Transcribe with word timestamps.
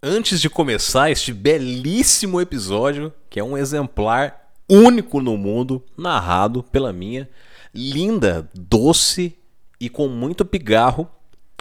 Antes 0.00 0.40
de 0.40 0.48
começar 0.48 1.10
este 1.10 1.32
belíssimo 1.32 2.40
episódio, 2.40 3.12
que 3.28 3.40
é 3.40 3.42
um 3.42 3.58
exemplar 3.58 4.52
único 4.70 5.20
no 5.20 5.36
mundo, 5.36 5.82
narrado 5.96 6.62
pela 6.62 6.92
minha 6.92 7.28
linda, 7.74 8.48
doce 8.54 9.36
e 9.80 9.88
com 9.88 10.06
muito 10.06 10.44
pigarro 10.44 11.10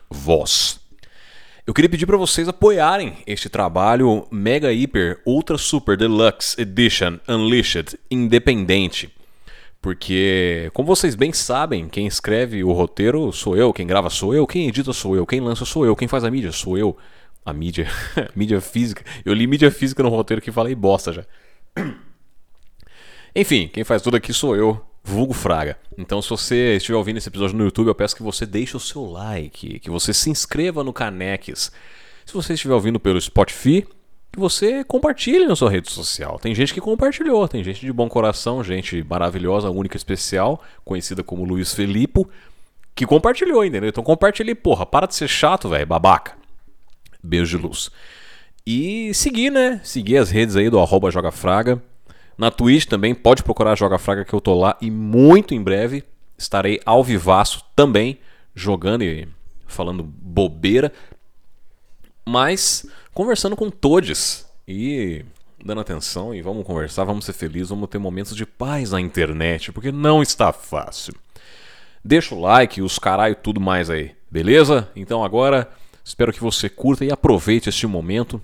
voz. 0.07 0.79
Eu 1.65 1.73
queria 1.73 1.89
pedir 1.89 2.05
para 2.05 2.15
vocês 2.15 2.47
apoiarem 2.47 3.17
este 3.25 3.49
trabalho 3.49 4.27
Mega 4.29 4.71
Hyper 4.71 5.19
Ultra 5.25 5.57
Super 5.57 5.97
Deluxe 5.97 6.61
Edition 6.61 7.17
Unleashed 7.27 7.97
independente. 8.11 9.11
Porque, 9.81 10.69
como 10.75 10.85
vocês 10.85 11.15
bem 11.15 11.33
sabem, 11.33 11.89
quem 11.89 12.05
escreve 12.05 12.63
o 12.63 12.71
roteiro 12.71 13.33
sou 13.33 13.57
eu, 13.57 13.73
quem 13.73 13.87
grava 13.87 14.11
sou 14.11 14.35
eu, 14.35 14.45
quem 14.45 14.67
edita 14.67 14.93
sou 14.93 15.15
eu, 15.15 15.25
quem 15.25 15.39
lança 15.39 15.65
sou 15.65 15.87
eu, 15.87 15.95
quem 15.95 16.07
faz 16.07 16.23
a 16.23 16.29
mídia 16.29 16.51
sou 16.51 16.77
eu. 16.77 16.95
A 17.47 17.53
mídia, 17.53 17.87
mídia 18.35 18.59
física. 18.59 19.05
Eu 19.23 19.33
li 19.33 19.47
mídia 19.47 19.71
física 19.71 20.03
no 20.03 20.09
roteiro 20.09 20.41
que 20.41 20.51
falei 20.51 20.75
bosta 20.75 21.13
já. 21.13 21.25
Enfim, 23.33 23.69
quem 23.69 23.85
faz 23.85 24.01
tudo 24.01 24.17
aqui 24.17 24.33
sou 24.33 24.53
eu, 24.53 24.85
vulgo 25.01 25.33
Fraga. 25.33 25.77
Então, 25.97 26.21
se 26.21 26.29
você 26.29 26.75
estiver 26.75 26.97
ouvindo 26.97 27.15
esse 27.15 27.29
episódio 27.29 27.55
no 27.55 27.63
YouTube, 27.63 27.87
eu 27.87 27.95
peço 27.95 28.17
que 28.17 28.21
você 28.21 28.45
deixe 28.45 28.75
o 28.75 28.81
seu 28.81 29.05
like, 29.05 29.79
que 29.79 29.89
você 29.89 30.13
se 30.13 30.29
inscreva 30.29 30.83
no 30.83 30.91
Caneques. 30.91 31.71
Se 32.25 32.33
você 32.33 32.53
estiver 32.53 32.73
ouvindo 32.73 32.99
pelo 32.99 33.21
Spotify, 33.21 33.87
que 34.29 34.37
você 34.37 34.83
compartilhe 34.83 35.45
na 35.45 35.55
sua 35.55 35.71
rede 35.71 35.89
social. 35.89 36.37
Tem 36.39 36.53
gente 36.53 36.73
que 36.73 36.81
compartilhou, 36.81 37.47
tem 37.47 37.63
gente 37.63 37.79
de 37.79 37.93
bom 37.93 38.09
coração, 38.09 38.61
gente 38.61 39.01
maravilhosa, 39.09 39.69
única, 39.69 39.95
especial, 39.95 40.61
conhecida 40.83 41.23
como 41.23 41.45
Luiz 41.45 41.73
Felipe, 41.73 42.27
que 42.93 43.05
compartilhou, 43.05 43.63
entendeu? 43.63 43.87
Então 43.87 44.03
compartilhe, 44.03 44.53
porra, 44.53 44.85
para 44.85 45.07
de 45.07 45.15
ser 45.15 45.29
chato, 45.29 45.69
velho, 45.69 45.87
babaca. 45.87 46.36
Beijo 47.21 47.57
de 47.57 47.63
luz. 47.63 47.89
E 48.65 49.13
seguir, 49.13 49.49
né? 49.49 49.79
Seguir 49.83 50.17
as 50.17 50.29
redes 50.29 50.55
aí 50.55 50.69
do 50.69 50.79
arroba 50.79 51.09
Joga 51.09 51.31
Fraga. 51.31 51.81
Na 52.37 52.51
Twitch 52.51 52.85
também, 52.85 53.15
pode 53.15 53.41
procurar 53.41 53.75
Joga 53.75 53.97
Fraga 53.97 54.25
que 54.25 54.33
eu 54.33 54.41
tô 54.41 54.53
lá. 54.53 54.77
E 54.81 54.91
muito 54.91 55.53
em 55.53 55.61
breve 55.61 56.03
estarei 56.37 56.79
ao 56.85 57.03
vivaço 57.03 57.63
também, 57.75 58.19
jogando 58.53 59.03
e 59.03 59.27
falando 59.65 60.03
bobeira. 60.03 60.91
Mas 62.25 62.85
conversando 63.13 63.55
com 63.55 63.69
todos 63.69 64.45
e 64.67 65.25
dando 65.63 65.81
atenção 65.81 66.35
e 66.35 66.41
vamos 66.41 66.65
conversar, 66.65 67.03
vamos 67.03 67.25
ser 67.25 67.33
felizes, 67.33 67.69
vamos 67.69 67.89
ter 67.89 67.97
momentos 67.97 68.35
de 68.35 68.45
paz 68.45 68.91
na 68.91 69.01
internet, 69.01 69.71
porque 69.71 69.91
não 69.91 70.21
está 70.21 70.53
fácil. 70.53 71.15
Deixa 72.03 72.35
o 72.35 72.39
like, 72.39 72.81
os 72.81 72.99
caralho 72.99 73.35
tudo 73.35 73.59
mais 73.59 73.89
aí, 73.89 74.15
beleza? 74.29 74.89
Então 74.95 75.23
agora 75.23 75.69
espero 76.07 76.31
que 76.31 76.39
você 76.39 76.69
curta 76.69 77.03
e 77.03 77.11
aproveite 77.11 77.67
este 77.67 77.85
momento. 77.85 78.41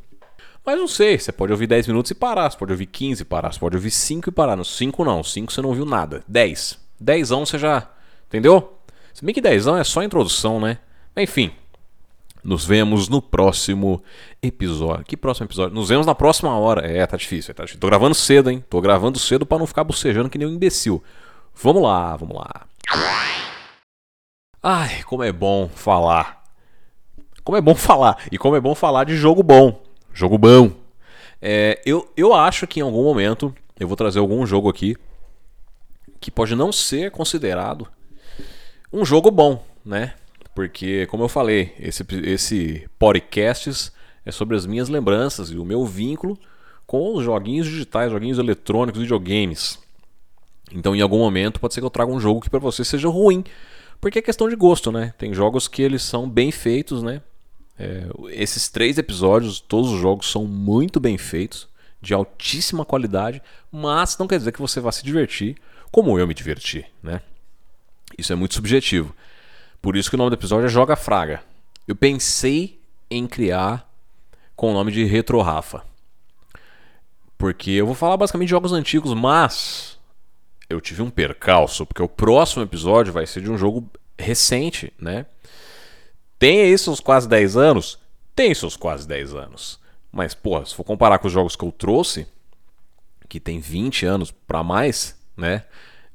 Mas 0.66 0.78
não 0.78 0.88
sei, 0.88 1.17
você 1.17 1.31
pode 1.31 1.52
ouvir 1.52 1.67
10 1.67 1.88
minutos 1.88 2.11
e 2.11 2.16
parar, 2.16 2.50
você 2.50 2.58
pode 2.58 2.72
ouvir 2.72 2.86
15 2.86 3.22
e 3.22 3.25
parar, 3.25 3.52
você 3.52 3.59
pode 3.59 3.75
ouvir 3.75 3.92
5 3.92 4.30
e 4.30 4.31
parar. 4.31 4.55
No 4.55 4.66
5 4.66 5.03
não, 5.03 5.23
5 5.23 5.52
você 5.52 5.61
não 5.61 5.70
ouviu 5.70 5.86
nada. 5.86 6.23
10. 6.28 6.78
10 7.00 7.30
você 7.30 7.58
já. 7.58 7.89
Entendeu? 8.28 8.78
Se 9.14 9.23
bem 9.23 9.33
que 9.33 9.42
10 9.42 9.67
é 9.67 9.83
só 9.83 10.03
introdução, 10.03 10.59
né? 10.59 10.80
Enfim, 11.16 11.52
nos 12.44 12.66
vemos 12.66 13.08
no 13.08 13.22
próximo 13.22 14.03
episódio. 14.42 15.05
Que 15.05 15.16
próximo 15.16 15.45
episódio? 15.45 15.73
Nos 15.73 15.89
vemos 15.89 16.05
na 16.05 16.16
próxima 16.16 16.58
hora. 16.58 16.86
É, 16.86 17.05
tá 17.05 17.16
difícil, 17.16 17.53
tá 17.53 17.64
difícil. 17.64 17.80
Tô 17.80 17.88
gravando 17.88 18.16
cedo, 18.16 18.50
hein? 18.50 18.64
Tô 18.70 18.81
gravando 18.81 19.17
cedo 19.20 19.45
para 19.45 19.59
não 19.59 19.67
ficar 19.67 19.83
bocejando 19.83 20.30
que 20.30 20.38
nem 20.38 20.48
um 20.48 20.53
imbecil. 20.53 21.02
Vamos 21.55 21.83
lá, 21.83 22.16
vamos 22.17 22.36
lá. 22.36 22.66
Ai, 24.61 25.03
como 25.03 25.23
é 25.23 25.31
bom 25.31 25.70
falar. 25.70 26.42
Como 27.44 27.58
é 27.58 27.61
bom 27.61 27.75
falar. 27.75 28.17
E 28.31 28.38
como 28.38 28.55
é 28.55 28.61
bom 28.61 28.75
falar 28.75 29.03
de 29.03 29.16
jogo 29.16 29.44
bom. 29.44 29.81
Jogo 30.13 30.38
bom. 30.38 30.72
É, 31.41 31.81
eu, 31.86 32.09
eu 32.16 32.33
acho 32.33 32.66
que 32.66 32.80
em 32.80 32.83
algum 32.83 33.04
momento 33.04 33.54
eu 33.80 33.87
vou 33.87 33.98
trazer 33.98 34.20
algum 34.20 34.45
jogo 34.45 34.70
aqui 34.70 34.95
que 36.21 36.31
pode 36.31 36.55
não 36.55 36.71
ser 36.71 37.11
considerado 37.11 37.87
um 38.92 39.04
jogo 39.04 39.30
bom, 39.30 39.61
né? 39.83 40.14
porque, 40.55 41.08
como 41.08 41.23
eu 41.23 41.30
falei, 41.30 41.73
esse, 41.80 42.05
esse 42.23 42.87
podcast 42.99 43.92
é 44.25 44.31
sobre 44.31 44.55
as 44.55 44.65
minhas 44.65 44.87
lembranças 44.87 45.49
e 45.49 45.58
o 45.58 45.65
meu 45.65 45.86
vínculo 45.86 46.37
com 46.86 47.15
os 47.15 47.23
joguinhos 47.23 47.67
digitais, 47.67 48.11
joguinhos 48.11 48.37
eletrônicos, 48.37 49.02
videogames. 49.02 49.80
Então, 50.71 50.95
em 50.95 51.02
algum 51.02 51.20
momento, 51.20 51.60
pode 51.60 51.73
ser 51.73 51.81
que 51.81 51.86
eu 51.86 51.89
traga 51.89 52.11
um 52.11 52.20
jogo 52.20 52.42
que 52.42 52.49
para 52.49 52.60
você 52.60 52.86
seja 52.86 53.10
ruim, 53.10 53.43
porque 53.99 54.20
é 54.20 54.21
questão 54.21 54.48
de 54.48 54.55
gosto, 54.55 54.92
né? 54.92 55.14
Tem 55.17 55.33
jogos 55.33 55.67
que 55.67 55.81
eles 55.81 56.04
são 56.04 56.30
bem 56.30 56.52
feitos, 56.52 57.02
né? 57.02 57.21
É, 57.78 58.08
esses 58.30 58.70
três 58.70 58.98
episódios, 58.98 59.60
todos 59.60 59.92
os 59.92 60.00
jogos 60.00 60.32
são 60.32 60.45
muito 60.45 61.00
bem 61.00 61.17
feitos, 61.17 61.67
de 62.02 62.14
altíssima 62.14 62.84
qualidade, 62.84 63.42
mas 63.72 64.17
não 64.17 64.28
quer 64.28 64.38
dizer 64.38 64.52
que 64.52 64.61
você 64.61 64.80
vá 64.80 64.92
se 64.92 65.04
divertir 65.04 65.56
como 65.89 66.20
eu 66.20 66.28
me 66.28 66.34
diverti, 66.34 66.86
né? 67.02 67.22
Isso 68.17 68.34
é 68.34 68.36
muito 68.36 68.56
subjetivo. 68.56 69.16
Por 69.82 69.95
isso 69.95 70.10
que 70.10 70.16
o 70.16 70.17
nome 70.17 70.32
do 70.32 70.36
episódio 70.36 70.66
é 70.66 70.70
Joga 70.70 70.95
Fraga. 70.95 71.44
Eu 71.88 71.95
pensei 71.95 72.80
em 73.10 73.28
criar 73.28 73.90
com 74.55 74.72
o 74.72 74.73
nome 74.73 74.92
de 74.92 75.04
Retro 75.05 75.42
Rafa. 75.42 75.84
Porque 77.38 77.72
eu 77.72 77.86
vou 77.86 77.95
falar 77.95 78.17
basicamente 78.17 78.48
de 78.48 78.52
jogos 78.52 78.73
antigos, 78.73 79.14
mas 79.14 80.00
eu 80.70 80.80
tive 80.80 81.02
um 81.02 81.10
percalço, 81.10 81.86
porque 81.86 82.02
o 82.02 82.08
próximo 82.08 82.64
episódio 82.64 83.14
vai 83.14 83.26
ser 83.26 83.42
de 83.42 83.52
um 83.52 83.58
jogo 83.58 83.90
recente, 84.17 84.92
né? 85.00 85.26
Tem 86.43 86.59
aí 86.59 86.77
seus 86.77 86.99
quase 86.99 87.26
10 87.30 87.55
anos? 87.55 87.98
Tem 88.36 88.54
seus 88.54 88.76
quase 88.76 89.08
10 89.08 89.33
anos. 89.33 89.80
Mas, 90.11 90.33
porra, 90.33 90.65
se 90.65 90.76
for 90.76 90.83
comparar 90.83 91.17
com 91.17 91.27
os 91.27 91.31
jogos 91.31 91.55
que 91.55 91.64
eu 91.64 91.71
trouxe, 91.71 92.27
que 93.30 93.39
tem 93.39 93.61
20 93.61 94.05
anos 94.05 94.30
para 94.30 94.61
mais, 94.61 95.17
né? 95.37 95.64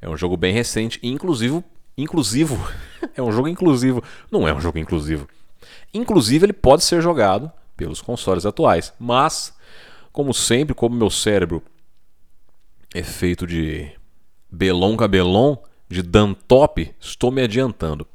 É 0.03 0.07
um 0.07 0.19
jogo 0.19 0.37
bem 0.37 0.53
recente, 0.53 1.01
inclusive 1.03 1.65
inclusivo. 1.97 2.59
é 3.17 3.23
um 3.23 3.33
jogo 3.33 3.49
inclusivo. 3.49 4.05
Não 4.31 4.47
é 4.47 4.53
um 4.53 4.61
jogo 4.61 4.79
inclusivo. 4.79 5.27
Inclusive, 5.95 6.45
ele 6.45 6.53
pode 6.53 6.85
ser 6.85 7.01
jogado 7.01 7.51
pelos 7.75 8.03
consoles 8.03 8.45
atuais. 8.45 8.93
Mas, 8.99 9.57
como 10.13 10.35
sempre, 10.35 10.75
como 10.75 10.95
meu 10.95 11.09
cérebro 11.09 11.63
é 12.95 13.03
feito 13.03 13.47
de 13.47 13.91
belon 14.51 14.95
cabelon, 14.95 15.57
de 15.89 16.03
dantop, 16.03 16.95
estou 17.01 17.31
me 17.31 17.41
adiantando. 17.41 18.07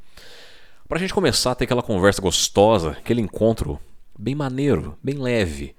Para 0.88 0.98
a 0.98 1.00
gente 1.00 1.14
começar 1.14 1.52
a 1.52 1.56
ter 1.56 1.64
aquela 1.64 1.82
conversa 1.82 2.22
gostosa, 2.22 2.92
aquele 2.92 3.22
encontro 3.22 3.80
bem 4.18 4.36
maneiro, 4.36 4.98
bem 5.02 5.16
leve, 5.16 5.76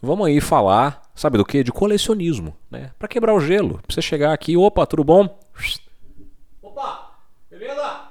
vamos 0.00 0.26
aí 0.26 0.40
falar, 0.40 1.02
sabe 1.14 1.38
do 1.38 1.44
que? 1.44 1.64
De 1.64 1.72
colecionismo, 1.72 2.54
né? 2.70 2.90
Para 2.98 3.08
quebrar 3.08 3.34
o 3.34 3.40
gelo. 3.40 3.80
Pra 3.86 3.94
você 3.94 4.02
chegar 4.02 4.32
aqui, 4.32 4.56
opa, 4.56 4.86
tudo 4.86 5.02
bom? 5.02 5.38
Opa! 6.60 7.16
Beleza? 7.50 8.02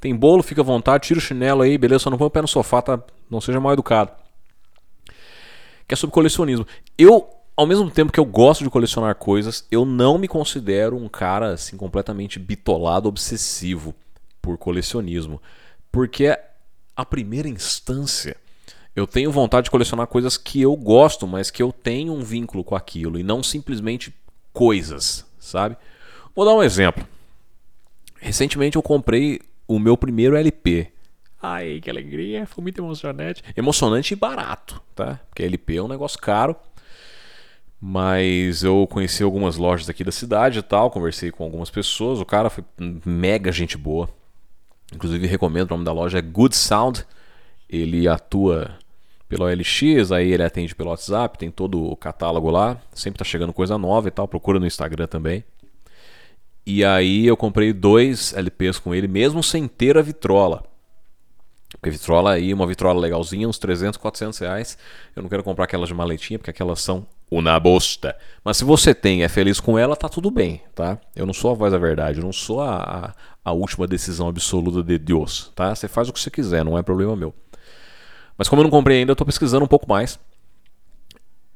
Tem 0.00 0.14
bolo, 0.14 0.42
fica 0.42 0.60
à 0.60 0.64
vontade, 0.64 1.06
tira 1.06 1.18
o 1.18 1.22
chinelo 1.22 1.62
aí, 1.62 1.76
beleza? 1.76 2.04
Só 2.04 2.10
não 2.10 2.18
põe 2.18 2.26
o 2.26 2.30
pé 2.30 2.42
no 2.42 2.48
sofá, 2.48 2.80
tá? 2.80 3.00
Não 3.30 3.40
seja 3.40 3.60
mal 3.60 3.72
educado. 3.72 4.12
Que 5.86 5.94
é 5.94 5.96
sobre 5.96 6.14
colecionismo. 6.14 6.66
Eu, 6.98 7.28
ao 7.56 7.66
mesmo 7.66 7.90
tempo 7.90 8.12
que 8.12 8.18
eu 8.18 8.24
gosto 8.24 8.64
de 8.64 8.70
colecionar 8.70 9.14
coisas, 9.14 9.66
eu 9.70 9.84
não 9.84 10.18
me 10.18 10.26
considero 10.26 10.96
um 10.96 11.08
cara 11.08 11.52
assim 11.52 11.76
completamente 11.76 12.38
bitolado, 12.38 13.08
obsessivo 13.08 13.94
por 14.42 14.58
colecionismo. 14.58 15.40
Porque 15.96 16.38
a 16.94 17.06
primeira 17.06 17.48
instância 17.48 18.36
eu 18.94 19.06
tenho 19.06 19.32
vontade 19.32 19.64
de 19.64 19.70
colecionar 19.70 20.06
coisas 20.06 20.36
que 20.36 20.60
eu 20.60 20.76
gosto, 20.76 21.26
mas 21.26 21.50
que 21.50 21.62
eu 21.62 21.72
tenho 21.72 22.12
um 22.12 22.22
vínculo 22.22 22.62
com 22.62 22.76
aquilo 22.76 23.18
e 23.18 23.22
não 23.22 23.42
simplesmente 23.42 24.14
coisas, 24.52 25.24
sabe? 25.38 25.74
Vou 26.34 26.44
dar 26.44 26.54
um 26.54 26.62
exemplo. 26.62 27.02
Recentemente 28.20 28.76
eu 28.76 28.82
comprei 28.82 29.40
o 29.66 29.78
meu 29.78 29.96
primeiro 29.96 30.36
LP. 30.36 30.92
Ai, 31.40 31.80
que 31.82 31.88
alegria, 31.88 32.46
foi 32.46 32.60
muito 32.60 32.78
emocionante. 32.78 33.42
Emocionante 33.56 34.12
e 34.12 34.16
barato, 34.16 34.82
tá? 34.94 35.18
Porque 35.30 35.44
LP 35.44 35.76
é 35.76 35.82
um 35.82 35.88
negócio 35.88 36.18
caro. 36.18 36.54
Mas 37.80 38.62
eu 38.62 38.86
conheci 38.86 39.22
algumas 39.22 39.56
lojas 39.56 39.88
aqui 39.88 40.04
da 40.04 40.12
cidade 40.12 40.58
e 40.58 40.62
tal, 40.62 40.90
conversei 40.90 41.30
com 41.30 41.42
algumas 41.42 41.70
pessoas. 41.70 42.20
O 42.20 42.26
cara 42.26 42.50
foi 42.50 42.64
mega 42.78 43.50
gente 43.50 43.78
boa. 43.78 44.10
Inclusive 44.94 45.26
recomendo, 45.26 45.70
o 45.70 45.74
nome 45.74 45.84
da 45.84 45.92
loja 45.92 46.18
é 46.18 46.22
Good 46.22 46.56
Sound. 46.56 47.04
Ele 47.68 48.06
atua 48.06 48.76
pelo 49.28 49.44
OLX, 49.44 50.12
aí 50.12 50.32
ele 50.32 50.42
atende 50.42 50.74
pelo 50.74 50.90
WhatsApp, 50.90 51.36
tem 51.36 51.50
todo 51.50 51.82
o 51.82 51.96
catálogo 51.96 52.50
lá. 52.50 52.80
Sempre 52.94 53.18
tá 53.18 53.24
chegando 53.24 53.52
coisa 53.52 53.76
nova 53.76 54.08
e 54.08 54.10
tal. 54.10 54.28
Procura 54.28 54.60
no 54.60 54.66
Instagram 54.66 55.06
também. 55.06 55.44
E 56.64 56.84
aí 56.84 57.26
eu 57.26 57.36
comprei 57.36 57.72
dois 57.72 58.32
LPs 58.34 58.78
com 58.78 58.94
ele, 58.94 59.06
mesmo 59.06 59.42
sem 59.42 59.68
ter 59.68 59.96
a 59.96 60.02
vitrola. 60.02 60.64
Porque 61.70 61.90
vitrola 61.90 62.32
aí, 62.32 62.52
uma 62.52 62.66
vitrola 62.66 62.98
legalzinha, 62.98 63.48
uns 63.48 63.58
300, 63.58 63.96
400 63.98 64.38
reais. 64.38 64.78
Eu 65.14 65.22
não 65.22 65.28
quero 65.28 65.42
comprar 65.42 65.64
aquelas 65.64 65.88
de 65.88 65.94
maletinha, 65.94 66.38
porque 66.38 66.50
aquelas 66.50 66.80
são 66.80 67.06
uma 67.30 67.58
bosta. 67.60 68.16
Mas 68.44 68.56
se 68.56 68.64
você 68.64 68.94
tem 68.94 69.22
é 69.22 69.28
feliz 69.28 69.60
com 69.60 69.78
ela, 69.78 69.96
tá 69.96 70.08
tudo 70.08 70.30
bem, 70.30 70.62
tá? 70.74 70.98
Eu 71.14 71.26
não 71.26 71.34
sou 71.34 71.50
a 71.50 71.54
voz 71.54 71.72
da 71.72 71.78
verdade, 71.78 72.18
eu 72.18 72.24
não 72.24 72.32
sou 72.32 72.60
a, 72.60 72.76
a, 72.76 73.14
a 73.46 73.52
última 73.52 73.86
decisão 73.86 74.26
absoluta 74.26 74.82
de 74.82 74.98
Deus, 74.98 75.52
tá? 75.54 75.72
Você 75.72 75.86
faz 75.86 76.08
o 76.08 76.12
que 76.12 76.18
você 76.18 76.28
quiser, 76.28 76.64
não 76.64 76.76
é 76.76 76.82
problema 76.82 77.14
meu. 77.14 77.32
Mas 78.36 78.48
como 78.48 78.60
eu 78.60 78.64
não 78.64 78.70
comprei 78.72 78.98
ainda, 78.98 79.12
eu 79.12 79.16
tô 79.16 79.24
pesquisando 79.24 79.64
um 79.64 79.68
pouco 79.68 79.88
mais. 79.88 80.18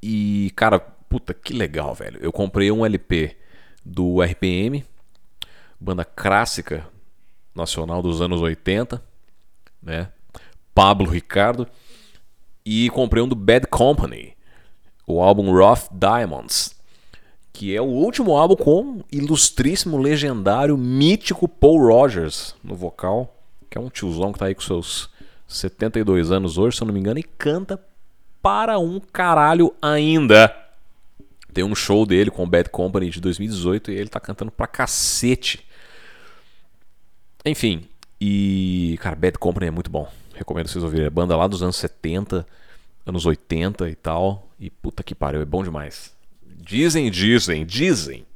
E, 0.01 0.53
cara, 0.55 0.79
puta, 0.79 1.35
que 1.35 1.53
legal, 1.53 1.93
velho. 1.93 2.21
Eu 2.23 2.31
comprei 2.31 2.71
um 2.71 2.87
LP 2.87 3.37
do 3.85 4.23
RPM, 4.23 4.85
banda 5.81 6.05
clássica 6.05 6.87
nacional 7.53 8.01
dos 8.01 8.23
anos 8.23 8.41
80, 8.41 9.03
né? 9.83 10.13
Pablo 10.73 11.11
Ricardo. 11.11 11.67
E 12.65 12.89
comprei 12.91 13.21
um 13.21 13.29
do 13.29 13.35
Bad 13.35 13.67
Company, 13.67 14.37
o 15.09 15.21
álbum 15.21 15.51
Rough 15.51 15.89
Diamonds, 15.91 16.80
que 17.61 17.77
é 17.77 17.83
o 17.83 17.85
último 17.85 18.35
álbum 18.39 18.57
com 18.57 19.05
ilustríssimo, 19.13 19.99
legendário, 19.99 20.79
mítico 20.79 21.47
Paul 21.47 21.89
Rogers 21.89 22.55
no 22.65 22.75
vocal, 22.75 23.37
que 23.69 23.77
é 23.77 23.81
um 23.83 23.91
tiozão 23.91 24.33
que 24.33 24.39
tá 24.39 24.47
aí 24.47 24.55
com 24.55 24.63
seus 24.63 25.11
72 25.47 26.33
anos 26.33 26.57
hoje, 26.57 26.79
se 26.79 26.83
eu 26.83 26.87
não 26.87 26.95
me 26.95 27.01
engano, 27.01 27.21
e 27.21 27.23
canta 27.23 27.79
para 28.41 28.79
um 28.79 28.99
caralho 28.99 29.75
ainda. 29.83 30.57
Tem 31.53 31.63
um 31.63 31.75
show 31.75 32.07
dele 32.07 32.31
com 32.31 32.45
o 32.45 32.47
Bad 32.47 32.71
Company 32.71 33.11
de 33.11 33.21
2018 33.21 33.91
e 33.91 33.95
ele 33.95 34.09
tá 34.09 34.21
cantando 34.21 34.51
pra 34.51 34.67
cacete. 34.67 35.63
Enfim, 37.45 37.87
e 38.19 38.97
cara, 39.03 39.15
Bad 39.15 39.37
Company 39.39 39.67
é 39.67 39.71
muito 39.71 39.91
bom. 39.91 40.11
Recomendo 40.35 40.67
vocês 40.67 40.83
ouvirem. 40.83 41.05
É 41.05 41.11
banda 41.11 41.37
lá 41.37 41.47
dos 41.47 41.63
anos 41.63 41.77
70, 41.77 42.47
anos 43.05 43.27
80 43.27 43.87
e 43.91 43.95
tal. 43.97 44.49
E 44.59 44.71
puta 44.71 45.03
que 45.03 45.15
pariu, 45.15 45.43
é 45.43 45.45
bom 45.45 45.63
demais. 45.63 46.19
Dizem, 46.61 47.11
dizem, 47.11 47.65
dizem 47.65 48.27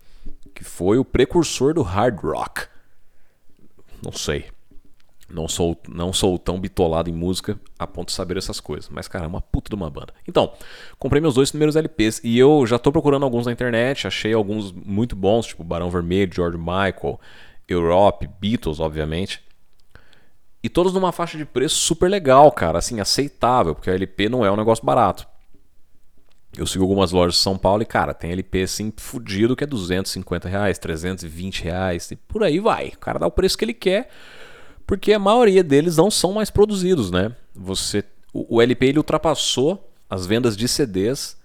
que 0.54 0.64
foi 0.64 0.98
o 0.98 1.04
precursor 1.04 1.74
do 1.74 1.82
hard 1.82 2.18
rock. 2.20 2.66
Não 4.02 4.12
sei. 4.12 4.46
Não 5.28 5.48
sou, 5.48 5.76
não 5.88 6.12
sou 6.12 6.38
tão 6.38 6.60
bitolado 6.60 7.10
em 7.10 7.12
música 7.12 7.58
a 7.78 7.86
ponto 7.86 8.08
de 8.08 8.14
saber 8.14 8.36
essas 8.36 8.60
coisas. 8.60 8.88
Mas, 8.88 9.08
cara, 9.08 9.24
é 9.24 9.28
uma 9.28 9.40
puta 9.40 9.68
de 9.68 9.74
uma 9.74 9.90
banda. 9.90 10.14
Então, 10.28 10.52
comprei 10.98 11.20
meus 11.20 11.34
dois 11.34 11.50
primeiros 11.50 11.76
LPs 11.76 12.20
e 12.22 12.38
eu 12.38 12.66
já 12.66 12.78
tô 12.78 12.92
procurando 12.92 13.24
alguns 13.24 13.46
na 13.46 13.52
internet. 13.52 14.06
Achei 14.06 14.32
alguns 14.32 14.70
muito 14.72 15.16
bons, 15.16 15.46
tipo 15.46 15.64
Barão 15.64 15.90
Vermelho, 15.90 16.32
George 16.32 16.56
Michael, 16.56 17.20
Europe, 17.68 18.28
Beatles, 18.40 18.80
obviamente. 18.80 19.42
E 20.62 20.68
todos 20.68 20.94
numa 20.94 21.12
faixa 21.12 21.36
de 21.36 21.44
preço 21.44 21.74
super 21.74 22.08
legal, 22.08 22.50
cara. 22.52 22.78
Assim, 22.78 23.00
aceitável, 23.00 23.74
porque 23.74 23.90
a 23.90 23.94
LP 23.94 24.28
não 24.28 24.46
é 24.46 24.50
um 24.50 24.56
negócio 24.56 24.84
barato. 24.84 25.26
Eu 26.56 26.66
sigo 26.66 26.84
algumas 26.84 27.10
lojas 27.10 27.34
de 27.34 27.40
São 27.40 27.58
Paulo 27.58 27.82
e, 27.82 27.86
cara, 27.86 28.14
tem 28.14 28.30
LP 28.30 28.62
assim 28.62 28.92
fudido 28.96 29.56
que 29.56 29.64
é 29.64 29.66
250 29.66 30.48
reais, 30.48 30.78
320 30.78 31.62
reais 31.62 32.10
e 32.10 32.16
por 32.16 32.44
aí 32.44 32.60
vai. 32.60 32.88
O 32.88 32.98
cara 32.98 33.18
dá 33.18 33.26
o 33.26 33.30
preço 33.30 33.58
que 33.58 33.64
ele 33.64 33.74
quer 33.74 34.08
porque 34.86 35.12
a 35.12 35.18
maioria 35.18 35.64
deles 35.64 35.96
não 35.96 36.10
são 36.10 36.32
mais 36.32 36.50
produzidos, 36.50 37.10
né? 37.10 37.34
Você, 37.54 38.04
o, 38.32 38.56
o 38.56 38.62
LP 38.62 38.86
ele 38.86 38.98
ultrapassou 38.98 39.90
as 40.08 40.26
vendas 40.26 40.56
de 40.56 40.68
CDs 40.68 41.36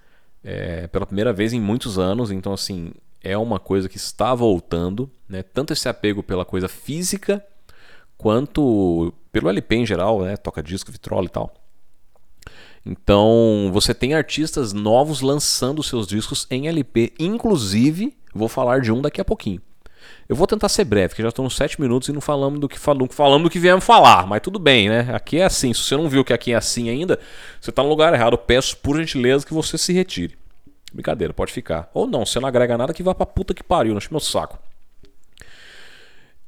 é, 0.44 0.88
pela 0.88 1.06
primeira 1.06 1.33
vez 1.33 1.53
em 1.53 1.59
muitos 1.59 1.97
anos, 1.97 2.31
então 2.31 2.53
assim 2.53 2.91
é 3.21 3.38
uma 3.38 3.59
coisa 3.59 3.89
que 3.89 3.97
está 3.97 4.33
voltando, 4.33 5.09
né? 5.27 5.44
Tanto 5.44 5.73
esse 5.73 5.88
apego 5.89 6.23
pela 6.23 6.45
coisa 6.45 6.67
física 6.67 7.44
quanto 8.17 9.13
pelo 9.31 9.50
LP 9.50 9.75
em 9.75 9.85
geral, 9.85 10.21
né? 10.21 10.38
Toca 10.38 10.61
disco, 10.61 10.91
vitrola 10.91 11.25
e 11.25 11.29
tal. 11.29 11.53
Então 12.86 13.70
você 13.72 13.94
tem 13.94 14.14
artistas 14.14 14.74
novos 14.74 15.22
lançando 15.22 15.84
seus 15.84 16.08
discos 16.08 16.48
em 16.50 16.68
LP, 16.68 17.14
inclusive 17.20 18.16
vou 18.34 18.48
falar 18.48 18.81
de 18.81 18.92
um 18.92 19.02
daqui 19.02 19.20
a 19.20 19.26
pouquinho. 19.26 19.62
Eu 20.28 20.36
vou 20.36 20.48
tentar 20.48 20.70
ser 20.70 20.86
breve, 20.86 21.10
porque 21.10 21.24
já 21.24 21.30
estão 21.30 21.44
nos 21.44 21.56
7 21.56 21.81
minutos 21.81 22.08
e 22.08 22.14
não 22.14 22.22
falamos 22.22 22.60
do 22.60 22.70
que 22.70 22.80
falamos, 22.80 23.16
falamos 23.16 23.44
do 23.44 23.50
que 23.50 23.60
viemos 23.60 23.84
falar, 23.84 24.28
mas 24.28 24.42
tudo 24.42 24.60
bem, 24.60 24.88
né? 24.88 25.08
Aqui 25.12 25.40
é 25.40 25.44
assim. 25.44 25.74
Se 25.74 25.81
você 25.81 25.98
não 25.98 26.08
viu 26.08 26.24
que 26.24 26.34
aqui 26.34 26.54
é 26.54 26.56
assim 26.56 26.90
ainda, 26.90 27.20
você 27.60 27.70
está 27.70 27.81
no 27.81 27.90
lugar 27.90 28.14
errado. 28.14 28.34
Eu 28.34 28.38
peço 28.38 28.78
por 28.78 28.98
gentileza 28.98 29.46
que 29.46 29.54
você 29.54 29.78
se 29.78 29.92
retire. 29.92 30.38
Brincadeira, 30.94 31.34
pode 31.34 31.52
ficar. 31.52 31.90
Ou 31.94 32.08
não, 32.08 32.26
você 32.26 32.40
não 32.40 32.48
agrega 32.48 32.78
nada, 32.78 32.94
que 32.94 33.04
vá 33.04 33.14
pra 33.14 33.26
puta 33.26 33.54
que 33.54 33.64
pariu, 33.64 33.92
não 33.92 33.98
enche 33.98 34.08
meu 34.12 34.20
saco. 34.20 34.60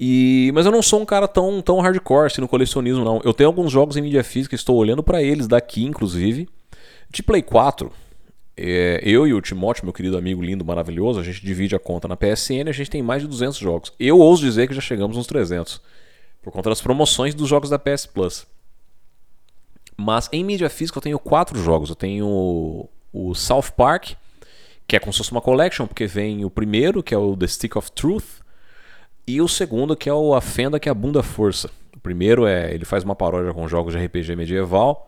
E, 0.03 0.51
mas 0.56 0.65
eu 0.65 0.71
não 0.71 0.81
sou 0.81 1.00
um 1.00 1.06
cara 1.06 1.27
tão, 1.27 1.62
tão 1.62 1.80
hardcore 1.80 2.25
assim, 2.25 2.42
no 2.42 2.48
colecionismo, 2.48 3.06
não. 3.06 3.21
Eu 3.24 3.36
tenho 3.36 3.48
alguns 3.48 3.71
jogos 3.71 3.95
em 3.95 4.01
mídia 4.01 4.24
física, 4.24 4.56
estou 4.56 4.75
olhando 4.75 5.03
para 5.03 5.21
eles 5.21 5.48
daqui, 5.48 5.83
inclusive. 5.86 6.50
De 7.07 7.21
Play 7.21 7.44
4, 7.44 7.92
é, 8.57 9.00
eu 9.03 9.27
e 9.27 9.33
o 9.33 9.39
Timóteo, 9.39 9.86
meu 9.86 9.94
querido 9.94 10.18
amigo 10.18 10.42
lindo, 10.42 10.65
maravilhoso, 10.65 11.19
a 11.19 11.24
gente 11.24 11.45
divide 11.45 11.75
a 11.75 11.80
conta 11.80 12.07
na 12.07 12.18
PSN 12.18 12.68
a 12.68 12.71
gente 12.71 12.89
tem 12.89 13.03
mais 13.03 13.21
de 13.21 13.27
200 13.27 13.59
jogos. 13.59 13.94
Eu 14.00 14.18
ouso 14.18 14.42
dizer 14.42 14.68
que 14.68 14.74
já 14.74 14.81
chegamos 14.81 15.18
uns 15.18 15.27
300. 15.27 15.80
Por 16.42 16.51
conta 16.51 16.71
das 16.71 16.81
promoções 16.81 17.36
dos 17.36 17.47
jogos 17.47 17.69
da 17.69 17.77
PS 17.77 18.07
Plus. 18.07 18.47
Mas 19.95 20.27
em 20.31 20.44
mídia 20.44 20.68
física 20.68 20.97
eu 20.97 21.04
tenho 21.04 21.19
quatro 21.19 21.62
jogos. 21.62 21.89
Eu 21.89 21.95
tenho 21.95 22.89
o 23.13 23.36
South 23.36 23.71
Park, 23.77 24.13
que 24.88 24.95
é 24.95 25.00
como 25.00 25.13
se 25.13 25.19
fosse 25.19 25.31
uma 25.31 25.42
collection, 25.42 25.86
porque 25.86 26.07
vem 26.07 26.44
o 26.44 26.50
primeiro, 26.50 27.04
que 27.04 27.13
é 27.13 27.18
o 27.19 27.38
The 27.38 27.45
Stick 27.45 27.75
of 27.75 27.92
Truth, 27.92 28.40
e 29.27 29.41
o 29.41 29.47
segundo, 29.47 29.95
que 29.95 30.09
é 30.09 30.13
o 30.13 30.33
A 30.33 30.41
Fenda 30.41 30.79
que 30.79 30.89
é 30.89 30.91
a 30.91 30.95
Bunda 30.95 31.21
Força. 31.23 31.69
O 31.95 32.00
primeiro 32.00 32.45
é 32.45 32.73
ele 32.73 32.85
faz 32.85 33.03
uma 33.03 33.15
paródia 33.15 33.53
com 33.53 33.68
jogos 33.68 33.94
de 33.94 34.03
RPG 34.03 34.35
medieval. 34.35 35.07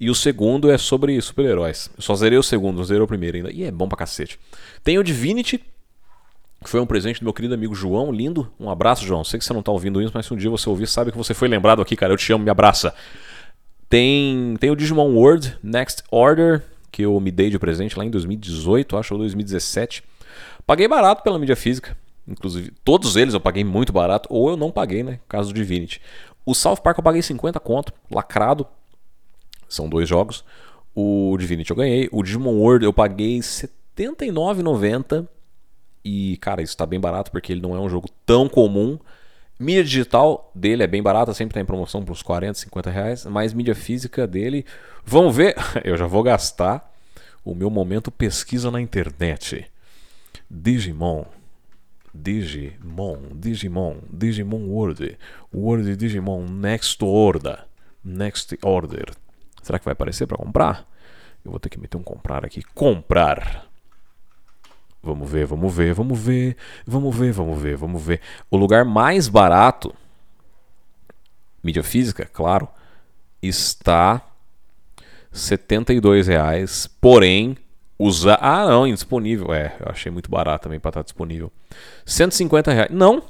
E 0.00 0.10
o 0.10 0.14
segundo 0.14 0.70
é 0.70 0.78
sobre 0.78 1.20
super-heróis. 1.20 1.90
Eu 1.96 2.02
só 2.02 2.14
zerei 2.14 2.38
o 2.38 2.42
segundo, 2.42 2.76
não 2.76 2.84
zerei 2.84 3.02
o 3.02 3.06
primeiro 3.06 3.36
ainda. 3.36 3.50
E 3.50 3.64
é 3.64 3.70
bom 3.70 3.88
pra 3.88 3.98
cacete. 3.98 4.38
Tem 4.84 4.96
o 4.96 5.02
Divinity, 5.02 5.58
que 6.62 6.70
foi 6.70 6.80
um 6.80 6.86
presente 6.86 7.20
do 7.20 7.24
meu 7.24 7.32
querido 7.32 7.54
amigo 7.54 7.74
João, 7.74 8.12
lindo. 8.12 8.52
Um 8.60 8.70
abraço, 8.70 9.04
João. 9.04 9.24
Sei 9.24 9.38
que 9.38 9.44
você 9.44 9.52
não 9.52 9.62
tá 9.62 9.72
ouvindo 9.72 10.00
isso, 10.00 10.12
mas 10.14 10.26
se 10.26 10.32
um 10.32 10.36
dia 10.36 10.50
você 10.50 10.68
ouvir, 10.68 10.86
sabe 10.86 11.10
que 11.10 11.18
você 11.18 11.34
foi 11.34 11.48
lembrado 11.48 11.82
aqui, 11.82 11.96
cara. 11.96 12.12
Eu 12.12 12.16
te 12.16 12.32
amo, 12.32 12.44
me 12.44 12.50
abraça. 12.50 12.94
Tem, 13.88 14.56
tem 14.60 14.70
o 14.70 14.76
Digimon 14.76 15.12
World 15.14 15.56
Next 15.62 16.04
Order, 16.10 16.62
que 16.92 17.02
eu 17.02 17.18
me 17.18 17.32
dei 17.32 17.50
de 17.50 17.58
presente 17.58 17.98
lá 17.98 18.04
em 18.04 18.10
2018, 18.10 18.96
acho, 18.96 19.14
ou 19.14 19.18
2017. 19.18 20.04
Paguei 20.64 20.86
barato 20.86 21.22
pela 21.22 21.38
mídia 21.38 21.56
física. 21.56 21.96
Inclusive, 22.28 22.72
todos 22.84 23.16
eles 23.16 23.34
eu 23.34 23.40
paguei 23.40 23.64
muito 23.64 23.92
barato, 23.92 24.28
ou 24.30 24.50
eu 24.50 24.56
não 24.56 24.70
paguei, 24.70 25.02
né? 25.02 25.18
Caso 25.28 25.48
do 25.48 25.54
Divinity. 25.54 26.00
O 26.44 26.54
South 26.54 26.76
Park 26.76 26.98
eu 26.98 27.04
paguei 27.04 27.22
50 27.22 27.58
conto, 27.60 27.92
lacrado, 28.10 28.66
são 29.68 29.88
dois 29.88 30.08
jogos. 30.08 30.44
O 30.94 31.36
Divinity 31.38 31.70
eu 31.70 31.76
ganhei. 31.76 32.08
O 32.10 32.22
Digimon 32.22 32.56
World 32.56 32.84
eu 32.84 32.92
paguei 32.92 33.36
R$ 33.36 33.42
79,90. 33.42 35.28
E, 36.04 36.36
cara, 36.38 36.62
isso 36.62 36.76
tá 36.76 36.86
bem 36.86 36.98
barato 36.98 37.30
porque 37.30 37.52
ele 37.52 37.60
não 37.60 37.76
é 37.76 37.80
um 37.80 37.88
jogo 37.88 38.08
tão 38.24 38.48
comum. 38.48 38.98
Mídia 39.58 39.84
digital 39.84 40.50
dele 40.54 40.82
é 40.84 40.86
bem 40.86 41.02
barata, 41.02 41.34
sempre 41.34 41.54
tá 41.54 41.60
em 41.60 41.64
promoção 41.64 42.04
por 42.04 42.12
uns 42.12 42.22
40, 42.22 42.54
50 42.54 42.90
reais. 42.90 43.26
Mas 43.26 43.52
mídia 43.52 43.74
física 43.74 44.26
dele. 44.26 44.64
Vamos 45.04 45.36
ver. 45.36 45.54
Eu 45.84 45.96
já 45.96 46.06
vou 46.06 46.22
gastar 46.22 46.92
o 47.44 47.54
meu 47.54 47.70
momento 47.70 48.10
pesquisa 48.10 48.70
na 48.70 48.80
internet. 48.80 49.66
Digimon. 50.50 51.24
Digimon, 52.22 53.30
Digimon, 53.34 54.00
Digimon 54.10 54.66
World, 54.68 55.18
World 55.54 55.96
Digimon 55.96 56.46
Next 56.46 57.04
Order, 57.04 57.64
Next 58.04 58.58
Order, 58.62 59.12
Será 59.68 59.78
que 59.78 59.84
vai 59.84 59.92
aparecer 59.92 60.26
para 60.26 60.38
comprar? 60.38 60.88
Eu 61.44 61.50
vou 61.50 61.60
ter 61.60 61.68
que 61.68 61.78
meter 61.78 61.98
um 61.98 62.02
comprar 62.02 62.42
aqui. 62.42 62.62
Comprar. 62.74 63.66
Vamos 65.02 65.30
ver, 65.30 65.44
vamos 65.44 65.74
ver, 65.74 65.92
vamos 65.92 66.18
ver, 66.18 66.56
vamos 66.86 67.14
ver, 67.14 67.32
vamos 67.32 67.60
ver, 67.60 67.76
vamos 67.76 68.02
ver. 68.02 68.20
O 68.50 68.56
lugar 68.56 68.86
mais 68.86 69.28
barato, 69.28 69.94
mídia 71.62 71.82
física, 71.82 72.24
claro, 72.24 72.66
está 73.42 74.22
R$ 74.96 75.02
72,00, 75.34 76.90
porém 76.98 77.56
usar. 77.98 78.38
Ah, 78.40 78.66
não, 78.66 78.86
indisponível. 78.86 79.52
É, 79.52 79.76
eu 79.80 79.90
achei 79.90 80.10
muito 80.10 80.30
barato 80.30 80.64
também 80.64 80.78
para 80.78 80.90
estar 80.90 81.02
disponível. 81.02 81.50
150 82.06 82.72
reais. 82.72 82.90
Não, 82.90 83.22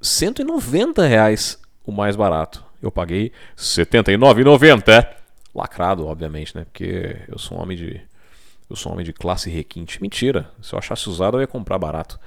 190 0.00 1.06
reais 1.06 1.58
o 1.84 1.92
mais 1.92 2.16
barato. 2.16 2.64
Eu 2.80 2.90
paguei 2.90 3.24
R$ 3.24 3.32
79,90 3.56 5.08
lacrado, 5.54 6.06
obviamente, 6.06 6.54
né? 6.56 6.64
Porque 6.64 7.16
eu 7.28 7.38
sou 7.38 7.58
um 7.58 7.62
homem 7.62 7.76
de 7.76 8.00
eu 8.68 8.76
sou 8.76 8.90
um 8.90 8.94
homem 8.94 9.04
de 9.04 9.12
classe 9.12 9.50
requinte. 9.50 10.00
Mentira. 10.00 10.50
Se 10.62 10.74
eu 10.74 10.78
achasse 10.78 11.08
usado, 11.08 11.36
eu 11.36 11.40
ia 11.42 11.46
comprar 11.46 11.78
barato. 11.78 12.18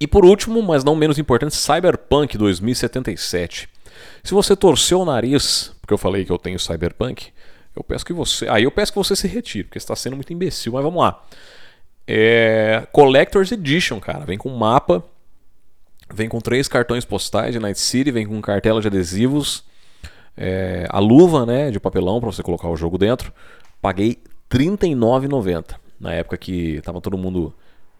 E 0.00 0.06
por 0.06 0.24
último, 0.24 0.62
mas 0.62 0.82
não 0.82 0.96
menos 0.96 1.18
importante, 1.18 1.54
Cyberpunk 1.54 2.36
2077. 2.38 3.68
Se 4.24 4.32
você 4.32 4.56
torceu 4.56 5.00
o 5.00 5.04
nariz, 5.04 5.72
porque 5.80 5.92
eu 5.92 5.98
falei 5.98 6.24
que 6.24 6.32
eu 6.32 6.38
tenho 6.38 6.58
Cyberpunk, 6.58 7.32
eu 7.74 7.84
peço 7.84 8.04
que 8.04 8.12
você. 8.12 8.48
Aí 8.48 8.64
eu 8.64 8.70
peço 8.70 8.92
que 8.92 8.98
você 8.98 9.14
se 9.14 9.28
retire, 9.28 9.64
porque 9.64 9.78
está 9.78 9.94
sendo 9.94 10.16
muito 10.16 10.32
imbecil, 10.32 10.72
mas 10.72 10.82
vamos 10.82 11.00
lá. 11.00 11.22
É... 12.06 12.86
Collector's 12.92 13.52
Edition, 13.52 14.00
cara. 14.00 14.24
Vem 14.24 14.38
com 14.38 14.48
mapa, 14.50 15.04
vem 16.12 16.28
com 16.28 16.40
três 16.40 16.68
cartões 16.68 17.04
postais 17.04 17.52
de 17.52 17.60
Night 17.60 17.78
City, 17.78 18.10
vem 18.10 18.26
com 18.26 18.40
cartela 18.40 18.80
de 18.80 18.88
adesivos 18.88 19.64
é, 20.36 20.86
a 20.88 20.98
luva 20.98 21.44
né, 21.44 21.70
de 21.70 21.78
papelão 21.78 22.18
para 22.18 22.32
você 22.32 22.42
colocar 22.42 22.68
o 22.68 22.76
jogo 22.76 22.96
dentro, 22.96 23.30
paguei 23.80 24.18
R$39,90. 24.50 25.76
Na 26.00 26.14
época 26.14 26.38
que 26.38 26.80
tava 26.80 27.00
todo 27.00 27.18
mundo 27.18 27.52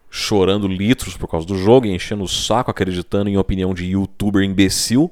chorando 0.09 0.67
litros 0.67 1.15
por 1.15 1.27
causa 1.27 1.45
do 1.45 1.55
jogo 1.55 1.85
enchendo 1.85 2.23
o 2.23 2.27
saco, 2.27 2.71
acreditando 2.71 3.29
em 3.29 3.37
opinião 3.37 3.73
de 3.73 3.85
youtuber 3.91 4.43
imbecil. 4.43 5.11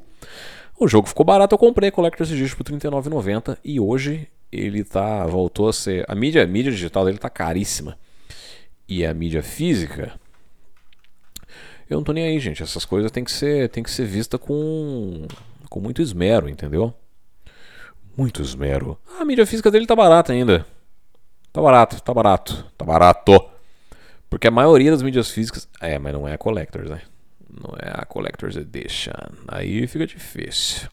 O 0.77 0.87
jogo 0.87 1.07
ficou 1.07 1.25
barato, 1.25 1.53
eu 1.53 1.59
comprei 1.59 1.91
Collector's 1.91 2.31
Edition 2.31 2.57
por 2.57 2.65
R$39,90 2.67 3.57
e 3.63 3.79
hoje 3.79 4.27
ele 4.51 4.83
tá 4.83 5.25
voltou 5.25 5.67
a 5.69 5.73
ser 5.73 6.05
a 6.07 6.15
mídia, 6.15 6.43
a 6.43 6.47
mídia 6.47 6.71
digital 6.71 7.05
dele 7.05 7.17
tá 7.17 7.29
caríssima. 7.29 7.97
E 8.87 9.05
a 9.05 9.13
mídia 9.13 9.43
física 9.43 10.19
eu 11.89 11.97
não 11.97 12.03
tô 12.03 12.13
nem 12.13 12.25
aí, 12.25 12.39
gente. 12.39 12.61
Essas 12.61 12.85
coisas 12.85 13.11
tem 13.11 13.23
que 13.23 13.31
ser 13.31 13.69
tem 13.69 13.83
que 13.83 13.89
ser 13.89 14.05
vista 14.05 14.37
com 14.37 15.27
com 15.69 15.79
muito 15.79 16.01
esmero, 16.01 16.47
entendeu? 16.47 16.93
Muito 18.15 18.41
esmero. 18.41 18.97
A 19.19 19.25
mídia 19.25 19.45
física 19.45 19.71
dele 19.71 19.87
tá 19.87 19.95
barata 19.95 20.31
ainda. 20.31 20.65
Tá 21.51 21.61
barato, 21.61 21.99
tá 22.01 22.13
barato, 22.13 22.63
tá 22.77 22.85
barato. 22.85 23.49
Porque 24.29 24.47
a 24.47 24.51
maioria 24.51 24.91
das 24.91 25.01
mídias 25.01 25.31
físicas. 25.31 25.67
É, 25.81 25.97
mas 25.97 26.13
não 26.13 26.27
é 26.27 26.33
a 26.33 26.37
Collectors, 26.37 26.91
né? 26.91 27.01
Não 27.49 27.73
é 27.81 27.89
a 27.91 28.05
Collectors 28.05 28.55
Edition. 28.55 29.11
Aí 29.47 29.87
fica 29.87 30.05
difícil. 30.05 30.87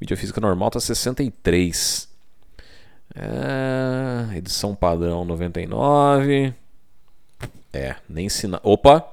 Mídia 0.00 0.16
física 0.16 0.40
normal 0.40 0.70
tá 0.70 0.80
63. 0.80 2.08
É, 3.14 4.36
edição 4.36 4.74
padrão 4.74 5.24
99. 5.24 6.54
É, 7.72 7.96
nem 8.08 8.28
sinal. 8.28 8.60
Opa! 8.62 9.06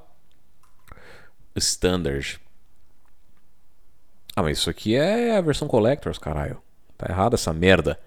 Standard. 1.55 2.39
Ah, 4.35 4.43
mas 4.43 4.59
isso 4.59 4.69
aqui 4.69 4.95
é 4.95 5.35
a 5.35 5.41
versão 5.41 5.67
Collectors, 5.67 6.17
caralho. 6.17 6.61
Tá 6.97 7.07
errado 7.09 7.33
essa 7.33 7.51
merda. 7.53 7.99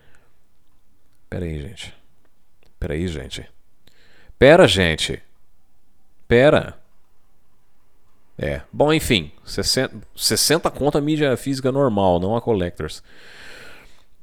Pera 1.29 1.45
aí, 1.45 1.61
gente. 1.61 1.95
Pera 2.79 2.95
aí, 2.95 3.09
gente. 3.09 3.49
Pera, 4.39 4.67
gente. 4.67 5.23
Pera. 6.27 6.79
É. 8.39 8.63
Bom, 8.73 8.93
enfim. 8.93 9.31
60, 9.45 9.97
60 10.17 10.71
conta 10.71 11.01
mídia 11.01 11.37
física 11.37 11.71
normal, 11.71 12.19
não 12.19 12.37
a 12.37 12.41
Collectors. 12.41 13.03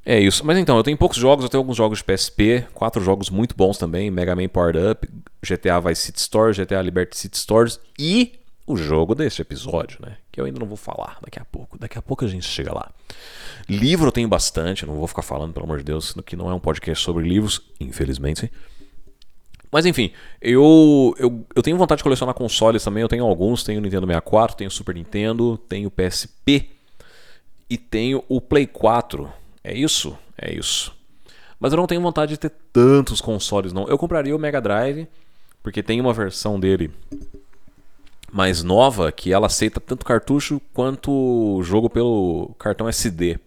É 0.09 0.17
isso. 0.17 0.45
Mas 0.45 0.57
então, 0.57 0.77
eu 0.77 0.83
tenho 0.83 0.95
poucos 0.95 1.17
jogos, 1.17 1.43
eu 1.43 1.49
tenho 1.49 1.59
alguns 1.59 1.75
jogos 1.75 1.97
de 1.99 2.05
PSP, 2.05 2.65
quatro 2.73 3.03
jogos 3.03 3.29
muito 3.29 3.53
bons 3.57 3.77
também, 3.77 4.09
Mega 4.09 4.33
Man 4.37 4.47
Powered 4.47 4.79
Up, 4.79 5.09
GTA 5.45 5.81
Vice 5.81 6.03
City 6.03 6.21
Stories, 6.21 6.57
GTA 6.57 6.81
Liberty 6.81 7.17
City 7.17 7.37
Stories 7.37 7.77
e 7.99 8.39
o 8.65 8.77
jogo 8.77 9.13
deste 9.13 9.41
episódio, 9.41 9.99
né? 10.01 10.15
Que 10.31 10.39
eu 10.39 10.45
ainda 10.45 10.61
não 10.61 10.65
vou 10.65 10.77
falar 10.77 11.17
daqui 11.21 11.37
a 11.37 11.43
pouco. 11.43 11.77
Daqui 11.77 11.97
a 11.97 12.01
pouco 12.01 12.23
a 12.23 12.27
gente 12.29 12.45
chega 12.45 12.73
lá. 12.73 12.89
Livro 13.67 14.07
eu 14.07 14.11
tenho 14.13 14.29
bastante, 14.29 14.85
não 14.85 14.95
vou 14.95 15.07
ficar 15.07 15.23
falando, 15.23 15.51
pelo 15.51 15.65
amor 15.65 15.79
de 15.79 15.83
Deus, 15.83 16.15
que 16.25 16.37
não 16.37 16.49
é 16.49 16.53
um 16.53 16.59
podcast 16.59 17.03
sobre 17.03 17.27
livros, 17.27 17.61
infelizmente. 17.77 18.49
Mas 19.69 19.85
enfim, 19.85 20.13
eu, 20.41 21.13
eu, 21.19 21.45
eu 21.53 21.61
tenho 21.61 21.75
vontade 21.75 21.99
de 21.99 22.03
colecionar 22.03 22.33
consoles 22.33 22.81
também. 22.81 23.01
Eu 23.01 23.09
tenho 23.09 23.25
alguns. 23.25 23.61
Tenho 23.61 23.79
o 23.79 23.83
Nintendo 23.83 24.07
64, 24.07 24.55
tenho 24.55 24.69
o 24.69 24.71
Super 24.71 24.95
Nintendo, 24.95 25.57
tenho 25.67 25.89
o 25.89 25.91
PSP 25.91 26.69
e 27.69 27.77
tenho 27.77 28.23
o 28.29 28.39
Play 28.39 28.65
4. 28.65 29.29
É 29.67 29.73
isso? 29.73 30.17
É 30.37 30.53
isso. 30.53 30.95
Mas 31.59 31.73
eu 31.73 31.77
não 31.77 31.87
tenho 31.87 31.99
vontade 31.99 32.31
de 32.31 32.37
ter 32.37 32.53
tantos 32.71 33.19
consoles, 33.19 33.73
não. 33.73 33.85
Eu 33.89 33.97
compraria 33.97 34.33
o 34.33 34.39
Mega 34.39 34.61
Drive, 34.61 35.09
porque 35.61 35.83
tem 35.83 35.99
uma 35.99 36.13
versão 36.13 36.57
dele 36.57 36.89
mais 38.31 38.63
nova 38.63 39.11
que 39.11 39.33
ela 39.33 39.47
aceita 39.47 39.81
tanto 39.81 40.05
cartucho 40.05 40.61
quanto 40.73 41.59
jogo 41.63 41.89
pelo 41.89 42.55
cartão 42.57 42.87
SD. 42.87 43.37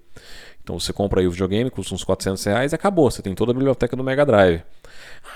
Então 0.63 0.79
você 0.79 0.93
compra 0.93 1.23
aí 1.23 1.27
o 1.27 1.31
videogame, 1.31 1.71
custa 1.71 1.95
uns 1.95 2.05
400 2.05 2.45
reais 2.45 2.73
e 2.73 2.75
acabou. 2.75 3.11
Você 3.11 3.23
tem 3.23 3.35
toda 3.35 3.53
a 3.53 3.55
biblioteca 3.55 3.97
do 3.97 4.05
Mega 4.05 4.27
Drive. 4.27 4.63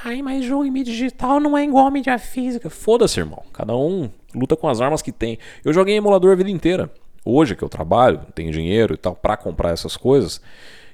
Ai, 0.05 0.21
mas 0.21 0.45
jogo 0.45 0.67
em 0.67 0.71
mídia 0.71 0.93
digital 0.93 1.41
não 1.41 1.57
é 1.57 1.65
igual 1.65 1.87
a 1.87 1.91
mídia 1.91 2.19
física. 2.19 2.69
Foda-se, 2.69 3.19
irmão. 3.19 3.43
Cada 3.55 3.75
um 3.75 4.11
luta 4.35 4.55
com 4.55 4.69
as 4.69 4.83
armas 4.83 5.01
que 5.01 5.13
tem. 5.13 5.39
Eu 5.65 5.73
joguei 5.73 5.95
em 5.95 5.99
emulador 5.99 6.33
a 6.33 6.37
vida 6.37 6.51
inteira. 6.51 6.91
Hoje 7.25 7.57
que 7.57 7.63
eu 7.63 7.69
trabalho, 7.69 8.21
tenho 8.35 8.53
dinheiro 8.53 8.95
e 8.95 8.97
tal 8.97 9.15
para 9.15 9.37
comprar 9.37 9.71
essas 9.71 9.97
coisas, 9.97 10.41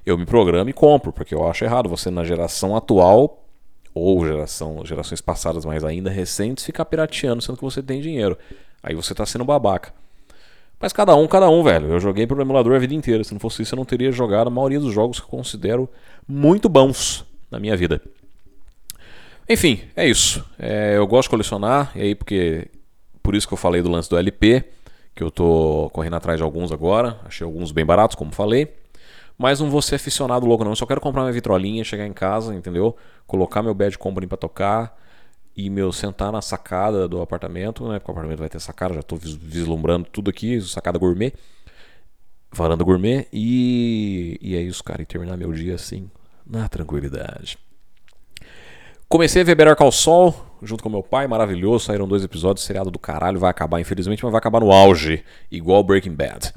eu 0.06 0.16
me 0.16 0.24
programo 0.24 0.70
e 0.70 0.72
compro, 0.72 1.12
porque 1.12 1.34
eu 1.34 1.48
acho 1.48 1.64
errado 1.64 1.88
você 1.88 2.10
na 2.10 2.24
geração 2.24 2.76
atual 2.76 3.44
ou 3.92 4.24
geração, 4.24 4.84
gerações 4.84 5.20
passadas, 5.20 5.64
mas 5.64 5.84
ainda 5.84 6.10
recentes, 6.10 6.64
ficar 6.64 6.84
pirateando 6.84 7.42
sendo 7.42 7.56
que 7.56 7.64
você 7.64 7.82
tem 7.82 8.00
dinheiro. 8.00 8.38
Aí 8.82 8.94
você 8.94 9.14
tá 9.14 9.26
sendo 9.26 9.44
babaca. 9.44 9.92
Mas 10.80 10.92
cada 10.92 11.14
um, 11.14 11.26
cada 11.26 11.50
um, 11.50 11.62
velho. 11.62 11.88
Eu 11.88 12.00
joguei 12.00 12.26
pelo 12.26 12.40
emulador 12.40 12.74
a 12.74 12.78
vida 12.78 12.94
inteira. 12.94 13.22
Se 13.22 13.32
não 13.34 13.40
fosse 13.40 13.62
isso, 13.62 13.74
eu 13.74 13.76
não 13.76 13.84
teria 13.84 14.10
jogado 14.10 14.46
a 14.46 14.50
maioria 14.50 14.80
dos 14.80 14.94
jogos 14.94 15.20
que 15.20 15.26
eu 15.26 15.30
considero 15.30 15.90
muito 16.26 16.68
bons 16.68 17.24
na 17.50 17.60
minha 17.60 17.76
vida. 17.76 18.00
Enfim, 19.46 19.82
é 19.94 20.06
isso. 20.08 20.44
É, 20.58 20.96
eu 20.96 21.06
gosto 21.06 21.26
de 21.26 21.30
colecionar, 21.30 21.92
e 21.94 22.00
aí 22.00 22.14
porque 22.14 22.68
por 23.22 23.34
isso 23.34 23.46
que 23.46 23.52
eu 23.52 23.58
falei 23.58 23.82
do 23.82 23.90
lance 23.90 24.08
do 24.08 24.16
LP, 24.16 24.64
que 25.20 25.24
eu 25.24 25.30
tô 25.30 25.90
correndo 25.92 26.16
atrás 26.16 26.38
de 26.38 26.42
alguns 26.42 26.72
agora, 26.72 27.20
achei 27.26 27.44
alguns 27.44 27.72
bem 27.72 27.84
baratos, 27.84 28.16
como 28.16 28.32
falei. 28.32 28.74
Mas 29.36 29.60
não 29.60 29.68
vou 29.68 29.82
ser 29.82 29.96
aficionado 29.96 30.46
louco 30.46 30.64
não, 30.64 30.72
eu 30.72 30.76
só 30.76 30.86
quero 30.86 30.98
comprar 30.98 31.20
minha 31.20 31.32
vitrolinha, 31.32 31.84
chegar 31.84 32.06
em 32.06 32.12
casa, 32.14 32.54
entendeu? 32.54 32.96
Colocar 33.26 33.62
meu 33.62 33.74
Bad 33.74 33.98
Company 33.98 34.26
para 34.26 34.38
tocar 34.38 34.98
e 35.54 35.68
meu 35.68 35.92
sentar 35.92 36.32
na 36.32 36.40
sacada 36.40 37.06
do 37.06 37.20
apartamento, 37.20 37.86
né? 37.86 37.98
Porque 37.98 38.10
o 38.10 38.12
apartamento 38.12 38.38
vai 38.38 38.48
ter 38.48 38.60
sacada, 38.60 38.94
já 38.94 39.02
tô 39.02 39.16
vislumbrando 39.16 40.08
tudo 40.10 40.30
aqui, 40.30 40.58
sacada 40.62 40.98
gourmet, 40.98 41.34
varanda 42.50 42.82
gourmet 42.82 43.28
e 43.30 44.38
e 44.40 44.56
é 44.56 44.62
isso, 44.62 44.82
cara, 44.82 45.02
e 45.02 45.04
terminar 45.04 45.36
meu 45.36 45.52
dia 45.52 45.74
assim, 45.74 46.10
na 46.46 46.66
tranquilidade. 46.66 47.58
Comecei 49.06 49.42
a 49.42 49.44
ver 49.44 49.54
Better 49.54 49.76
Call 49.76 49.92
Saul 49.92 50.34
junto 50.62 50.82
com 50.82 50.88
meu 50.88 51.02
pai, 51.02 51.26
maravilhoso. 51.26 51.86
Saíram 51.86 52.06
dois 52.06 52.24
episódios, 52.24 52.64
seriado 52.64 52.90
do 52.90 52.98
caralho. 52.98 53.38
Vai 53.38 53.50
acabar, 53.50 53.80
infelizmente, 53.80 54.22
mas 54.22 54.32
vai 54.32 54.38
acabar 54.38 54.60
no 54.60 54.72
auge, 54.72 55.24
igual 55.50 55.82
Breaking 55.82 56.14
Bad. 56.14 56.52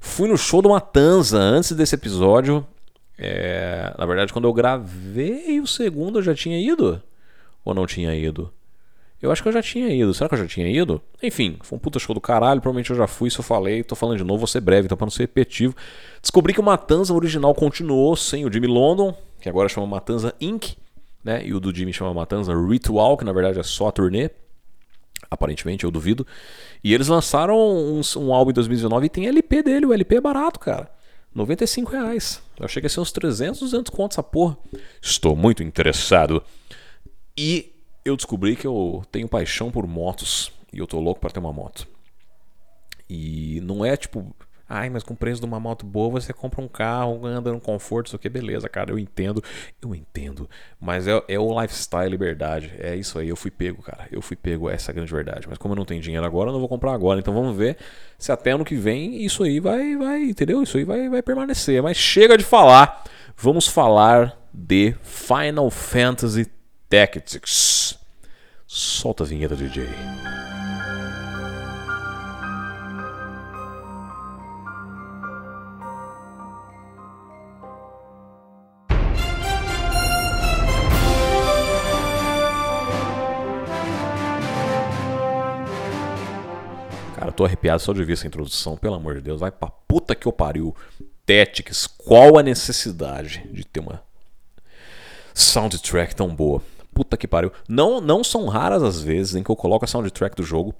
Fui 0.00 0.28
no 0.28 0.36
show 0.36 0.60
do 0.60 0.68
Matanza 0.68 1.38
antes 1.38 1.72
desse 1.72 1.94
episódio. 1.94 2.66
É, 3.18 3.94
na 3.96 4.04
verdade, 4.06 4.32
quando 4.32 4.46
eu 4.46 4.52
gravei 4.52 5.60
o 5.60 5.66
segundo, 5.66 6.18
eu 6.18 6.22
já 6.22 6.34
tinha 6.34 6.60
ido? 6.60 7.00
Ou 7.64 7.72
não 7.74 7.86
tinha 7.86 8.14
ido? 8.14 8.52
Eu 9.22 9.32
acho 9.32 9.42
que 9.42 9.48
eu 9.48 9.52
já 9.52 9.62
tinha 9.62 9.88
ido. 9.88 10.12
Será 10.12 10.28
que 10.28 10.34
eu 10.34 10.38
já 10.40 10.46
tinha 10.46 10.68
ido? 10.68 11.00
Enfim, 11.22 11.56
foi 11.62 11.76
um 11.76 11.78
puta 11.78 11.98
show 11.98 12.14
do 12.14 12.20
caralho. 12.20 12.60
Provavelmente 12.60 12.90
eu 12.90 12.96
já 12.96 13.06
fui, 13.06 13.30
se 13.30 13.38
eu 13.38 13.42
falei. 13.42 13.82
Tô 13.82 13.94
falando 13.94 14.18
de 14.18 14.24
novo, 14.24 14.40
vou 14.40 14.46
ser 14.46 14.60
breve, 14.60 14.84
então 14.84 14.98
pra 14.98 15.06
não 15.06 15.10
ser 15.10 15.22
repetitivo. 15.22 15.74
Descobri 16.20 16.52
que 16.52 16.60
o 16.60 16.62
Matanza 16.62 17.14
original 17.14 17.54
continuou 17.54 18.14
sem 18.16 18.44
o 18.44 18.52
Jimmy 18.52 18.66
London, 18.66 19.16
que 19.40 19.48
agora 19.48 19.68
chama 19.68 19.86
Matanza 19.86 20.34
Inc 20.38 20.76
né? 21.24 21.44
E 21.44 21.54
o 21.54 21.58
do 21.58 21.74
Jimmy 21.74 21.92
chama 21.92 22.12
Matanza 22.12 22.52
Ritual, 22.54 23.16
que 23.16 23.24
na 23.24 23.32
verdade 23.32 23.58
é 23.58 23.62
só 23.62 23.88
a 23.88 23.92
turnê. 23.92 24.30
Aparentemente, 25.30 25.84
eu 25.84 25.90
duvido. 25.90 26.26
E 26.82 26.92
eles 26.92 27.08
lançaram 27.08 27.56
um, 27.56 28.00
um 28.18 28.32
álbum 28.32 28.50
em 28.50 28.54
2019 28.54 29.06
e 29.06 29.08
tem 29.08 29.26
LP 29.26 29.62
dele. 29.62 29.86
O 29.86 29.92
LP 29.92 30.16
é 30.16 30.20
barato, 30.20 30.60
cara. 30.60 30.90
95 31.34 31.90
reais. 31.90 32.42
Eu 32.58 32.66
achei 32.66 32.80
que 32.80 32.86
ia 32.86 32.90
ser 32.90 33.00
uns 33.00 33.10
300, 33.10 33.60
200 33.60 33.90
contos 33.90 34.16
essa 34.16 34.22
porra. 34.22 34.56
Estou 35.02 35.34
muito 35.34 35.62
interessado. 35.62 36.42
E 37.36 37.72
eu 38.04 38.16
descobri 38.16 38.54
que 38.54 38.66
eu 38.66 39.02
tenho 39.10 39.26
paixão 39.26 39.70
por 39.70 39.86
motos. 39.86 40.52
E 40.72 40.78
eu 40.78 40.86
tô 40.86 41.00
louco 41.00 41.20
para 41.20 41.30
ter 41.30 41.40
uma 41.40 41.52
moto. 41.52 41.88
E 43.08 43.60
não 43.62 43.84
é 43.84 43.96
tipo 43.96 44.34
Ai, 44.68 44.88
mas 44.88 45.02
com 45.02 45.12
o 45.12 45.16
preço 45.16 45.40
de 45.40 45.46
uma 45.46 45.60
moto 45.60 45.84
boa 45.84 46.08
você 46.08 46.32
compra 46.32 46.60
um 46.62 46.68
carro, 46.68 47.26
anda 47.26 47.52
no 47.52 47.60
conforto, 47.60 48.06
isso 48.06 48.16
aqui, 48.16 48.28
beleza, 48.28 48.68
cara. 48.68 48.90
Eu 48.90 48.98
entendo, 48.98 49.42
eu 49.82 49.94
entendo. 49.94 50.48
Mas 50.80 51.06
é, 51.06 51.22
é 51.28 51.38
o 51.38 51.60
lifestyle, 51.60 52.08
liberdade. 52.08 52.72
É 52.78 52.96
isso 52.96 53.18
aí, 53.18 53.28
eu 53.28 53.36
fui 53.36 53.50
pego, 53.50 53.82
cara. 53.82 54.06
Eu 54.10 54.22
fui 54.22 54.36
pego, 54.36 54.70
essa 54.70 54.90
é 54.90 54.94
grande 54.94 55.12
verdade. 55.12 55.46
Mas 55.48 55.58
como 55.58 55.74
eu 55.74 55.76
não 55.76 55.84
tenho 55.84 56.00
dinheiro 56.00 56.24
agora, 56.24 56.48
eu 56.48 56.52
não 56.52 56.60
vou 56.60 56.68
comprar 56.68 56.94
agora. 56.94 57.20
Então 57.20 57.34
vamos 57.34 57.56
ver 57.56 57.76
se 58.18 58.32
até 58.32 58.52
ano 58.52 58.64
que 58.64 58.74
vem 58.74 59.22
isso 59.24 59.42
aí 59.42 59.60
vai, 59.60 59.96
vai 59.96 60.22
entendeu? 60.22 60.62
Isso 60.62 60.78
aí 60.78 60.84
vai, 60.84 61.08
vai 61.08 61.22
permanecer. 61.22 61.82
Mas 61.82 61.96
chega 61.96 62.38
de 62.38 62.44
falar. 62.44 63.04
Vamos 63.36 63.66
falar 63.66 64.38
de 64.52 64.94
Final 65.02 65.70
Fantasy 65.70 66.50
Tactics. 66.88 67.98
Solta 68.66 69.24
a 69.24 69.26
vinheta, 69.26 69.54
DJ. 69.54 69.84
Tô 87.34 87.44
arrepiado 87.44 87.80
só 87.80 87.92
de 87.92 88.04
ver 88.04 88.14
essa 88.14 88.26
introdução, 88.26 88.76
pelo 88.76 88.94
amor 88.94 89.16
de 89.16 89.20
Deus. 89.20 89.40
Vai 89.40 89.50
pra 89.50 89.68
puta 89.68 90.14
que 90.14 90.26
eu 90.26 90.32
pariu. 90.32 90.74
Tactics, 91.26 91.86
qual 91.86 92.38
a 92.38 92.42
necessidade 92.42 93.48
de 93.50 93.64
ter 93.64 93.80
uma 93.80 94.02
soundtrack 95.32 96.14
tão 96.14 96.34
boa? 96.34 96.62
Puta 96.92 97.16
que 97.16 97.26
pariu. 97.26 97.52
Não, 97.68 98.00
não 98.00 98.22
são 98.22 98.46
raras 98.46 98.82
as 98.82 99.02
vezes 99.02 99.34
em 99.34 99.42
que 99.42 99.50
eu 99.50 99.56
coloco 99.56 99.84
a 99.84 99.88
soundtrack 99.88 100.36
do 100.36 100.42
jogo 100.42 100.74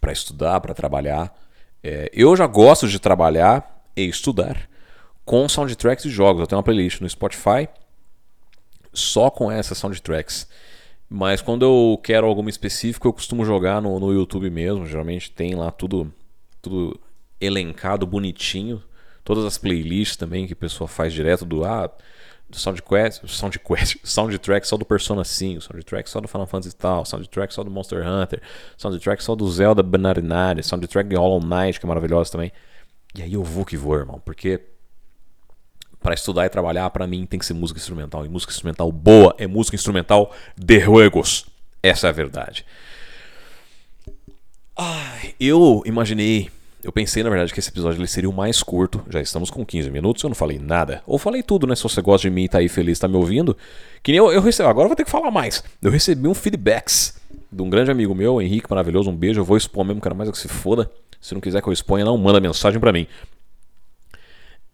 para 0.00 0.12
estudar, 0.12 0.60
para 0.60 0.74
trabalhar. 0.74 1.34
É, 1.82 2.10
eu 2.12 2.36
já 2.36 2.46
gosto 2.46 2.86
de 2.86 2.98
trabalhar 2.98 3.82
e 3.96 4.06
estudar 4.06 4.68
com 5.24 5.48
soundtracks 5.48 6.04
de 6.04 6.10
jogos. 6.10 6.40
Eu 6.40 6.46
tenho 6.46 6.58
uma 6.58 6.62
playlist 6.62 7.00
no 7.00 7.08
Spotify 7.08 7.68
só 8.92 9.30
com 9.30 9.50
essas 9.50 9.78
soundtracks. 9.78 10.46
Mas 11.08 11.40
quando 11.40 11.64
eu 11.64 12.00
quero 12.02 12.26
alguma 12.26 12.50
específica, 12.50 13.06
eu 13.06 13.12
costumo 13.12 13.44
jogar 13.44 13.80
no, 13.80 13.98
no 14.00 14.12
YouTube 14.12 14.50
mesmo. 14.50 14.86
Geralmente 14.86 15.30
tem 15.30 15.54
lá 15.54 15.70
tudo, 15.70 16.12
tudo 16.60 16.98
elencado 17.40 18.06
bonitinho 18.06 18.82
todas 19.24 19.44
as 19.44 19.58
playlists 19.58 20.16
também 20.16 20.46
que 20.46 20.52
a 20.52 20.56
pessoa 20.56 20.86
faz 20.86 21.12
direto 21.12 21.44
do 21.44 21.64
ah, 21.64 21.90
do 22.48 22.58
SoundQuest, 22.58 23.26
SoundQuest, 23.26 23.96
soundtrack 24.04 24.66
só 24.68 24.76
do 24.76 24.84
Persona 24.84 25.24
5, 25.24 25.62
soundtrack 25.62 26.10
só 26.10 26.20
do 26.20 26.28
Final 26.28 26.46
Fantasy 26.46 26.76
tal, 26.76 27.04
soundtrack 27.04 27.52
só 27.54 27.64
do 27.64 27.70
Monster 27.70 28.06
Hunter, 28.06 28.42
soundtrack 28.76 29.24
só 29.24 29.34
do 29.34 29.50
Zelda 29.50 29.82
Benarinari, 29.82 30.62
soundtrack 30.62 31.08
de 31.08 31.16
Hollow 31.16 31.40
Knight, 31.40 31.80
que 31.80 31.86
é 31.86 31.88
maravilhosa 31.88 32.30
também. 32.30 32.52
E 33.16 33.22
aí 33.22 33.32
eu 33.32 33.42
vou 33.42 33.64
que 33.64 33.76
vou, 33.76 33.96
irmão, 33.96 34.20
porque 34.22 34.60
para 36.04 36.14
estudar 36.14 36.44
e 36.44 36.50
trabalhar, 36.50 36.90
para 36.90 37.06
mim 37.06 37.24
tem 37.24 37.38
que 37.38 37.46
ser 37.46 37.54
música 37.54 37.80
instrumental. 37.80 38.26
E 38.26 38.28
música 38.28 38.52
instrumental 38.52 38.92
boa 38.92 39.34
é 39.38 39.46
música 39.46 39.74
instrumental 39.74 40.30
de 40.54 40.78
juegos. 40.78 41.46
Essa 41.82 42.08
é 42.08 42.10
a 42.10 42.12
verdade. 42.12 42.66
Ai, 44.76 45.34
eu 45.40 45.82
imaginei 45.86 46.50
eu 46.82 46.92
pensei, 46.92 47.22
na 47.22 47.30
verdade, 47.30 47.50
que 47.50 47.58
esse 47.58 47.70
episódio 47.70 47.98
ele 47.98 48.06
seria 48.06 48.28
o 48.28 48.32
mais 48.32 48.62
curto. 48.62 49.02
Já 49.08 49.18
estamos 49.18 49.50
com 49.50 49.64
15 49.64 49.90
minutos, 49.90 50.22
eu 50.22 50.28
não 50.28 50.34
falei 50.34 50.58
nada. 50.58 51.02
Ou 51.06 51.16
falei 51.16 51.42
tudo, 51.42 51.66
né? 51.66 51.74
Se 51.74 51.82
você 51.82 52.02
gosta 52.02 52.28
de 52.28 52.34
mim 52.34 52.44
e 52.44 52.48
tá 52.48 52.58
aí 52.58 52.68
feliz, 52.68 52.98
tá 52.98 53.08
me 53.08 53.16
ouvindo. 53.16 53.56
Que 54.02 54.12
nem 54.12 54.18
eu, 54.18 54.30
eu. 54.30 54.42
Agora 54.68 54.84
eu 54.84 54.88
vou 54.88 54.96
ter 54.96 55.04
que 55.04 55.10
falar 55.10 55.30
mais. 55.30 55.64
Eu 55.80 55.90
recebi 55.90 56.28
um 56.28 56.34
feedbacks 56.34 57.18
de 57.50 57.62
um 57.62 57.70
grande 57.70 57.90
amigo 57.90 58.14
meu, 58.14 58.42
Henrique, 58.42 58.68
maravilhoso. 58.68 59.08
Um 59.08 59.16
beijo. 59.16 59.40
Eu 59.40 59.44
vou 59.46 59.56
expor 59.56 59.82
mesmo, 59.82 60.02
quero 60.02 60.14
mais 60.14 60.30
que 60.30 60.36
se 60.36 60.46
foda. 60.46 60.90
Se 61.22 61.32
não 61.32 61.40
quiser 61.40 61.62
que 61.62 61.68
eu 61.68 61.72
exponha, 61.72 62.04
não, 62.04 62.18
manda 62.18 62.38
mensagem 62.38 62.78
para 62.78 62.92
mim. 62.92 63.06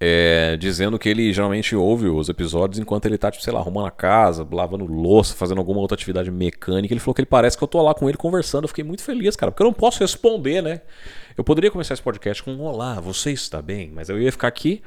É, 0.02 0.56
dizendo 0.56 0.98
que 0.98 1.10
ele 1.10 1.30
geralmente 1.30 1.76
ouve 1.76 2.08
os 2.08 2.30
episódios 2.30 2.78
enquanto 2.78 3.04
ele 3.04 3.18
tá, 3.18 3.30
tipo, 3.30 3.44
sei 3.44 3.52
lá, 3.52 3.60
arrumando 3.60 3.86
a 3.86 3.90
casa, 3.90 4.48
lavando 4.50 4.86
louça, 4.86 5.34
fazendo 5.34 5.58
alguma 5.58 5.78
outra 5.78 5.94
atividade 5.94 6.30
mecânica. 6.30 6.94
Ele 6.94 7.00
falou 7.00 7.14
que 7.14 7.20
ele 7.20 7.26
parece 7.26 7.58
que 7.58 7.62
eu 7.62 7.68
tô 7.68 7.82
lá 7.82 7.92
com 7.92 8.08
ele 8.08 8.16
conversando. 8.16 8.64
Eu 8.64 8.68
fiquei 8.68 8.82
muito 8.82 9.02
feliz, 9.02 9.36
cara, 9.36 9.52
porque 9.52 9.62
eu 9.62 9.66
não 9.66 9.74
posso 9.74 10.00
responder, 10.00 10.62
né? 10.62 10.80
Eu 11.36 11.44
poderia 11.44 11.70
começar 11.70 11.92
esse 11.92 12.02
podcast 12.02 12.42
com 12.42 12.58
Olá, 12.60 12.98
você 12.98 13.30
está 13.30 13.60
bem? 13.60 13.90
Mas 13.94 14.08
eu 14.08 14.18
ia 14.18 14.32
ficar 14.32 14.48
aqui 14.48 14.80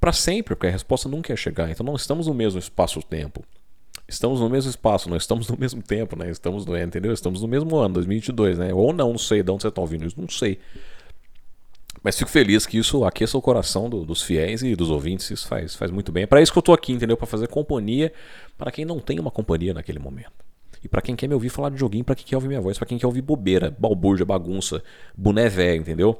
para 0.00 0.12
sempre, 0.12 0.56
porque 0.56 0.66
a 0.66 0.70
resposta 0.70 1.08
nunca 1.08 1.32
ia 1.32 1.36
chegar. 1.36 1.70
Então 1.70 1.86
não 1.86 1.94
estamos 1.94 2.26
no 2.26 2.34
mesmo 2.34 2.58
espaço-tempo. 2.58 3.44
Estamos 4.08 4.40
no 4.40 4.50
mesmo 4.50 4.68
espaço, 4.68 5.08
não 5.08 5.16
estamos 5.16 5.48
no 5.48 5.56
mesmo 5.56 5.80
tempo, 5.80 6.16
né? 6.16 6.28
Estamos 6.28 6.66
no, 6.66 6.76
entendeu? 6.76 7.12
Estamos 7.12 7.42
no 7.42 7.46
mesmo 7.46 7.76
ano, 7.76 7.94
2022, 7.94 8.58
né? 8.58 8.74
Ou 8.74 8.92
não, 8.92 9.10
não 9.10 9.18
sei 9.18 9.44
de 9.44 9.50
onde 9.52 9.62
você 9.62 9.68
está 9.68 9.80
ouvindo 9.80 10.04
isso, 10.04 10.20
não 10.20 10.28
sei. 10.28 10.58
Mas 12.02 12.16
fico 12.16 12.30
feliz 12.30 12.64
que 12.64 12.78
isso 12.78 13.04
aqueça 13.04 13.36
o 13.36 13.42
coração 13.42 13.90
do, 13.90 14.04
dos 14.04 14.22
fiéis 14.22 14.62
e 14.62 14.74
dos 14.74 14.88
ouvintes, 14.88 15.30
isso 15.30 15.46
faz, 15.46 15.74
faz 15.74 15.90
muito 15.90 16.10
bem. 16.10 16.22
É 16.22 16.26
para 16.26 16.40
isso 16.40 16.52
que 16.52 16.58
eu 16.58 16.62
tô 16.62 16.72
aqui, 16.72 16.92
entendeu? 16.92 17.16
Para 17.16 17.26
fazer 17.26 17.46
companhia 17.48 18.12
para 18.56 18.70
quem 18.70 18.84
não 18.84 19.00
tem 19.00 19.18
uma 19.18 19.30
companhia 19.30 19.74
naquele 19.74 19.98
momento. 19.98 20.32
E 20.82 20.88
para 20.88 21.02
quem 21.02 21.14
quer 21.14 21.28
me 21.28 21.34
ouvir 21.34 21.50
falar 21.50 21.68
de 21.70 21.76
joguinho, 21.76 22.04
para 22.04 22.14
quem 22.14 22.24
quer 22.24 22.36
ouvir 22.36 22.48
minha 22.48 22.60
voz, 22.60 22.78
para 22.78 22.86
quem 22.86 22.98
quer 22.98 23.06
ouvir 23.06 23.20
bobeira, 23.20 23.74
balbúrdia, 23.78 24.24
bagunça, 24.24 24.82
boné 25.14 25.48
velho, 25.48 25.80
entendeu? 25.80 26.18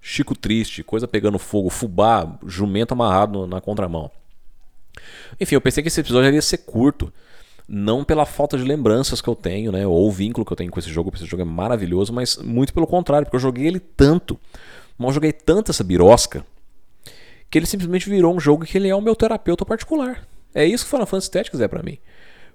Chico 0.00 0.36
triste, 0.36 0.82
coisa 0.82 1.08
pegando 1.08 1.38
fogo, 1.38 1.70
fubá, 1.70 2.38
jumento 2.46 2.92
amarrado 2.92 3.46
na 3.46 3.60
contramão. 3.60 4.10
Enfim, 5.40 5.54
eu 5.54 5.60
pensei 5.60 5.82
que 5.82 5.88
esse 5.88 6.00
episódio 6.00 6.30
ia 6.30 6.42
ser 6.42 6.58
curto. 6.58 7.12
Não 7.74 8.04
pela 8.04 8.26
falta 8.26 8.58
de 8.58 8.64
lembranças 8.64 9.22
que 9.22 9.28
eu 9.28 9.34
tenho, 9.34 9.72
né? 9.72 9.86
Ou 9.86 10.06
o 10.06 10.12
vínculo 10.12 10.44
que 10.44 10.52
eu 10.52 10.56
tenho 10.56 10.70
com 10.70 10.78
esse 10.78 10.90
jogo, 10.90 11.10
porque 11.10 11.24
esse 11.24 11.30
jogo 11.30 11.42
é 11.42 11.46
maravilhoso, 11.46 12.12
mas 12.12 12.36
muito 12.36 12.74
pelo 12.74 12.86
contrário, 12.86 13.24
porque 13.24 13.36
eu 13.36 13.40
joguei 13.40 13.66
ele 13.66 13.80
tanto, 13.80 14.38
mas 14.98 15.08
eu 15.08 15.14
joguei 15.14 15.32
tanto 15.32 15.70
essa 15.70 15.82
birosca, 15.82 16.44
que 17.50 17.58
ele 17.58 17.64
simplesmente 17.64 18.10
virou 18.10 18.36
um 18.36 18.40
jogo 18.40 18.66
que 18.66 18.76
ele 18.76 18.88
é 18.88 18.94
o 18.94 19.00
meu 19.00 19.16
terapeuta 19.16 19.64
particular. 19.64 20.28
É 20.54 20.66
isso 20.66 20.84
que 20.84 20.90
Final 20.90 21.06
Fantasy 21.06 21.30
Tactics 21.30 21.60
é 21.60 21.68
para 21.68 21.82
mim. 21.82 21.96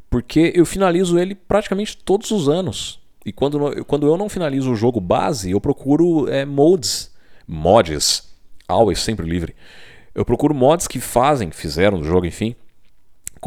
Porque 0.08 0.54
eu 0.56 0.66
finalizo 0.66 1.18
ele 1.18 1.34
praticamente 1.34 1.98
todos 1.98 2.30
os 2.30 2.48
anos. 2.48 3.00
E 3.26 3.32
quando, 3.32 3.84
quando 3.86 4.06
eu 4.06 4.18
não 4.18 4.30
finalizo 4.30 4.72
o 4.72 4.76
jogo 4.76 5.02
base, 5.02 5.50
eu 5.50 5.60
procuro 5.60 6.30
é, 6.30 6.46
mods, 6.46 7.12
mods, 7.48 8.24
always, 8.68 9.00
sempre 9.00 9.28
livre. 9.28 9.56
Eu 10.14 10.24
procuro 10.24 10.54
mods 10.54 10.88
que 10.88 11.00
fazem, 11.00 11.52
fizeram 11.52 12.00
do 12.00 12.06
jogo, 12.06 12.26
enfim, 12.26 12.56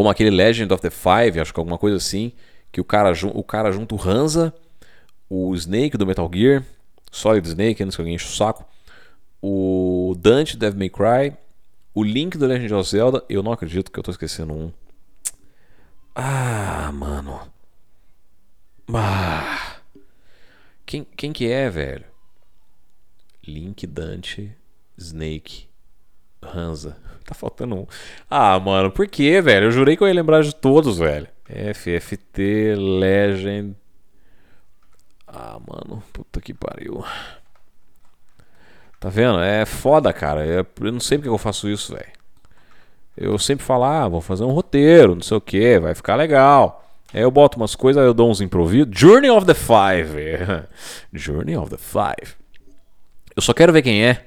como 0.00 0.08
aquele 0.08 0.30
Legend 0.30 0.72
of 0.72 0.80
the 0.80 0.88
Five, 0.88 1.38
acho 1.38 1.52
que 1.52 1.60
alguma 1.60 1.76
coisa 1.76 1.98
assim, 1.98 2.32
que 2.72 2.80
o 2.80 2.84
cara, 2.84 3.12
o 3.34 3.44
cara 3.44 3.70
junta 3.70 3.94
o 3.94 4.00
Hansa, 4.02 4.50
o 5.28 5.54
Snake 5.54 5.98
do 5.98 6.06
Metal 6.06 6.30
Gear, 6.32 6.64
Solid 7.12 7.46
Snake, 7.46 7.82
antes 7.82 7.96
que 7.96 8.00
alguém 8.00 8.14
enche 8.14 8.24
o 8.24 8.30
saco, 8.30 8.64
o 9.42 10.16
Dante 10.18 10.56
Devil 10.56 10.78
May 10.78 10.88
Cry, 10.88 11.36
o 11.92 12.02
Link 12.02 12.38
do 12.38 12.46
Legend 12.46 12.72
of 12.72 12.88
Zelda, 12.88 13.22
eu 13.28 13.42
não 13.42 13.52
acredito 13.52 13.92
que 13.92 13.98
eu 13.98 14.02
tô 14.02 14.10
esquecendo 14.10 14.54
um. 14.54 14.72
Ah, 16.14 16.90
mano. 16.94 17.38
Ah. 18.94 19.80
Quem, 20.86 21.04
quem 21.14 21.30
que 21.30 21.46
é, 21.46 21.68
velho? 21.68 22.06
Link, 23.46 23.86
Dante, 23.86 24.56
Snake, 24.96 25.68
Hansa. 26.42 27.09
Tá 27.26 27.34
faltando 27.34 27.76
um. 27.76 27.86
Ah, 28.28 28.58
mano, 28.58 28.90
por 28.90 29.06
que, 29.06 29.40
velho? 29.40 29.66
Eu 29.66 29.70
jurei 29.70 29.96
que 29.96 30.02
eu 30.02 30.08
ia 30.08 30.14
lembrar 30.14 30.42
de 30.42 30.54
todos, 30.54 30.98
velho. 30.98 31.28
FFT, 31.46 32.74
Legend. 32.76 33.76
Ah, 35.26 35.58
mano, 35.66 36.02
puta 36.12 36.40
que 36.40 36.52
pariu. 36.52 37.04
Tá 38.98 39.08
vendo? 39.08 39.40
É 39.40 39.64
foda, 39.64 40.12
cara. 40.12 40.44
Eu 40.44 40.92
não 40.92 41.00
sei 41.00 41.18
porque 41.18 41.28
eu 41.28 41.38
faço 41.38 41.68
isso, 41.68 41.94
velho. 41.94 42.20
Eu 43.16 43.38
sempre 43.38 43.64
falo, 43.64 43.84
ah, 43.84 44.08
vou 44.08 44.20
fazer 44.20 44.44
um 44.44 44.50
roteiro, 44.50 45.14
não 45.14 45.22
sei 45.22 45.36
o 45.36 45.40
que, 45.40 45.78
vai 45.78 45.94
ficar 45.94 46.16
legal. 46.16 46.84
Aí 47.12 47.20
eu 47.20 47.30
boto 47.30 47.56
umas 47.56 47.74
coisas, 47.74 48.02
eu 48.02 48.14
dou 48.14 48.30
uns 48.30 48.40
improvisos. 48.40 48.88
Journey 48.92 49.30
of 49.30 49.46
the 49.46 49.54
Five. 49.54 50.14
Journey 51.12 51.56
of 51.56 51.70
the 51.70 51.76
Five. 51.76 52.34
Eu 53.34 53.42
só 53.42 53.52
quero 53.52 53.72
ver 53.72 53.82
quem 53.82 54.04
é. 54.04 54.26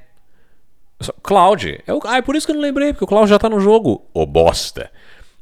Cloud. 1.21 1.81
Eu... 1.85 1.99
Ah, 2.05 2.17
é 2.17 2.21
por 2.21 2.35
isso 2.35 2.45
que 2.45 2.51
eu 2.51 2.55
não 2.55 2.61
lembrei, 2.61 2.93
porque 2.93 3.03
o 3.03 3.07
Cloud 3.07 3.29
já 3.29 3.39
tá 3.39 3.49
no 3.49 3.59
jogo. 3.59 4.05
Ô 4.13 4.21
oh, 4.21 4.25
bosta. 4.25 4.91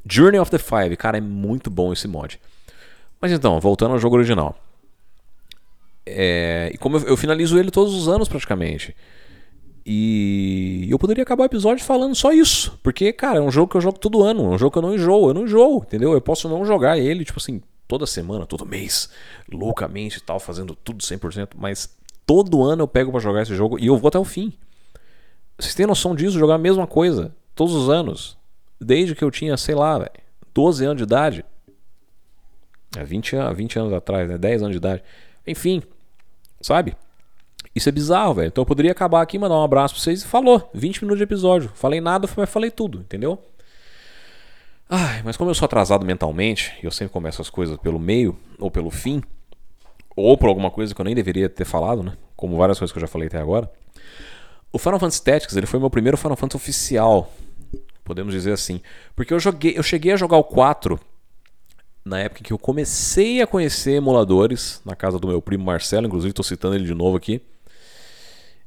Journey 0.09 0.39
of 0.39 0.49
the 0.49 0.57
Five. 0.57 0.95
Cara, 0.97 1.17
é 1.17 1.21
muito 1.21 1.69
bom 1.69 1.93
esse 1.93 2.07
mod. 2.07 2.39
Mas 3.19 3.31
então, 3.31 3.59
voltando 3.59 3.91
ao 3.91 3.99
jogo 3.99 4.15
original. 4.15 4.55
É... 6.05 6.71
E 6.73 6.77
como 6.77 6.97
eu, 6.97 7.09
eu 7.09 7.17
finalizo 7.17 7.57
ele 7.57 7.71
todos 7.71 7.93
os 7.93 8.07
anos 8.07 8.27
praticamente. 8.27 8.95
E 9.85 10.87
eu 10.89 10.99
poderia 10.99 11.23
acabar 11.23 11.43
o 11.43 11.45
episódio 11.45 11.83
falando 11.83 12.15
só 12.15 12.31
isso. 12.31 12.79
Porque, 12.83 13.11
cara, 13.11 13.39
é 13.39 13.41
um 13.41 13.51
jogo 13.51 13.71
que 13.71 13.77
eu 13.77 13.81
jogo 13.81 13.99
todo 13.99 14.23
ano. 14.23 14.51
É 14.51 14.55
um 14.55 14.57
jogo 14.57 14.71
que 14.71 14.77
eu 14.77 14.81
não 14.81 14.93
enjoo. 14.93 15.29
Eu 15.29 15.33
não 15.33 15.43
enjoo, 15.43 15.83
entendeu? 15.85 16.13
Eu 16.13 16.21
posso 16.21 16.47
não 16.47 16.65
jogar 16.65 16.97
ele, 16.97 17.25
tipo 17.25 17.39
assim, 17.39 17.61
toda 17.87 18.05
semana, 18.05 18.45
todo 18.45 18.65
mês, 18.65 19.09
loucamente 19.51 20.19
e 20.19 20.21
tal, 20.21 20.39
fazendo 20.39 20.75
tudo 20.75 21.03
100%. 21.03 21.49
Mas 21.57 21.93
todo 22.25 22.63
ano 22.63 22.83
eu 22.83 22.87
pego 22.87 23.11
para 23.11 23.19
jogar 23.19 23.41
esse 23.41 23.55
jogo 23.55 23.77
e 23.79 23.87
eu 23.87 23.97
vou 23.97 24.07
até 24.07 24.19
o 24.19 24.23
fim. 24.23 24.53
Vocês 25.62 25.76
têm 25.76 25.86
noção 25.86 26.15
disso? 26.15 26.39
Jogar 26.39 26.56
a 26.56 26.58
mesma 26.58 26.88
coisa 26.88 27.36
todos 27.54 27.76
os 27.76 27.89
anos. 27.89 28.38
Desde 28.80 29.13
que 29.13 29.24
eu 29.24 29.30
tinha, 29.30 29.56
sei 29.58 29.76
lá, 29.76 30.00
véio, 30.00 30.12
12 30.54 30.86
anos 30.86 30.97
de 30.97 31.04
idade. 31.04 31.45
É 32.97 33.04
20, 33.04 33.36
20 33.56 33.80
anos 33.80 33.93
atrás, 33.93 34.28
né? 34.28 34.38
10 34.38 34.63
anos 34.63 34.74
de 34.74 34.78
idade. 34.78 35.04
Enfim, 35.45 35.84
sabe? 36.60 36.95
Isso 37.76 37.88
é 37.88 37.91
bizarro, 37.91 38.34
velho. 38.34 38.47
Então 38.47 38.63
eu 38.63 38.65
poderia 38.65 38.91
acabar 38.91 39.21
aqui, 39.21 39.38
mandar 39.38 39.56
um 39.56 39.63
abraço 39.63 39.93
pra 39.93 40.04
vocês 40.04 40.24
e 40.24 40.28
falou. 40.28 40.69
20 40.74 41.04
minutos 41.04 41.19
de 41.19 41.24
episódio. 41.24 41.71
Falei 41.76 42.02
nada, 42.02 42.28
mas 42.36 42.50
falei 42.50 42.71
tudo, 42.71 43.00
entendeu? 43.00 43.39
Ai, 44.89 45.21
mas 45.24 45.38
como 45.38 45.50
eu 45.50 45.56
sou 45.56 45.67
atrasado 45.67 46.06
mentalmente, 46.06 46.74
eu 46.84 46.91
sempre 46.91 47.13
começo 47.13 47.41
as 47.41 47.50
coisas 47.50 47.78
pelo 47.78 48.00
meio 48.00 48.38
ou 48.60 48.69
pelo 48.69 48.89
fim, 48.89 49.21
ou 50.15 50.38
por 50.38 50.50
alguma 50.50 50.69
coisa 50.69 50.93
que 50.93 51.00
eu 51.00 51.06
nem 51.06 51.15
deveria 51.15 51.47
ter 51.47 51.63
falado, 51.63 52.04
né? 52.04 52.17
Como 52.36 52.58
várias 52.58 52.78
coisas 52.78 52.91
que 52.91 52.97
eu 52.97 53.02
já 53.02 53.08
falei 53.08 53.28
até 53.28 53.39
agora. 53.39 53.71
O 54.71 54.77
Final 54.77 54.99
Fantasy 54.99 55.23
Tactics, 55.23 55.55
ele 55.55 55.65
foi 55.65 55.79
meu 55.79 55.89
primeiro 55.89 56.17
Final 56.17 56.38
Fantasy 56.38 56.57
oficial, 56.57 57.34
podemos 58.03 58.34
dizer 58.34 58.53
assim, 58.53 58.81
porque 59.15 59.34
eu 59.34 59.39
joguei, 59.39 59.77
eu 59.77 59.84
cheguei 59.84 60.13
a 60.13 60.15
jogar 60.15 60.38
o 60.38 60.43
4 60.43 60.99
na 62.03 62.19
época 62.19 62.43
que 62.43 62.53
eu 62.53 62.57
comecei 62.57 63.41
a 63.41 63.47
conhecer 63.47 63.91
emuladores, 63.91 64.81
na 64.86 64.95
casa 64.95 65.19
do 65.19 65.27
meu 65.27 65.41
primo 65.41 65.63
Marcelo, 65.63 66.07
inclusive 66.07 66.31
estou 66.31 66.43
citando 66.43 66.75
ele 66.75 66.86
de 66.86 66.93
novo 66.93 67.17
aqui. 67.17 67.41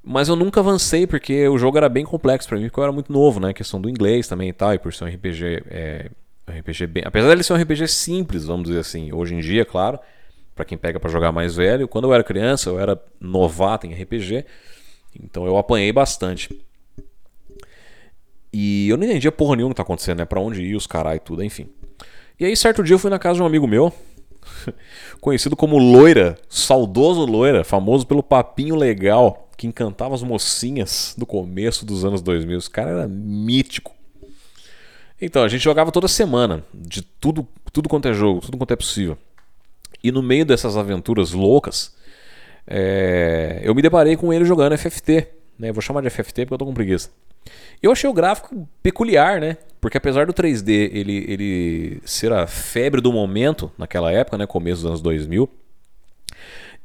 Mas 0.07 0.29
eu 0.29 0.37
nunca 0.37 0.61
avancei 0.61 1.07
porque 1.07 1.49
o 1.49 1.57
jogo 1.57 1.79
era 1.79 1.89
bem 1.89 2.05
complexo 2.05 2.47
para 2.47 2.59
mim, 2.59 2.65
porque 2.65 2.79
eu 2.79 2.85
era 2.85 2.93
muito 2.93 3.11
novo, 3.11 3.41
né? 3.41 3.49
A 3.49 3.55
questão 3.55 3.81
do 3.81 3.89
inglês 3.89 4.29
também 4.29 4.51
e 4.51 4.53
tal, 4.53 4.75
e 4.75 4.79
por 4.79 4.93
ser 4.93 5.05
um 5.05 5.09
RPG. 5.09 5.65
É, 5.69 6.11
RPG 6.47 6.87
bem... 6.87 7.03
Apesar 7.07 7.29
dele 7.29 7.43
ser 7.43 7.55
um 7.55 7.57
RPG 7.57 7.89
simples, 7.89 8.45
vamos 8.45 8.69
dizer 8.69 8.81
assim, 8.81 9.13
hoje 9.13 9.35
em 9.35 9.41
dia, 9.41 9.65
claro, 9.65 9.99
para 10.55 10.65
quem 10.65 10.77
pega 10.77 11.01
para 11.01 11.11
jogar 11.11 11.33
mais 11.33 11.57
velho. 11.57 11.89
Quando 11.89 12.05
eu 12.05 12.13
era 12.13 12.23
criança, 12.23 12.69
eu 12.69 12.79
era 12.79 13.03
novato 13.19 13.87
em 13.87 13.95
RPG, 13.95 14.45
então 15.23 15.47
eu 15.47 15.57
apanhei 15.57 15.93
bastante. 15.93 16.59
E 18.53 18.89
eu 18.89 18.97
não 18.97 19.05
entendia 19.05 19.33
porra 19.33 19.57
nenhuma 19.57 19.75
que 19.75 19.79
tá 19.79 19.83
acontecendo, 19.83 20.19
né? 20.19 20.25
Pra 20.25 20.41
onde 20.41 20.63
ir 20.63 20.77
os 20.77 20.87
carai 20.87 21.17
e 21.17 21.21
tudo, 21.21 21.43
enfim. 21.43 21.69
E 22.39 22.45
aí, 22.45 22.57
certo 22.57 22.83
dia, 22.83 22.95
eu 22.95 22.99
fui 22.99 23.11
na 23.11 23.19
casa 23.19 23.37
de 23.37 23.43
um 23.43 23.47
amigo 23.47 23.67
meu, 23.67 23.93
conhecido 25.21 25.57
como 25.57 25.79
Loira, 25.79 26.37
saudoso 26.49 27.25
Loira, 27.25 27.65
famoso 27.65 28.07
pelo 28.07 28.23
papinho 28.23 28.77
legal 28.77 29.49
que 29.57 29.67
encantava 29.67 30.15
as 30.15 30.23
mocinhas 30.23 31.15
do 31.19 31.27
começo 31.27 31.85
dos 31.85 32.05
anos 32.05 32.23
2000. 32.23 32.59
Esse 32.59 32.71
cara 32.71 32.91
era 32.91 33.09
mítico. 33.09 33.93
Então, 35.21 35.43
a 35.43 35.49
gente 35.49 35.63
jogava 35.63 35.91
toda 35.91 36.09
semana, 36.09 36.65
de 36.73 37.03
tudo, 37.03 37.47
tudo 37.73 37.89
quanto 37.89 38.09
é 38.09 38.13
jogo, 38.13 38.41
tudo 38.41 38.57
quanto 38.57 38.73
é 38.73 38.77
possível. 38.77 39.17
E 40.03 40.13
no 40.13 40.23
meio 40.23 40.45
dessas 40.45 40.77
aventuras 40.77 41.33
loucas, 41.33 41.95
é, 42.67 43.61
eu 43.63 43.75
me 43.75 43.83
deparei 43.83 44.17
com 44.17 44.33
ele 44.33 44.45
jogando 44.45 44.77
FFT. 44.77 45.29
Né? 45.59 45.71
vou 45.71 45.81
chamar 45.81 46.03
de 46.03 46.11
FFT 46.11 46.47
porque 46.47 46.55
eu 46.55 46.59
tô 46.59 46.67
com 46.67 46.75
preguiça. 46.75 47.11
Eu 47.83 47.93
achei 47.93 48.09
o 48.09 48.13
gráfico 48.13 48.69
peculiar, 48.83 49.41
né? 49.41 49.57
Porque 49.81 49.99
apesar 49.99 50.27
do 50.27 50.33
3D 50.33 50.91
ele, 50.93 51.25
ele 51.29 52.01
ser 52.05 52.33
a 52.33 52.47
febre 52.47 53.01
do 53.01 53.13
momento 53.13 53.71
naquela 53.77 54.11
época, 54.11 54.39
né? 54.39 54.47
Começo 54.47 54.83
dos 54.83 54.87
anos 54.87 55.03
2000, 55.03 55.49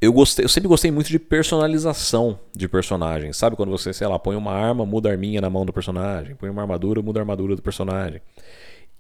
eu, 0.02 0.14
gostei, 0.14 0.46
eu 0.46 0.50
sempre 0.50 0.68
gostei 0.68 0.92
muito 0.92 1.08
de 1.08 1.20
personalização 1.20 2.40
de 2.56 2.68
personagens. 2.68 3.38
Sabe 3.38 3.56
quando 3.56 3.70
você, 3.70 3.94
sei 3.94 4.08
lá, 4.08 4.18
põe 4.20 4.36
uma 4.36 4.52
arma, 4.52 4.86
muda 4.86 5.10
a 5.10 5.12
arminha 5.12 5.42
na 5.42 5.50
mão 5.50 5.66
do 5.66 5.74
personagem, 5.74 6.36
põe 6.36 6.50
uma 6.50 6.62
armadura, 6.62 7.02
muda 7.02 7.20
a 7.20 7.22
armadura 7.22 7.56
do 7.56 7.62
personagem. 7.62 8.22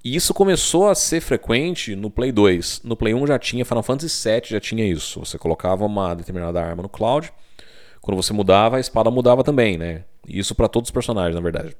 E 0.03 0.15
isso 0.15 0.33
começou 0.33 0.87
a 0.87 0.95
ser 0.95 1.19
frequente 1.19 1.95
no 1.95 2.09
Play 2.09 2.31
2. 2.31 2.81
No 2.83 2.95
Play 2.95 3.13
1 3.13 3.27
já 3.27 3.37
tinha, 3.37 3.65
Final 3.65 3.83
Fantasy 3.83 4.29
VII 4.29 4.41
já 4.45 4.59
tinha 4.59 4.85
isso. 4.85 5.19
Você 5.19 5.37
colocava 5.37 5.85
uma 5.85 6.13
determinada 6.13 6.61
arma 6.61 6.83
no 6.83 6.89
cloud, 6.89 7.33
quando 7.99 8.15
você 8.15 8.31
mudava, 8.31 8.77
a 8.77 8.79
espada 8.79 9.11
mudava 9.11 9.43
também, 9.43 9.77
né? 9.77 10.05
Isso 10.27 10.55
para 10.55 10.69
todos 10.69 10.87
os 10.87 10.91
personagens, 10.91 11.35
na 11.35 11.41
verdade. 11.41 11.75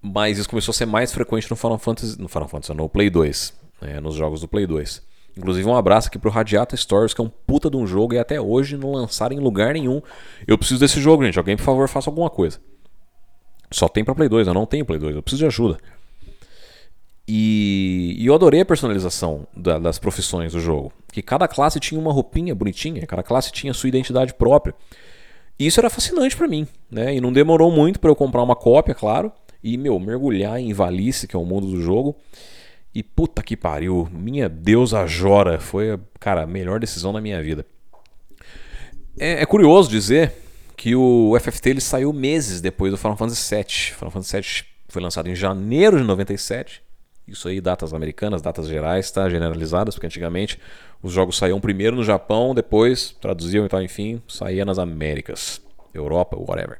Mas 0.00 0.38
isso 0.38 0.48
começou 0.48 0.70
a 0.70 0.74
ser 0.74 0.86
mais 0.86 1.12
frequente 1.12 1.50
no 1.50 1.56
Final 1.56 1.78
Fantasy, 1.78 2.20
no 2.20 2.28
Final 2.28 2.48
Fantasy, 2.48 2.74
no 2.74 2.88
Play 2.88 3.10
2, 3.10 3.54
né? 3.80 4.00
nos 4.00 4.14
jogos 4.14 4.40
do 4.40 4.46
Play 4.46 4.66
2. 4.66 5.02
Inclusive 5.36 5.68
um 5.68 5.74
abraço 5.74 6.08
aqui 6.08 6.18
pro 6.18 6.30
Radiata 6.30 6.76
Stories, 6.76 7.12
que 7.12 7.20
é 7.20 7.24
um 7.24 7.28
puta 7.28 7.68
de 7.68 7.76
um 7.76 7.86
jogo 7.86 8.14
e 8.14 8.18
até 8.18 8.40
hoje 8.40 8.76
não 8.76 8.92
lançaram 8.92 9.34
em 9.34 9.40
lugar 9.40 9.74
nenhum. 9.74 10.00
Eu 10.46 10.56
preciso 10.56 10.78
desse 10.78 11.00
jogo, 11.00 11.24
gente. 11.24 11.38
Alguém, 11.38 11.56
por 11.56 11.64
favor, 11.64 11.88
faça 11.88 12.08
alguma 12.08 12.30
coisa. 12.30 12.60
Só 13.70 13.88
tem 13.88 14.04
pra 14.04 14.14
Play 14.14 14.28
2, 14.28 14.46
eu 14.46 14.54
não 14.54 14.66
tenho 14.66 14.84
Play 14.84 15.00
2, 15.00 15.16
eu 15.16 15.22
preciso 15.22 15.40
de 15.40 15.46
ajuda. 15.46 15.78
E, 17.26 18.16
e 18.18 18.26
eu 18.26 18.34
adorei 18.34 18.60
a 18.60 18.66
personalização 18.66 19.46
da, 19.56 19.78
das 19.78 19.98
profissões 19.98 20.52
do 20.52 20.60
jogo. 20.60 20.92
Que 21.10 21.22
cada 21.22 21.48
classe 21.48 21.80
tinha 21.80 22.00
uma 22.00 22.12
roupinha 22.12 22.54
bonitinha, 22.54 23.06
cada 23.06 23.22
classe 23.22 23.50
tinha 23.50 23.72
sua 23.72 23.88
identidade 23.88 24.34
própria. 24.34 24.74
E 25.58 25.66
isso 25.66 25.80
era 25.80 25.88
fascinante 25.88 26.36
para 26.36 26.48
mim, 26.48 26.66
né? 26.90 27.14
E 27.14 27.20
não 27.20 27.32
demorou 27.32 27.70
muito 27.70 27.98
para 28.00 28.10
eu 28.10 28.16
comprar 28.16 28.42
uma 28.42 28.56
cópia, 28.56 28.94
claro, 28.94 29.32
e 29.62 29.76
meu, 29.78 29.98
mergulhar 29.98 30.58
em 30.58 30.72
Valice, 30.72 31.26
que 31.26 31.34
é 31.34 31.38
o 31.38 31.44
mundo 31.44 31.66
do 31.68 31.80
jogo. 31.80 32.16
E 32.94 33.02
puta 33.02 33.42
que 33.42 33.56
pariu, 33.56 34.08
minha 34.12 34.48
deusa 34.48 35.06
Jora 35.06 35.58
foi, 35.58 35.98
cara, 36.20 36.42
a 36.42 36.46
melhor 36.46 36.78
decisão 36.78 37.12
da 37.12 37.20
minha 37.20 37.42
vida. 37.42 37.64
É, 39.18 39.42
é 39.42 39.46
curioso 39.46 39.88
dizer 39.88 40.32
que 40.76 40.94
o 40.94 41.36
FFT 41.40 41.70
ele 41.70 41.80
saiu 41.80 42.12
meses 42.12 42.60
depois 42.60 42.92
do 42.92 42.98
Final 42.98 43.16
Fantasy 43.16 43.54
VII. 43.54 43.94
Final 43.96 44.10
Fantasy 44.10 44.36
VII 44.36 44.68
foi 44.88 45.02
lançado 45.02 45.28
em 45.28 45.34
janeiro 45.34 45.98
de 45.98 46.04
97 46.04 46.82
isso 47.26 47.48
aí, 47.48 47.60
datas 47.60 47.94
americanas, 47.94 48.42
datas 48.42 48.68
gerais, 48.68 49.10
tá? 49.10 49.28
Generalizadas, 49.28 49.94
porque 49.94 50.06
antigamente 50.06 50.58
os 51.02 51.12
jogos 51.12 51.36
saíam 51.36 51.60
primeiro 51.60 51.96
no 51.96 52.04
Japão, 52.04 52.54
depois 52.54 53.16
traduziam 53.20 53.64
e 53.64 53.68
tal, 53.68 53.82
enfim, 53.82 54.20
saía 54.28 54.64
nas 54.64 54.78
Américas, 54.78 55.60
Europa, 55.92 56.36
whatever. 56.36 56.78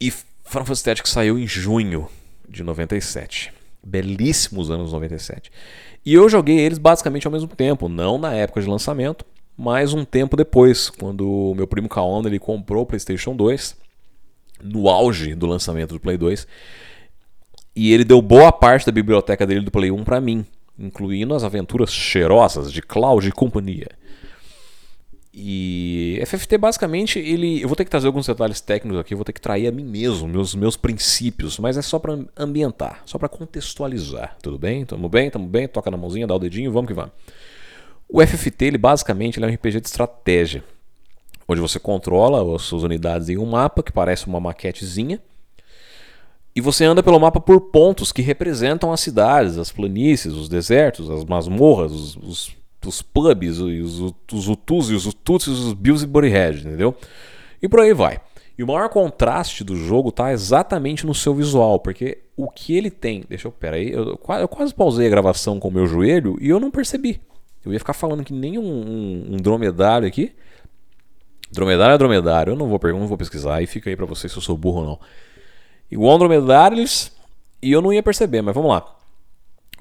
E 0.00 0.10
Final 0.10 0.64
Fantasy 0.64 0.84
Tactics 0.84 1.10
saiu 1.10 1.38
em 1.38 1.46
junho 1.46 2.08
de 2.48 2.62
97. 2.62 3.52
Belíssimos 3.82 4.70
anos 4.70 4.92
97. 4.92 5.50
E 6.04 6.14
eu 6.14 6.28
joguei 6.28 6.58
eles 6.58 6.78
basicamente 6.78 7.26
ao 7.26 7.32
mesmo 7.32 7.48
tempo, 7.48 7.88
não 7.88 8.18
na 8.18 8.34
época 8.34 8.60
de 8.60 8.68
lançamento, 8.68 9.24
mas 9.56 9.92
um 9.92 10.04
tempo 10.04 10.36
depois, 10.36 10.88
quando 10.88 11.28
o 11.28 11.54
meu 11.54 11.66
primo 11.66 11.88
Kaon 11.88 12.22
ele 12.24 12.38
comprou 12.38 12.84
o 12.84 12.86
PlayStation 12.86 13.34
2, 13.34 13.76
no 14.62 14.88
auge 14.88 15.34
do 15.34 15.46
lançamento 15.46 15.94
do 15.94 16.00
Play 16.00 16.16
2. 16.16 16.46
E 17.80 17.92
ele 17.92 18.02
deu 18.02 18.20
boa 18.20 18.50
parte 18.50 18.84
da 18.84 18.90
biblioteca 18.90 19.46
dele 19.46 19.60
do 19.60 19.70
Play 19.70 19.88
1 19.92 20.02
para 20.02 20.20
mim, 20.20 20.44
incluindo 20.76 21.32
as 21.32 21.44
aventuras 21.44 21.92
cheirosas 21.92 22.72
de 22.72 22.82
Cloud 22.82 23.28
e 23.28 23.30
companhia. 23.30 23.86
E 25.32 26.20
FFT 26.26 26.58
basicamente 26.58 27.20
ele, 27.20 27.62
eu 27.62 27.68
vou 27.68 27.76
ter 27.76 27.84
que 27.84 27.90
trazer 27.92 28.08
alguns 28.08 28.26
detalhes 28.26 28.60
técnicos 28.60 28.98
aqui, 28.98 29.14
eu 29.14 29.16
vou 29.16 29.24
ter 29.24 29.32
que 29.32 29.40
trair 29.40 29.68
a 29.68 29.70
mim 29.70 29.84
mesmo, 29.84 30.26
meus 30.26 30.56
meus 30.56 30.76
princípios, 30.76 31.56
mas 31.60 31.76
é 31.76 31.82
só 31.82 32.00
para 32.00 32.18
ambientar, 32.36 33.00
só 33.06 33.16
para 33.16 33.28
contextualizar, 33.28 34.36
tudo 34.42 34.58
bem? 34.58 34.84
Tamo 34.84 35.08
bem, 35.08 35.30
tamo 35.30 35.46
bem, 35.46 35.68
toca 35.68 35.88
na 35.88 35.96
mãozinha, 35.96 36.26
dá 36.26 36.34
o 36.34 36.38
dedinho, 36.40 36.72
vamos 36.72 36.88
que 36.88 36.94
vamos. 36.94 37.12
O 38.08 38.20
FFT 38.20 38.64
ele 38.64 38.78
basicamente 38.78 39.38
ele 39.38 39.46
é 39.46 39.50
um 39.50 39.54
RPG 39.54 39.82
de 39.82 39.86
estratégia, 39.86 40.64
onde 41.46 41.60
você 41.60 41.78
controla 41.78 42.56
as 42.56 42.62
suas 42.62 42.82
unidades 42.82 43.28
em 43.28 43.38
um 43.38 43.46
mapa 43.46 43.84
que 43.84 43.92
parece 43.92 44.26
uma 44.26 44.40
maquetezinha 44.40 45.22
e 46.58 46.60
você 46.60 46.84
anda 46.84 47.04
pelo 47.04 47.20
mapa 47.20 47.38
por 47.38 47.60
pontos 47.60 48.10
que 48.10 48.20
representam 48.20 48.92
as 48.92 48.98
cidades, 48.98 49.56
as 49.58 49.70
planícies, 49.70 50.32
os 50.32 50.48
desertos, 50.48 51.08
as 51.08 51.24
masmorras, 51.24 51.92
os, 51.92 52.16
os, 52.16 52.56
os 52.84 53.00
pubs, 53.00 53.60
os, 53.60 54.12
os 54.32 54.48
Utus 54.48 54.90
e 54.90 54.94
os 54.94 55.06
Ututsis, 55.06 55.56
os 55.56 55.72
Bills 55.72 56.04
e 56.04 56.08
Bodyhead, 56.08 56.66
entendeu? 56.66 56.96
E 57.62 57.68
por 57.68 57.78
aí 57.78 57.94
vai. 57.94 58.20
E 58.58 58.64
o 58.64 58.66
maior 58.66 58.88
contraste 58.88 59.62
do 59.62 59.76
jogo 59.76 60.10
tá 60.10 60.32
exatamente 60.32 61.06
no 61.06 61.14
seu 61.14 61.32
visual, 61.32 61.78
porque 61.78 62.24
o 62.36 62.50
que 62.50 62.76
ele 62.76 62.90
tem. 62.90 63.22
Deixa 63.28 63.46
eu. 63.46 63.52
Pera 63.52 63.76
aí, 63.76 63.92
eu, 63.92 64.18
eu 64.40 64.48
quase 64.48 64.74
pausei 64.74 65.06
a 65.06 65.10
gravação 65.10 65.60
com 65.60 65.68
o 65.68 65.72
meu 65.72 65.86
joelho 65.86 66.36
e 66.40 66.48
eu 66.48 66.58
não 66.58 66.72
percebi. 66.72 67.20
Eu 67.64 67.72
ia 67.72 67.78
ficar 67.78 67.92
falando 67.92 68.24
que 68.24 68.32
nem 68.32 68.58
um, 68.58 68.64
um, 68.64 69.26
um 69.34 69.36
dromedário 69.36 70.08
aqui. 70.08 70.32
Dromedário 71.52 71.94
é 71.94 71.98
dromedário, 71.98 72.50
eu 72.50 72.56
não 72.56 72.66
vou, 72.66 72.80
não 72.82 73.06
vou 73.06 73.16
pesquisar 73.16 73.62
e 73.62 73.66
fica 73.68 73.88
aí 73.88 73.94
para 73.94 74.06
vocês 74.06 74.32
se 74.32 74.36
eu 74.36 74.42
sou 74.42 74.56
burro 74.56 74.80
ou 74.80 74.86
não 74.86 74.98
igual 75.90 76.18
dromedários 76.18 77.12
e 77.62 77.72
eu 77.72 77.82
não 77.82 77.92
ia 77.92 78.02
perceber, 78.02 78.42
mas 78.42 78.54
vamos 78.54 78.70
lá. 78.70 78.96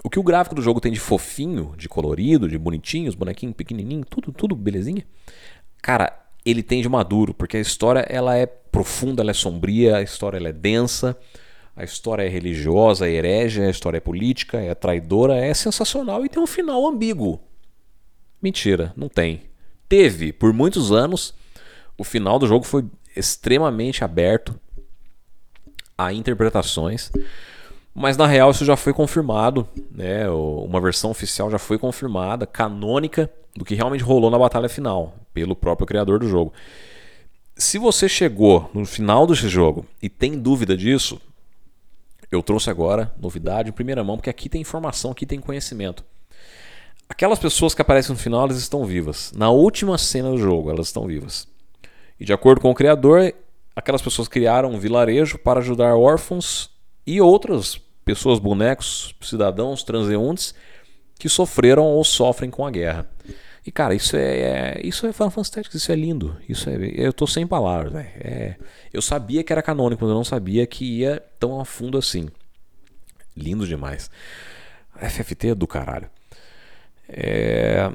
O 0.04 0.10
que 0.10 0.20
o 0.20 0.24
gráfico 0.24 0.56
do 0.56 0.62
jogo 0.62 0.80
tem 0.80 0.92
de 0.92 1.00
fofinho, 1.00 1.74
de 1.78 1.90
colorido, 1.90 2.48
de 2.48 2.58
bonitinho, 2.58 3.10
os 3.10 3.16
bonequinhos 3.16 3.56
pequenininhos, 3.56 4.06
tudo, 4.10 4.32
tudo 4.32 4.56
belezinha. 4.56 5.06
Cara, 5.82 6.28
ele 6.46 6.64
tem 6.64 6.82
de 6.82 6.90
maduro, 6.90 7.34
porque 7.34 7.58
a 7.58 7.60
história 7.60 8.06
ela 8.08 8.36
é 8.36 8.46
profunda, 8.46 9.22
ela 9.22 9.32
é 9.32 9.34
sombria, 9.34 9.98
a 9.98 10.02
história 10.02 10.38
ela 10.38 10.50
é 10.50 10.54
densa, 10.54 11.18
a 11.76 11.84
história 11.84 12.24
é 12.24 12.28
religiosa, 12.28 13.08
é 13.08 13.12
herege, 13.12 13.62
a 13.62 13.70
história 13.70 13.98
é 13.98 14.02
política, 14.02 14.60
é 14.60 14.74
traidora, 14.74 15.36
é 15.36 15.54
sensacional 15.54 16.26
e 16.26 16.30
tem 16.30 16.42
um 16.42 16.48
final 16.48 16.88
ambíguo. 16.88 17.40
Mentira, 18.42 18.94
não 18.96 19.10
tem. 19.10 19.44
Teve 19.90 20.32
por 20.32 20.54
muitos 20.54 20.92
anos. 20.92 21.34
O 21.98 22.04
final 22.04 22.38
do 22.38 22.48
jogo 22.48 22.66
foi 22.66 22.86
extremamente 23.16 24.04
aberto 24.04 24.60
a 25.98 26.14
interpretações. 26.14 27.12
Mas 27.94 28.16
na 28.16 28.28
real 28.28 28.52
isso 28.52 28.64
já 28.64 28.76
foi 28.76 28.94
confirmado, 28.94 29.68
né? 29.92 30.30
Uma 30.30 30.80
versão 30.80 31.10
oficial 31.10 31.50
já 31.50 31.58
foi 31.58 31.80
confirmada, 31.80 32.46
canônica, 32.46 33.30
do 33.56 33.66
que 33.66 33.74
realmente 33.74 34.04
rolou 34.04 34.30
na 34.30 34.38
batalha 34.38 34.70
final, 34.70 35.16
pelo 35.34 35.56
próprio 35.56 35.88
criador 35.88 36.20
do 36.20 36.30
jogo. 36.30 36.54
Se 37.56 37.80
você 37.80 38.08
chegou 38.08 38.70
no 38.72 38.86
final 38.86 39.26
desse 39.26 39.50
jogo 39.50 39.84
e 40.00 40.08
tem 40.08 40.38
dúvida 40.38 40.78
disso, 40.78 41.20
eu 42.32 42.44
trouxe 42.44 42.70
agora 42.70 43.12
novidade 43.20 43.70
em 43.70 43.74
primeira 43.74 44.04
mão, 44.04 44.18
porque 44.18 44.30
aqui 44.30 44.48
tem 44.48 44.62
informação, 44.62 45.10
aqui 45.10 45.26
tem 45.26 45.40
conhecimento. 45.40 46.06
Aquelas 47.10 47.40
pessoas 47.40 47.74
que 47.74 47.82
aparecem 47.82 48.14
no 48.14 48.20
final, 48.20 48.44
elas 48.44 48.58
estão 48.58 48.86
vivas. 48.86 49.32
Na 49.36 49.50
última 49.50 49.98
cena 49.98 50.30
do 50.30 50.38
jogo, 50.38 50.70
elas 50.70 50.88
estão 50.88 51.08
vivas. 51.08 51.48
E 52.20 52.26
de 52.26 52.34
acordo 52.34 52.62
com 52.62 52.70
o 52.70 52.76
criador, 52.76 53.34
aquelas 53.78 54.02
pessoas 54.02 54.28
criaram 54.28 54.72
um 54.72 54.80
vilarejo 54.80 55.38
para 55.38 55.60
ajudar 55.60 55.96
órfãos 55.96 56.72
e 57.06 57.22
outras 57.22 57.80
pessoas, 58.04 58.40
bonecos, 58.40 59.14
cidadãos, 59.22 59.84
transeuntes 59.84 60.56
que 61.20 61.30
sofreram 61.30 61.84
ou 61.86 62.04
sofrem 62.04 62.50
com 62.50 62.66
a 62.66 62.72
guerra. 62.72 63.08
E 63.64 63.72
cara, 63.72 63.94
isso 63.94 64.16
é, 64.16 64.40
é 64.40 64.82
isso 64.84 65.06
é 65.06 65.14
Tactics, 65.14 65.76
isso 65.76 65.92
é 65.92 65.96
lindo. 65.96 66.36
Isso 66.50 66.68
é, 66.68 66.76
eu 66.96 67.14
tô 67.14 67.28
sem 67.28 67.46
palavras, 67.46 67.94
é, 67.96 68.56
eu 68.92 69.02
sabia 69.02 69.44
que 69.44 69.54
era 69.54 69.62
canônico, 69.62 70.04
mas 70.04 70.10
eu 70.10 70.16
não 70.16 70.24
sabia 70.24 70.66
que 70.66 70.84
ia 70.84 71.24
tão 71.40 71.60
a 71.62 71.66
fundo 71.66 72.00
assim. 72.00 72.30
Lindo 73.36 73.68
demais. 73.68 74.10
FFT 74.96 75.50
é 75.50 75.56
do 75.56 75.68
caralho. 75.68 76.10
É... 77.08 77.92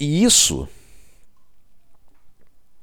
E 0.00 0.24
isso, 0.24 0.68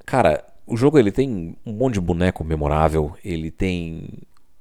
cara, 0.06 0.55
o 0.66 0.76
jogo 0.76 0.98
ele 0.98 1.12
tem 1.12 1.56
um 1.66 1.74
monte 1.74 1.96
de 1.96 2.02
boneco 2.02 2.44
memorável, 2.44 3.16
ele 3.24 3.52
tem 3.52 4.10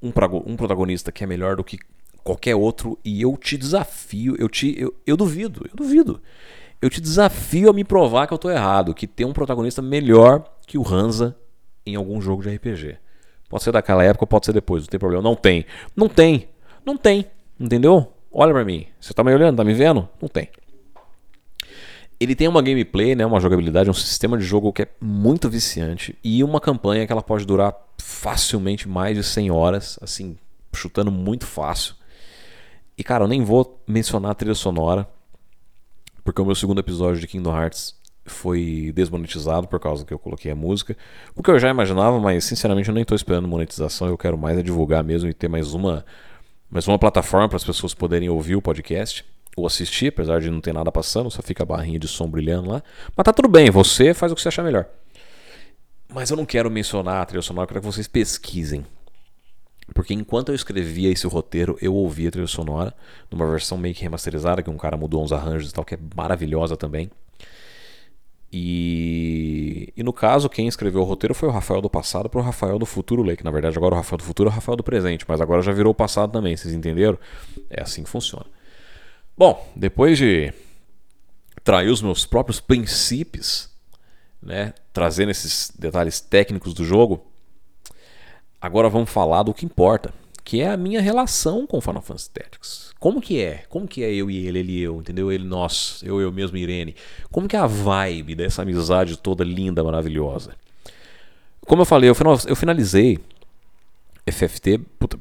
um, 0.02 0.12
um 0.46 0.56
protagonista 0.56 1.10
que 1.10 1.24
é 1.24 1.26
melhor 1.26 1.56
do 1.56 1.64
que 1.64 1.78
qualquer 2.22 2.54
outro 2.54 2.98
e 3.04 3.20
eu 3.20 3.36
te 3.36 3.56
desafio, 3.56 4.34
eu 4.38 4.48
te 4.48 4.74
eu, 4.78 4.94
eu 5.06 5.16
duvido, 5.16 5.66
eu 5.70 5.76
duvido. 5.76 6.20
Eu 6.80 6.90
te 6.90 7.00
desafio 7.00 7.70
a 7.70 7.72
me 7.72 7.84
provar 7.84 8.26
que 8.26 8.34
eu 8.34 8.38
tô 8.38 8.50
errado, 8.50 8.94
que 8.94 9.06
tem 9.06 9.24
um 9.24 9.32
protagonista 9.32 9.80
melhor 9.80 10.44
que 10.66 10.76
o 10.76 10.86
Hansa 10.86 11.36
em 11.86 11.94
algum 11.94 12.20
jogo 12.20 12.42
de 12.42 12.54
RPG. 12.54 12.98
Pode 13.48 13.62
ser 13.62 13.72
daquela 13.72 14.04
época, 14.04 14.26
pode 14.26 14.46
ser 14.46 14.52
depois, 14.52 14.82
não 14.82 14.88
tem 14.88 15.00
problema. 15.00 15.22
Não 15.22 15.36
tem. 15.36 15.64
Não 15.96 16.08
tem. 16.08 16.48
Não 16.84 16.96
tem. 16.96 17.26
Entendeu? 17.58 18.12
Olha 18.30 18.52
pra 18.52 18.64
mim. 18.64 18.86
Você 19.00 19.14
tá 19.14 19.22
me 19.22 19.32
olhando, 19.32 19.56
tá 19.56 19.64
me 19.64 19.72
vendo? 19.72 20.08
Não 20.20 20.28
tem. 20.28 20.48
Ele 22.24 22.34
tem 22.34 22.48
uma 22.48 22.62
gameplay, 22.62 23.14
né, 23.14 23.26
uma 23.26 23.38
jogabilidade, 23.38 23.90
um 23.90 23.94
sistema 23.94 24.38
de 24.38 24.44
jogo 24.44 24.72
que 24.72 24.80
é 24.80 24.88
muito 24.98 25.50
viciante 25.50 26.16
e 26.24 26.42
uma 26.42 26.58
campanha 26.58 27.06
que 27.06 27.12
ela 27.12 27.22
pode 27.22 27.44
durar 27.44 27.76
facilmente 27.98 28.88
mais 28.88 29.14
de 29.14 29.22
100 29.22 29.50
horas, 29.50 29.98
assim, 30.00 30.38
chutando 30.74 31.10
muito 31.10 31.44
fácil. 31.44 31.94
E 32.96 33.04
cara, 33.04 33.24
eu 33.24 33.28
nem 33.28 33.44
vou 33.44 33.78
mencionar 33.86 34.30
a 34.30 34.34
trilha 34.34 34.54
sonora, 34.54 35.06
porque 36.24 36.40
o 36.40 36.46
meu 36.46 36.54
segundo 36.54 36.80
episódio 36.80 37.20
de 37.20 37.26
Kingdom 37.26 37.54
Hearts 37.54 37.94
foi 38.24 38.90
desmonetizado 38.94 39.68
por 39.68 39.78
causa 39.78 40.02
que 40.02 40.14
eu 40.14 40.18
coloquei 40.18 40.50
a 40.50 40.56
música. 40.56 40.96
O 41.36 41.42
que 41.42 41.50
eu 41.50 41.58
já 41.58 41.68
imaginava, 41.68 42.18
mas 42.18 42.42
sinceramente 42.46 42.88
eu 42.88 42.94
nem 42.94 43.02
estou 43.02 43.16
esperando 43.16 43.46
monetização, 43.46 44.08
eu 44.08 44.16
quero 44.16 44.38
mais 44.38 44.56
é 44.56 44.62
divulgar 44.62 45.04
mesmo 45.04 45.28
e 45.28 45.34
ter 45.34 45.48
mais 45.48 45.74
uma, 45.74 46.06
mais 46.70 46.88
uma 46.88 46.98
plataforma 46.98 47.50
para 47.50 47.56
as 47.56 47.64
pessoas 47.64 47.92
poderem 47.92 48.30
ouvir 48.30 48.56
o 48.56 48.62
podcast 48.62 49.26
ou 49.56 49.66
assistir, 49.66 50.08
apesar 50.08 50.40
de 50.40 50.50
não 50.50 50.60
ter 50.60 50.72
nada 50.72 50.90
passando, 50.90 51.30
só 51.30 51.42
fica 51.42 51.62
a 51.62 51.66
barrinha 51.66 51.98
de 51.98 52.08
som 52.08 52.28
brilhando 52.28 52.70
lá. 52.70 52.82
Mas 53.16 53.24
tá 53.24 53.32
tudo 53.32 53.48
bem, 53.48 53.70
você 53.70 54.12
faz 54.12 54.32
o 54.32 54.34
que 54.34 54.42
você 54.42 54.48
achar 54.48 54.62
melhor. 54.62 54.86
Mas 56.12 56.30
eu 56.30 56.36
não 56.36 56.46
quero 56.46 56.70
mencionar 56.70 57.22
a 57.22 57.24
trilha 57.24 57.42
sonora, 57.42 57.64
eu 57.64 57.68
quero 57.68 57.80
que 57.80 57.86
vocês 57.86 58.06
pesquisem. 58.06 58.84
Porque 59.92 60.14
enquanto 60.14 60.48
eu 60.48 60.54
escrevia 60.54 61.10
esse 61.10 61.26
roteiro, 61.26 61.76
eu 61.80 61.94
ouvia 61.94 62.28
a 62.28 62.32
trilha 62.32 62.46
sonora, 62.46 62.94
numa 63.30 63.48
versão 63.48 63.76
meio 63.76 63.94
que 63.94 64.02
remasterizada, 64.02 64.62
que 64.62 64.70
um 64.70 64.76
cara 64.76 64.96
mudou 64.96 65.22
uns 65.22 65.32
arranjos 65.32 65.70
e 65.70 65.74
tal, 65.74 65.84
que 65.84 65.94
é 65.94 65.98
maravilhosa 66.16 66.76
também. 66.76 67.10
E, 68.56 69.92
e 69.96 70.02
no 70.04 70.12
caso, 70.12 70.48
quem 70.48 70.68
escreveu 70.68 71.00
o 71.00 71.04
roteiro 71.04 71.34
foi 71.34 71.48
o 71.48 71.52
Rafael 71.52 71.82
do 71.82 71.90
passado 71.90 72.28
para 72.28 72.40
o 72.40 72.42
Rafael 72.42 72.78
do 72.78 72.86
futuro 72.86 73.24
que 73.36 73.42
Na 73.42 73.50
verdade, 73.50 73.76
agora 73.76 73.94
o 73.94 73.98
Rafael 73.98 74.18
do 74.18 74.22
futuro 74.22 74.48
é 74.48 74.52
o 74.52 74.54
Rafael 74.54 74.76
do 74.76 74.84
presente, 74.84 75.24
mas 75.26 75.40
agora 75.40 75.60
já 75.60 75.72
virou 75.72 75.90
o 75.90 75.94
passado 75.94 76.30
também, 76.30 76.56
vocês 76.56 76.72
entenderam? 76.72 77.18
É 77.68 77.82
assim 77.82 78.04
que 78.04 78.08
funciona. 78.08 78.46
Bom, 79.36 79.68
depois 79.74 80.16
de 80.16 80.52
trair 81.64 81.88
os 81.88 82.00
meus 82.00 82.24
próprios 82.24 82.60
princípios, 82.60 83.68
né, 84.40 84.74
trazendo 84.92 85.30
esses 85.30 85.72
detalhes 85.76 86.20
técnicos 86.20 86.72
do 86.72 86.84
jogo, 86.84 87.26
agora 88.60 88.88
vamos 88.88 89.10
falar 89.10 89.42
do 89.42 89.52
que 89.52 89.66
importa, 89.66 90.14
que 90.44 90.60
é 90.60 90.68
a 90.68 90.76
minha 90.76 91.00
relação 91.00 91.66
com 91.66 91.80
Final 91.80 92.02
Fantasy 92.02 92.30
Tactics. 92.30 92.94
Como 93.00 93.20
que 93.20 93.42
é? 93.42 93.64
Como 93.68 93.88
que 93.88 94.04
é 94.04 94.14
eu 94.14 94.30
e 94.30 94.46
ele, 94.46 94.58
ele 94.60 94.72
e 94.72 94.80
eu, 94.82 95.00
entendeu? 95.00 95.32
Ele 95.32 95.44
nós, 95.44 96.00
eu 96.04 96.20
eu 96.20 96.30
mesmo 96.30 96.56
Irene. 96.56 96.94
Como 97.30 97.48
que 97.48 97.56
é 97.56 97.58
a 97.58 97.66
vibe 97.66 98.34
dessa 98.34 98.62
amizade 98.62 99.18
toda 99.18 99.42
linda, 99.42 99.82
maravilhosa? 99.82 100.54
Como 101.66 101.82
eu 101.82 101.86
falei, 101.86 102.08
eu 102.08 102.56
finalizei 102.56 103.18
FFT 104.30 104.78
puta, 104.98 105.18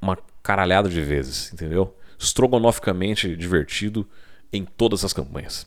uma 0.00 0.18
caralhada 0.42 0.88
de 0.88 1.00
vezes, 1.00 1.52
entendeu? 1.52 1.94
Estrogonoficamente 2.18 3.36
divertido 3.36 4.08
em 4.52 4.64
todas 4.64 5.04
as 5.04 5.12
campanhas. 5.12 5.66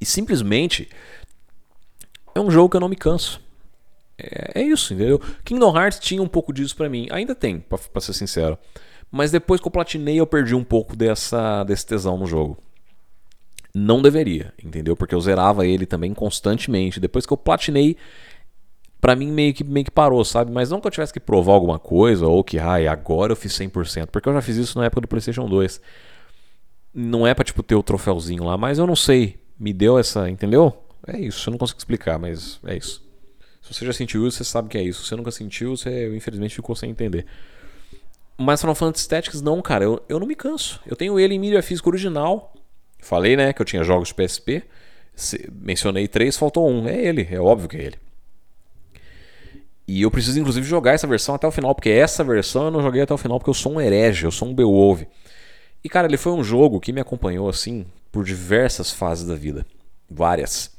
E 0.00 0.04
simplesmente 0.04 0.88
é 2.34 2.40
um 2.40 2.50
jogo 2.50 2.70
que 2.70 2.76
eu 2.76 2.80
não 2.80 2.88
me 2.88 2.96
canso. 2.96 3.40
É, 4.18 4.60
é 4.60 4.62
isso, 4.62 4.94
entendeu? 4.94 5.20
Kingdom 5.44 5.76
Hearts 5.76 5.98
tinha 5.98 6.22
um 6.22 6.28
pouco 6.28 6.52
disso 6.52 6.76
para 6.76 6.88
mim. 6.88 7.08
Ainda 7.10 7.34
tem, 7.34 7.60
para 7.60 8.00
ser 8.00 8.12
sincero. 8.12 8.58
Mas 9.10 9.30
depois 9.30 9.60
que 9.60 9.66
eu 9.66 9.70
platinei, 9.72 10.18
eu 10.18 10.26
perdi 10.26 10.54
um 10.54 10.64
pouco 10.64 10.96
dessa, 10.96 11.64
desse 11.64 11.86
tesão 11.86 12.16
no 12.16 12.26
jogo. 12.26 12.58
Não 13.74 14.02
deveria, 14.02 14.52
entendeu? 14.62 14.96
Porque 14.96 15.14
eu 15.14 15.20
zerava 15.20 15.66
ele 15.66 15.86
também 15.86 16.14
constantemente. 16.14 17.00
Depois 17.00 17.26
que 17.26 17.32
eu 17.32 17.36
platinei, 17.36 17.96
pra 19.02 19.16
mim 19.16 19.32
meio 19.32 19.52
que, 19.52 19.64
meio 19.64 19.84
que 19.84 19.90
parou, 19.90 20.24
sabe? 20.24 20.52
Mas 20.52 20.70
não 20.70 20.80
que 20.80 20.86
eu 20.86 20.90
tivesse 20.90 21.12
que 21.12 21.18
provar 21.18 21.54
alguma 21.54 21.76
coisa 21.76 22.24
ou 22.28 22.44
que, 22.44 22.56
ai, 22.56 22.86
agora 22.86 23.32
eu 23.32 23.36
fiz 23.36 23.52
100%. 23.52 24.06
Porque 24.06 24.28
eu 24.28 24.32
já 24.32 24.40
fiz 24.40 24.56
isso 24.56 24.78
na 24.78 24.86
época 24.86 25.00
do 25.00 25.08
PlayStation 25.08 25.44
2. 25.46 25.80
Não 26.94 27.26
é 27.26 27.34
pra, 27.34 27.44
tipo, 27.44 27.64
ter 27.64 27.74
o 27.74 27.82
troféuzinho 27.82 28.44
lá, 28.44 28.56
mas 28.56 28.78
eu 28.78 28.86
não 28.86 28.94
sei. 28.94 29.40
Me 29.58 29.72
deu 29.72 29.98
essa, 29.98 30.30
entendeu? 30.30 30.72
É 31.04 31.18
isso, 31.18 31.48
eu 31.48 31.50
não 31.50 31.58
consigo 31.58 31.78
explicar, 31.78 32.16
mas 32.16 32.60
é 32.64 32.76
isso. 32.76 33.02
Se 33.60 33.74
você 33.74 33.84
já 33.84 33.92
sentiu 33.92 34.26
isso, 34.26 34.38
você 34.38 34.44
sabe 34.44 34.68
que 34.68 34.78
é 34.78 34.82
isso. 34.82 35.02
Se 35.02 35.08
você 35.08 35.16
nunca 35.16 35.32
sentiu, 35.32 35.76
você 35.76 36.14
infelizmente 36.14 36.54
ficou 36.54 36.76
sem 36.76 36.88
entender. 36.88 37.26
Mas 38.38 38.60
Final 38.60 38.74
Fantasy 38.76 39.08
Tactics 39.08 39.42
não, 39.42 39.60
cara, 39.60 39.84
eu, 39.84 40.00
eu 40.08 40.20
não 40.20 40.26
me 40.28 40.36
canso. 40.36 40.80
Eu 40.86 40.94
tenho 40.94 41.18
ele 41.18 41.34
em 41.34 41.38
mídia 41.40 41.62
física 41.62 41.88
original. 41.88 42.54
Falei, 43.00 43.36
né, 43.36 43.52
que 43.52 43.60
eu 43.60 43.66
tinha 43.66 43.82
jogos 43.82 44.08
de 44.08 44.14
PSP. 44.14 44.62
Se, 45.14 45.50
mencionei 45.52 46.06
três, 46.06 46.36
faltou 46.36 46.70
um. 46.70 46.86
É 46.86 47.04
ele, 47.04 47.26
é 47.28 47.40
óbvio 47.40 47.68
que 47.68 47.76
é 47.76 47.82
ele. 47.82 48.11
E 49.86 50.02
eu 50.02 50.10
preciso 50.10 50.38
inclusive 50.38 50.66
jogar 50.66 50.92
essa 50.92 51.06
versão 51.06 51.34
até 51.34 51.46
o 51.46 51.50
final, 51.50 51.74
porque 51.74 51.90
essa 51.90 52.22
versão 52.22 52.66
eu 52.66 52.70
não 52.70 52.82
joguei 52.82 53.02
até 53.02 53.12
o 53.12 53.18
final 53.18 53.38
porque 53.38 53.50
eu 53.50 53.54
sou 53.54 53.72
um 53.72 53.80
herege, 53.80 54.24
eu 54.24 54.30
sou 54.30 54.48
um 54.48 54.54
Beowulf. 54.54 55.02
E 55.82 55.88
cara, 55.88 56.06
ele 56.06 56.16
foi 56.16 56.32
um 56.32 56.44
jogo 56.44 56.80
que 56.80 56.92
me 56.92 57.00
acompanhou 57.00 57.48
assim 57.48 57.84
por 58.10 58.24
diversas 58.24 58.92
fases 58.92 59.26
da 59.26 59.34
vida. 59.34 59.66
Várias 60.08 60.72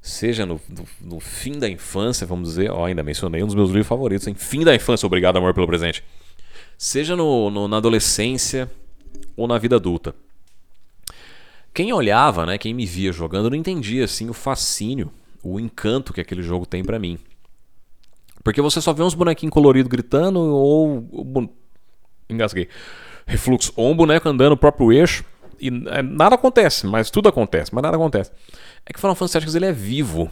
seja 0.00 0.46
no, 0.46 0.60
no, 0.68 0.86
no, 1.00 1.20
fim 1.20 1.58
da 1.58 1.68
infância, 1.68 2.26
vamos 2.26 2.50
dizer, 2.50 2.70
ó, 2.70 2.86
ainda 2.86 3.02
mencionei 3.02 3.42
um 3.42 3.46
dos 3.46 3.54
meus 3.54 3.68
livros 3.68 3.86
favoritos, 3.86 4.26
em 4.26 4.34
Fim 4.34 4.64
da 4.64 4.74
Infância, 4.74 5.06
obrigado 5.06 5.36
amor 5.36 5.52
pelo 5.54 5.66
presente. 5.66 6.02
Seja 6.76 7.16
no, 7.16 7.50
no, 7.50 7.68
na 7.68 7.76
adolescência 7.76 8.70
ou 9.36 9.46
na 9.46 9.58
vida 9.58 9.76
adulta. 9.76 10.14
Quem 11.74 11.92
olhava, 11.92 12.46
né, 12.46 12.58
quem 12.58 12.72
me 12.72 12.86
via 12.86 13.12
jogando, 13.12 13.50
não 13.50 13.56
entendia 13.56 14.04
assim 14.04 14.28
o 14.28 14.32
fascínio, 14.32 15.12
o 15.42 15.60
encanto 15.60 16.12
que 16.12 16.20
aquele 16.20 16.42
jogo 16.42 16.66
tem 16.66 16.84
para 16.84 16.98
mim. 16.98 17.18
Porque 18.42 18.62
você 18.62 18.80
só 18.80 18.92
vê 18.92 19.02
uns 19.02 19.14
bonequinhos 19.14 19.52
coloridos 19.52 19.90
gritando 19.90 20.40
ou, 20.40 21.08
ou 21.12 21.54
engasguei. 22.28 22.68
Refluxo 23.26 23.72
ou 23.76 23.90
um 23.90 23.96
boneco 23.96 24.28
andando 24.28 24.50
no 24.50 24.56
próprio 24.56 24.92
eixo 24.92 25.24
e 25.60 25.68
é, 25.88 26.02
nada 26.02 26.36
acontece, 26.36 26.86
mas 26.86 27.10
tudo 27.10 27.28
acontece, 27.28 27.74
mas 27.74 27.82
nada 27.82 27.96
acontece. 27.96 28.30
É 28.86 28.92
que 28.92 28.98
o 28.98 29.00
Final 29.00 29.14
Fantasy 29.14 29.32
Tactics 29.34 29.54
ele 29.54 29.66
é 29.66 29.72
vivo. 29.72 30.30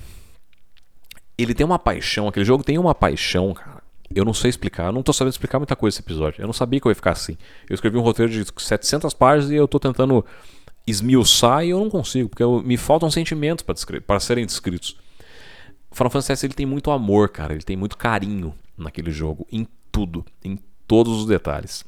Ele 1.36 1.52
tem 1.52 1.66
uma 1.66 1.78
paixão, 1.78 2.28
aquele 2.28 2.44
jogo 2.44 2.64
tem 2.64 2.78
uma 2.78 2.94
paixão, 2.94 3.52
cara. 3.52 3.82
Eu 4.14 4.24
não 4.24 4.32
sei 4.32 4.48
explicar, 4.48 4.86
eu 4.86 4.92
não 4.92 5.02
tô 5.02 5.12
sabendo 5.12 5.32
explicar 5.32 5.58
muita 5.58 5.74
coisa 5.74 5.96
esse 5.96 6.02
episódio. 6.02 6.40
Eu 6.40 6.46
não 6.46 6.52
sabia 6.52 6.80
que 6.80 6.86
eu 6.86 6.90
ia 6.90 6.94
ficar 6.94 7.10
assim. 7.10 7.36
Eu 7.68 7.74
escrevi 7.74 7.98
um 7.98 8.02
roteiro 8.02 8.30
de 8.30 8.44
700 8.56 9.12
páginas 9.12 9.50
e 9.50 9.56
eu 9.56 9.66
tô 9.66 9.80
tentando 9.80 10.24
esmiuçar 10.86 11.64
e 11.64 11.70
eu 11.70 11.80
não 11.80 11.90
consigo, 11.90 12.28
porque 12.28 12.42
eu, 12.42 12.62
me 12.62 12.76
faltam 12.76 13.10
sentimentos 13.10 13.64
para 14.06 14.20
serem 14.20 14.46
descritos. 14.46 14.96
O 15.96 15.98
Final 15.98 16.10
Fantasy 16.10 16.28
Tactics 16.28 16.44
ele 16.44 16.52
tem 16.52 16.66
muito 16.66 16.90
amor, 16.90 17.30
cara. 17.30 17.54
Ele 17.54 17.62
tem 17.62 17.74
muito 17.74 17.96
carinho 17.96 18.54
naquele 18.76 19.10
jogo, 19.10 19.46
em 19.50 19.66
tudo, 19.90 20.26
em 20.44 20.58
todos 20.86 21.20
os 21.20 21.26
detalhes. 21.26 21.86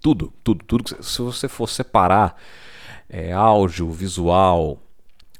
Tudo, 0.00 0.32
tudo, 0.44 0.64
tudo. 0.64 1.02
Se 1.02 1.20
você 1.20 1.48
for 1.48 1.68
separar 1.68 2.40
é, 3.08 3.32
áudio, 3.32 3.90
visual, 3.90 4.80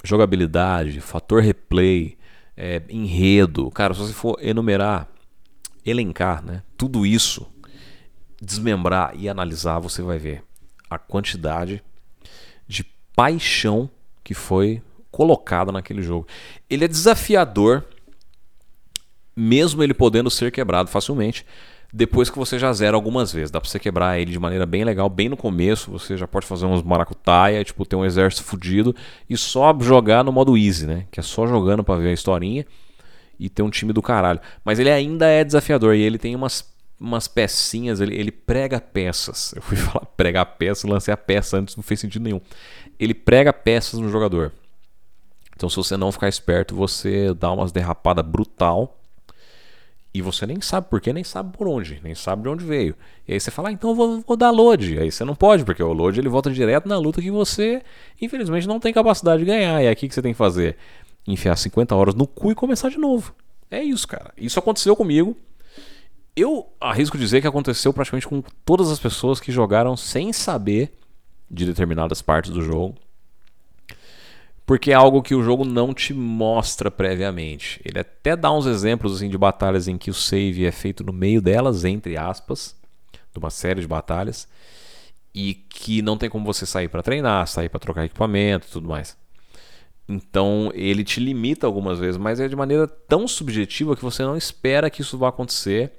jogabilidade, 0.03 1.01
fator 1.01 1.43
replay, 1.43 2.19
é, 2.57 2.83
enredo, 2.89 3.71
cara, 3.71 3.95
se 3.95 4.01
você 4.01 4.13
for 4.13 4.37
enumerar, 4.43 5.07
elencar, 5.87 6.45
né, 6.45 6.65
tudo 6.77 7.07
isso, 7.07 7.47
desmembrar 8.43 9.15
e 9.15 9.29
analisar, 9.29 9.79
você 9.79 10.03
vai 10.03 10.19
ver 10.19 10.43
a 10.91 10.99
quantidade 10.99 11.81
de 12.67 12.83
paixão 13.15 13.89
que 14.25 14.35
foi 14.35 14.83
colocada 15.11 15.73
naquele 15.73 16.03
jogo. 16.03 16.27
Ele 16.68 16.85
é 16.85 16.88
desafiador, 16.88 17.85
mesmo 19.37 19.83
ele 19.83 19.94
podendo 19.94 20.31
ser 20.31 20.51
quebrado 20.53 20.88
facilmente 20.88 21.44
depois 21.92 22.31
que 22.31 22.38
você 22.38 22.59
já 22.59 22.73
zera 22.73 22.96
algumas 22.96 23.33
vezes. 23.33 23.51
Dá 23.51 23.61
pra 23.61 23.68
você 23.68 23.79
quebrar 23.79 24.18
ele 24.18 24.31
de 24.31 24.38
maneira 24.38 24.64
bem 24.64 24.85
legal, 24.85 25.09
bem 25.09 25.29
no 25.29 25.37
começo. 25.37 25.90
Você 25.90 26.16
já 26.16 26.27
pode 26.27 26.46
fazer 26.46 26.66
uns 26.66 26.83
maracutaia, 26.83 27.64
tipo, 27.64 27.85
ter 27.85 27.96
um 27.96 28.05
exército 28.05 28.44
fudido 28.44 28.94
e 29.29 29.37
só 29.37 29.77
jogar 29.81 30.25
no 30.25 30.33
modo 30.33 30.57
easy, 30.57 30.87
né? 30.87 31.07
Que 31.11 31.20
é 31.20 31.23
só 31.23 31.46
jogando 31.46 31.83
para 31.83 32.01
ver 32.01 32.11
a 32.11 32.12
historinha 32.12 32.64
e 33.38 33.49
ter 33.49 33.62
um 33.62 33.70
time 33.70 33.92
do 33.92 34.03
caralho. 34.03 34.40
Mas 34.64 34.79
ele 34.79 34.90
ainda 34.90 35.27
é 35.27 35.42
desafiador 35.42 35.94
e 35.94 36.03
ele 36.03 36.18
tem 36.18 36.37
umas, 36.37 36.64
umas 36.99 37.27
pecinhas, 37.27 38.01
ele, 38.01 38.14
ele 38.14 38.31
prega 38.31 38.81
peças. 38.81 39.53
Eu 39.57 39.62
fui 39.62 39.77
falar 39.77 40.07
pregar 40.16 40.46
peças, 40.46 40.88
lancei 40.88 41.12
a 41.12 41.16
peça 41.16 41.59
antes, 41.59 41.75
não 41.77 41.83
fez 41.83 42.01
sentido 42.01 42.23
nenhum. 42.23 42.40
Ele 42.99 43.14
prega 43.14 43.53
peças 43.53 43.99
no 43.99 44.11
jogador. 44.11 44.53
Então, 45.61 45.68
se 45.68 45.77
você 45.77 45.94
não 45.94 46.11
ficar 46.11 46.27
esperto, 46.27 46.75
você 46.75 47.35
dá 47.35 47.53
umas 47.53 47.70
derrapadas 47.70 48.25
brutal 48.25 48.99
e 50.14 50.23
você 50.23 50.46
nem 50.46 50.59
sabe 50.59 50.88
por 50.88 51.03
quê, 51.03 51.12
nem 51.12 51.23
sabe 51.23 51.55
por 51.55 51.68
onde, 51.68 52.01
nem 52.03 52.14
sabe 52.14 52.44
de 52.44 52.49
onde 52.49 52.64
veio. 52.64 52.96
E 53.29 53.35
aí 53.35 53.38
você 53.38 53.51
fala, 53.51 53.68
ah, 53.68 53.73
então 53.73 53.94
vou, 53.94 54.23
vou, 54.27 54.38
dar 54.38 54.51
load. 54.51 54.99
Aí 54.99 55.12
você 55.12 55.23
não 55.23 55.35
pode, 55.35 55.62
porque 55.62 55.83
o 55.83 55.92
load 55.92 56.18
ele 56.18 56.31
volta 56.31 56.51
direto 56.51 56.88
na 56.88 56.96
luta 56.96 57.20
que 57.20 57.31
você, 57.31 57.83
infelizmente, 58.18 58.66
não 58.66 58.81
tem 58.81 58.90
capacidade 58.90 59.40
de 59.40 59.44
ganhar. 59.44 59.83
E 59.83 59.88
aqui 59.88 60.09
que 60.09 60.14
você 60.14 60.23
tem 60.23 60.33
que 60.33 60.38
fazer? 60.38 60.79
Enfiar 61.29 61.55
50 61.55 61.94
horas 61.94 62.14
no 62.14 62.27
cu 62.27 62.53
e 62.53 62.55
começar 62.55 62.88
de 62.88 62.96
novo. 62.96 63.35
É 63.70 63.83
isso, 63.83 64.09
cara. 64.09 64.33
Isso 64.38 64.59
aconteceu 64.59 64.96
comigo. 64.96 65.37
Eu 66.35 66.73
arrisco 66.81 67.18
dizer 67.18 67.42
que 67.42 67.46
aconteceu 67.46 67.92
praticamente 67.92 68.27
com 68.27 68.42
todas 68.64 68.90
as 68.90 68.99
pessoas 68.99 69.38
que 69.38 69.53
jogaram 69.53 69.94
sem 69.94 70.33
saber 70.33 70.90
de 71.51 71.66
determinadas 71.66 72.23
partes 72.23 72.51
do 72.51 72.62
jogo 72.62 72.94
porque 74.71 74.93
é 74.93 74.95
algo 74.95 75.21
que 75.21 75.35
o 75.35 75.43
jogo 75.43 75.65
não 75.65 75.93
te 75.93 76.15
mostra 76.15 76.93
previamente. 76.93 77.81
Ele 77.85 77.99
até 77.99 78.37
dá 78.37 78.53
uns 78.53 78.67
exemplos 78.67 79.17
assim, 79.17 79.29
de 79.29 79.37
batalhas 79.37 79.89
em 79.89 79.99
que 79.99 80.11
o 80.11 80.15
save 80.15 80.65
é 80.65 80.71
feito 80.71 81.03
no 81.03 81.13
meio 81.13 81.43
delas, 81.43 81.85
entre 81.85 82.17
aspas, 82.17 82.77
de 83.33 83.41
uma 83.41 83.51
série 83.51 83.81
de 83.81 83.89
batalhas, 83.89 84.47
e 85.35 85.55
que 85.55 86.03
não 86.03 86.17
tem 86.17 86.31
como 86.31 86.45
você 86.45 86.65
sair 86.65 86.87
para 86.87 87.03
treinar, 87.03 87.49
sair 87.49 87.69
para 87.69 87.81
trocar 87.81 88.05
equipamento 88.05 88.69
tudo 88.71 88.89
mais. 88.89 89.17
Então 90.09 90.71
ele 90.73 91.03
te 91.03 91.19
limita 91.19 91.67
algumas 91.67 91.99
vezes, 91.99 92.17
mas 92.17 92.39
é 92.39 92.47
de 92.47 92.55
maneira 92.55 92.87
tão 92.87 93.27
subjetiva 93.27 93.97
que 93.97 94.05
você 94.05 94.23
não 94.23 94.37
espera 94.37 94.89
que 94.89 95.03
isso 95.03 95.19
vá 95.19 95.31
acontecer 95.31 95.91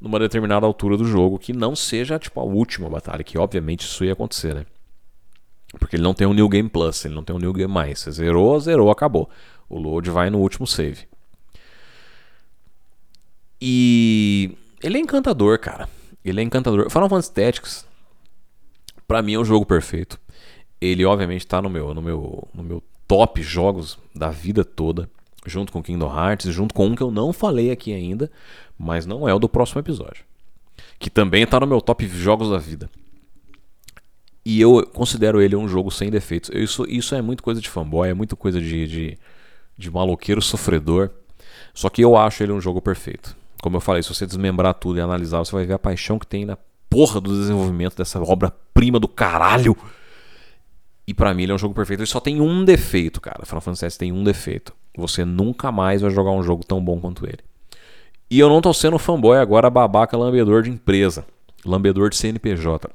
numa 0.00 0.20
determinada 0.20 0.64
altura 0.64 0.96
do 0.96 1.04
jogo, 1.04 1.36
que 1.36 1.52
não 1.52 1.74
seja 1.74 2.16
tipo 2.16 2.38
a 2.38 2.44
última 2.44 2.88
batalha, 2.88 3.24
que 3.24 3.36
obviamente 3.36 3.80
isso 3.80 4.04
ia 4.04 4.12
acontecer, 4.12 4.54
né? 4.54 4.66
Porque 5.78 5.96
ele 5.96 6.02
não 6.02 6.14
tem 6.14 6.26
um 6.26 6.32
New 6.32 6.48
Game 6.48 6.68
Plus, 6.68 7.04
ele 7.04 7.14
não 7.14 7.24
tem 7.24 7.34
um 7.34 7.38
New 7.38 7.52
Game 7.52 7.72
mais. 7.72 8.00
Você 8.00 8.12
zerou, 8.12 8.58
zerou, 8.60 8.90
acabou. 8.90 9.28
O 9.68 9.78
load 9.78 10.10
vai 10.10 10.30
no 10.30 10.38
último 10.38 10.66
save. 10.66 11.06
E 13.60 14.56
ele 14.82 14.98
é 14.98 15.00
encantador, 15.00 15.58
cara. 15.58 15.88
Ele 16.24 16.40
é 16.40 16.44
encantador. 16.44 16.90
Final 16.90 17.08
Fantasy 17.08 17.32
Tactics, 17.32 17.86
pra 19.06 19.22
mim, 19.22 19.34
é 19.34 19.38
um 19.38 19.44
jogo 19.44 19.64
perfeito. 19.64 20.18
Ele, 20.80 21.04
obviamente, 21.04 21.46
tá 21.46 21.62
no 21.62 21.70
meu, 21.70 21.94
no 21.94 22.02
meu, 22.02 22.48
no 22.54 22.62
meu 22.62 22.82
top 23.06 23.42
jogos 23.42 23.98
da 24.14 24.30
vida 24.30 24.64
toda, 24.64 25.08
junto 25.46 25.72
com 25.72 25.82
Kingdom 25.82 26.14
Hearts, 26.14 26.52
junto 26.52 26.74
com 26.74 26.86
um 26.86 26.94
que 26.94 27.02
eu 27.02 27.10
não 27.10 27.32
falei 27.32 27.70
aqui 27.70 27.92
ainda, 27.92 28.30
mas 28.78 29.06
não 29.06 29.28
é 29.28 29.34
o 29.34 29.38
do 29.38 29.48
próximo 29.48 29.80
episódio. 29.80 30.24
Que 30.98 31.10
também 31.10 31.46
tá 31.46 31.60
no 31.60 31.66
meu 31.66 31.80
top 31.80 32.06
jogos 32.08 32.50
da 32.50 32.58
vida. 32.58 32.90
E 34.44 34.60
eu 34.60 34.86
considero 34.92 35.40
ele 35.40 35.56
um 35.56 35.66
jogo 35.66 35.90
sem 35.90 36.10
defeitos. 36.10 36.50
Isso, 36.52 36.84
isso 36.88 37.14
é 37.14 37.22
muito 37.22 37.42
coisa 37.42 37.60
de 37.60 37.68
fanboy, 37.68 38.08
é 38.08 38.14
muito 38.14 38.36
coisa 38.36 38.60
de, 38.60 38.86
de, 38.86 39.18
de 39.76 39.90
maloqueiro 39.90 40.42
sofredor. 40.42 41.10
Só 41.72 41.88
que 41.88 42.02
eu 42.02 42.16
acho 42.16 42.42
ele 42.42 42.52
um 42.52 42.60
jogo 42.60 42.80
perfeito. 42.82 43.34
Como 43.62 43.76
eu 43.76 43.80
falei, 43.80 44.02
se 44.02 44.12
você 44.12 44.26
desmembrar 44.26 44.74
tudo 44.74 44.98
e 44.98 45.00
analisar, 45.00 45.38
você 45.38 45.52
vai 45.52 45.64
ver 45.64 45.72
a 45.72 45.78
paixão 45.78 46.18
que 46.18 46.26
tem 46.26 46.44
na 46.44 46.58
porra 46.90 47.20
do 47.20 47.34
desenvolvimento 47.34 47.96
dessa 47.96 48.20
obra-prima 48.20 49.00
do 49.00 49.08
caralho. 49.08 49.74
E 51.06 51.14
para 51.14 51.32
mim 51.32 51.44
ele 51.44 51.52
é 51.52 51.54
um 51.54 51.58
jogo 51.58 51.74
perfeito. 51.74 52.00
Ele 52.00 52.06
só 52.06 52.20
tem 52.20 52.40
um 52.40 52.64
defeito, 52.64 53.20
cara. 53.20 53.46
Final 53.46 53.62
Fantasy 53.62 53.86
VII 53.86 53.98
tem 53.98 54.12
um 54.12 54.22
defeito. 54.22 54.74
Você 54.96 55.24
nunca 55.24 55.72
mais 55.72 56.02
vai 56.02 56.10
jogar 56.10 56.30
um 56.30 56.42
jogo 56.42 56.64
tão 56.64 56.84
bom 56.84 57.00
quanto 57.00 57.24
ele. 57.24 57.40
E 58.30 58.38
eu 58.38 58.48
não 58.48 58.60
tô 58.60 58.72
sendo 58.72 58.98
fanboy 58.98 59.38
agora, 59.38 59.68
babaca 59.70 60.16
lambedor 60.16 60.62
de 60.62 60.70
empresa. 60.70 61.24
Lambedor 61.64 62.10
de 62.10 62.16
CNPJ. 62.16 62.90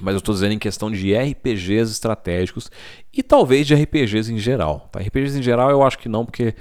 Mas 0.00 0.14
eu 0.14 0.18
estou 0.18 0.34
dizendo 0.34 0.52
em 0.52 0.58
questão 0.58 0.90
de 0.90 1.14
RPGs 1.14 1.90
estratégicos 1.90 2.70
e 3.12 3.22
talvez 3.22 3.66
de 3.66 3.74
RPGs 3.74 4.32
em 4.32 4.38
geral. 4.38 4.88
Tá? 4.92 5.00
RPGs 5.00 5.38
em 5.38 5.42
geral 5.42 5.70
eu 5.70 5.82
acho 5.82 5.98
que 5.98 6.08
não, 6.08 6.24
porque 6.24 6.54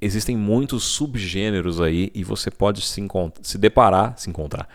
existem 0.00 0.36
muitos 0.36 0.84
subgêneros 0.84 1.80
aí 1.80 2.10
e 2.14 2.22
você 2.22 2.50
pode 2.50 2.82
se, 2.82 3.02
se 3.42 3.58
deparar, 3.58 4.16
se 4.16 4.30
encontrar. 4.30 4.68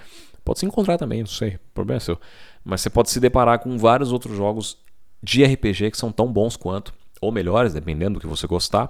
Pode 0.43 0.59
se 0.59 0.65
encontrar 0.65 0.97
também, 0.97 1.19
não 1.19 1.27
sei, 1.27 1.55
o 1.55 1.59
problema 1.73 1.97
é 1.97 1.99
seu. 1.99 2.19
Mas 2.63 2.81
você 2.81 2.89
pode 2.89 3.09
se 3.09 3.19
deparar 3.19 3.59
com 3.59 3.77
vários 3.77 4.11
outros 4.11 4.35
jogos 4.35 4.77
de 5.21 5.43
RPG 5.43 5.91
que 5.91 5.97
são 5.97 6.11
tão 6.11 6.31
bons 6.31 6.57
quanto, 6.57 6.93
ou 7.21 7.31
melhores, 7.31 7.73
dependendo 7.73 8.15
do 8.15 8.19
que 8.19 8.27
você 8.27 8.47
gostar. 8.47 8.89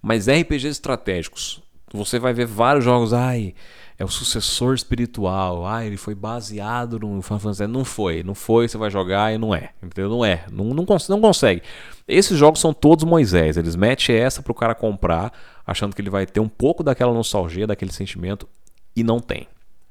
Mas 0.00 0.28
RPGs 0.28 0.68
estratégicos, 0.68 1.62
você 1.92 2.18
vai 2.18 2.32
ver 2.32 2.46
vários 2.46 2.84
jogos, 2.84 3.12
ai, 3.12 3.54
é 3.98 4.04
o 4.04 4.08
sucessor 4.08 4.74
espiritual, 4.74 5.66
ai, 5.66 5.86
ele 5.86 5.96
foi 5.96 6.14
baseado 6.14 6.98
no 6.98 7.22
Final 7.22 7.38
Fantasy. 7.38 7.66
Não 7.66 7.84
foi, 7.84 8.22
não 8.22 8.34
foi, 8.34 8.66
você 8.66 8.76
vai 8.76 8.90
jogar 8.90 9.32
e 9.32 9.38
não 9.38 9.54
é, 9.54 9.70
entendeu? 9.82 10.08
Não 10.10 10.24
é, 10.24 10.44
não, 10.50 10.66
não, 10.66 10.84
não 11.08 11.20
consegue. 11.20 11.62
Esses 12.08 12.36
jogos 12.36 12.60
são 12.60 12.72
todos 12.72 13.04
Moisés. 13.04 13.56
Eles 13.56 13.76
metem 13.76 14.16
essa 14.16 14.42
para 14.42 14.52
o 14.52 14.54
cara 14.54 14.74
comprar, 14.74 15.32
achando 15.66 15.94
que 15.94 16.02
ele 16.02 16.10
vai 16.10 16.26
ter 16.26 16.40
um 16.40 16.48
pouco 16.48 16.82
daquela 16.82 17.12
nostalgia, 17.12 17.66
daquele 17.66 17.92
sentimento, 17.92 18.48
e 18.96 19.04
não 19.04 19.20
tem. 19.20 19.46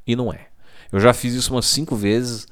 E 0.05 0.15
não 0.15 0.33
é. 0.33 0.47
Eu 0.91 0.99
já 0.99 1.13
fiz 1.13 1.33
isso 1.33 1.53
umas 1.53 1.65
cinco 1.67 1.95
vezes. 1.95 2.47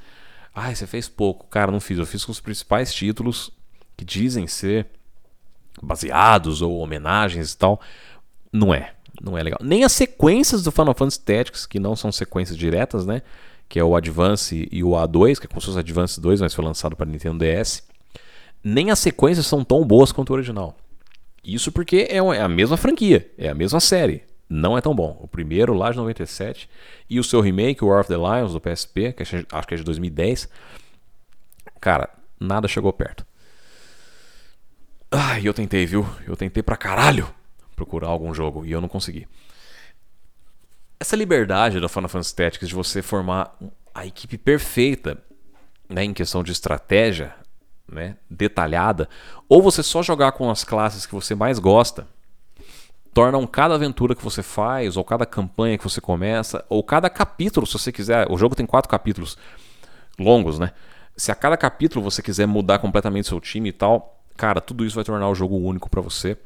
Ai, 0.55 0.75
você 0.75 0.87
fez 0.87 1.09
pouco. 1.09 1.47
Cara, 1.47 1.71
não 1.71 1.79
fiz. 1.79 1.97
Eu 1.97 2.05
fiz 2.05 2.23
com 2.23 2.31
os 2.31 2.39
principais 2.39 2.93
títulos 2.93 3.51
que 3.97 4.05
dizem 4.05 4.47
ser 4.47 4.87
baseados 5.81 6.61
ou 6.61 6.79
homenagens 6.79 7.51
e 7.51 7.57
tal. 7.57 7.81
Não 8.51 8.73
é. 8.73 8.93
Não 9.21 9.37
é 9.37 9.43
legal. 9.43 9.59
Nem 9.61 9.83
as 9.83 9.91
sequências 9.91 10.63
do 10.63 10.71
Final 10.71 10.93
Fantasy 10.93 11.19
Tactics, 11.19 11.65
que 11.65 11.79
não 11.79 11.95
são 11.95 12.11
sequências 12.11 12.57
diretas, 12.57 13.05
né? 13.05 13.21
Que 13.67 13.79
é 13.79 13.83
o 13.83 13.95
Advance 13.95 14.67
e 14.71 14.83
o 14.83 14.91
A2, 14.91 15.39
que 15.39 15.45
é 15.45 15.49
como 15.49 15.61
se 15.61 15.67
fosse 15.67 15.79
Advance 15.79 16.19
2, 16.19 16.41
mas 16.41 16.53
foi 16.53 16.63
lançado 16.63 16.95
para 16.95 17.05
Nintendo 17.05 17.37
DS 17.37 17.83
nem 18.63 18.91
as 18.91 18.99
sequências 18.99 19.47
são 19.47 19.63
tão 19.63 19.85
boas 19.85 20.11
quanto 20.11 20.31
o 20.31 20.33
original. 20.33 20.75
Isso 21.43 21.71
porque 21.71 22.07
é, 22.09 22.17
é 22.17 22.41
a 22.41 22.49
mesma 22.49 22.77
franquia, 22.77 23.31
é 23.37 23.49
a 23.49 23.55
mesma 23.55 23.79
série. 23.79 24.23
Não 24.49 24.77
é 24.77 24.81
tão 24.81 24.95
bom. 24.95 25.17
O 25.21 25.27
primeiro, 25.27 25.73
lá 25.73 25.91
de 25.91 25.97
97, 25.97 26.69
e 27.09 27.19
o 27.19 27.23
seu 27.23 27.39
remake, 27.39 27.83
War 27.83 28.01
of 28.01 28.09
the 28.09 28.17
Lions, 28.17 28.53
do 28.53 28.59
PSP, 28.59 29.13
que 29.13 29.23
acho 29.23 29.67
que 29.67 29.73
é 29.73 29.77
de 29.77 29.83
2010. 29.83 30.49
Cara, 31.79 32.09
nada 32.39 32.67
chegou 32.67 32.91
perto. 32.91 33.25
Ai, 35.11 35.47
eu 35.47 35.53
tentei, 35.53 35.85
viu? 35.85 36.05
Eu 36.27 36.35
tentei 36.35 36.61
pra 36.61 36.75
caralho 36.75 37.33
procurar 37.79 38.09
algum 38.09 38.33
jogo 38.33 38.65
e 38.65 38.71
eu 38.71 38.81
não 38.81 38.89
consegui. 38.89 39.25
Essa 40.99 41.15
liberdade 41.15 41.79
da 41.79 41.87
Final 41.87 42.09
Fantasy 42.09 42.35
Tactics 42.35 42.67
de 42.67 42.75
você 42.75 43.01
formar 43.01 43.55
a 43.95 44.05
equipe 44.05 44.37
perfeita 44.37 45.17
né, 45.87 46.03
em 46.03 46.13
questão 46.13 46.43
de 46.43 46.51
estratégia 46.51 47.33
né, 47.89 48.17
detalhada, 48.29 49.07
ou 49.47 49.61
você 49.61 49.81
só 49.81 50.03
jogar 50.03 50.33
com 50.33 50.51
as 50.51 50.63
classes 50.63 51.05
que 51.05 51.15
você 51.15 51.33
mais 51.33 51.57
gosta, 51.57 52.05
tornam 53.13 53.47
cada 53.47 53.75
aventura 53.75 54.13
que 54.13 54.23
você 54.23 54.43
faz, 54.43 54.97
ou 54.97 55.03
cada 55.03 55.25
campanha 55.25 55.77
que 55.77 55.83
você 55.83 56.01
começa, 56.01 56.63
ou 56.69 56.83
cada 56.83 57.09
capítulo, 57.09 57.65
se 57.65 57.73
você 57.73 57.91
quiser. 57.91 58.27
O 58.29 58.37
jogo 58.37 58.55
tem 58.55 58.65
quatro 58.65 58.89
capítulos 58.89 59.37
longos, 60.19 60.59
né? 60.59 60.71
Se 61.15 61.31
a 61.31 61.35
cada 61.35 61.57
capítulo 61.57 62.03
você 62.03 62.21
quiser 62.21 62.45
mudar 62.45 62.79
completamente 62.79 63.27
seu 63.27 63.39
time 63.39 63.69
e 63.69 63.73
tal, 63.73 64.21
cara, 64.37 64.61
tudo 64.61 64.85
isso 64.85 64.95
vai 64.95 65.03
tornar 65.03 65.29
o 65.29 65.35
jogo 65.35 65.57
único 65.57 65.89
para 65.89 66.01
você. 66.01 66.37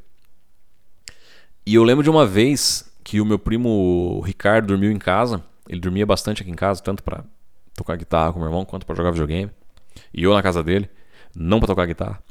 E 1.66 1.76
eu 1.76 1.84
lembro 1.84 2.04
de 2.04 2.10
uma 2.10 2.26
vez 2.26 2.92
que 3.04 3.22
o 3.22 3.26
meu 3.26 3.40
primo 3.40 4.22
Ricardo 4.26 4.68
dormiu 4.68 4.92
em 4.92 4.98
casa. 4.98 5.44
Ele 5.68 5.80
dormia 5.80 6.06
bastante 6.06 6.42
aqui 6.42 6.52
em 6.52 6.56
casa, 6.56 6.82
tanto 6.82 7.02
para 7.04 7.24
tocar 7.76 7.96
guitarra 7.96 8.34
com 8.34 8.40
meu 8.40 8.48
irmão, 8.48 8.66
quanto 8.66 8.86
para 8.86 8.96
jogar 8.96 9.12
videogame. 9.12 9.52
E 10.14 10.24
eu 10.24 10.34
na 10.34 10.42
casa 10.42 10.64
dele 10.64 10.90
não 11.36 11.60
para 11.60 11.68
tocar 11.68 11.86
guitarra. 11.86 12.22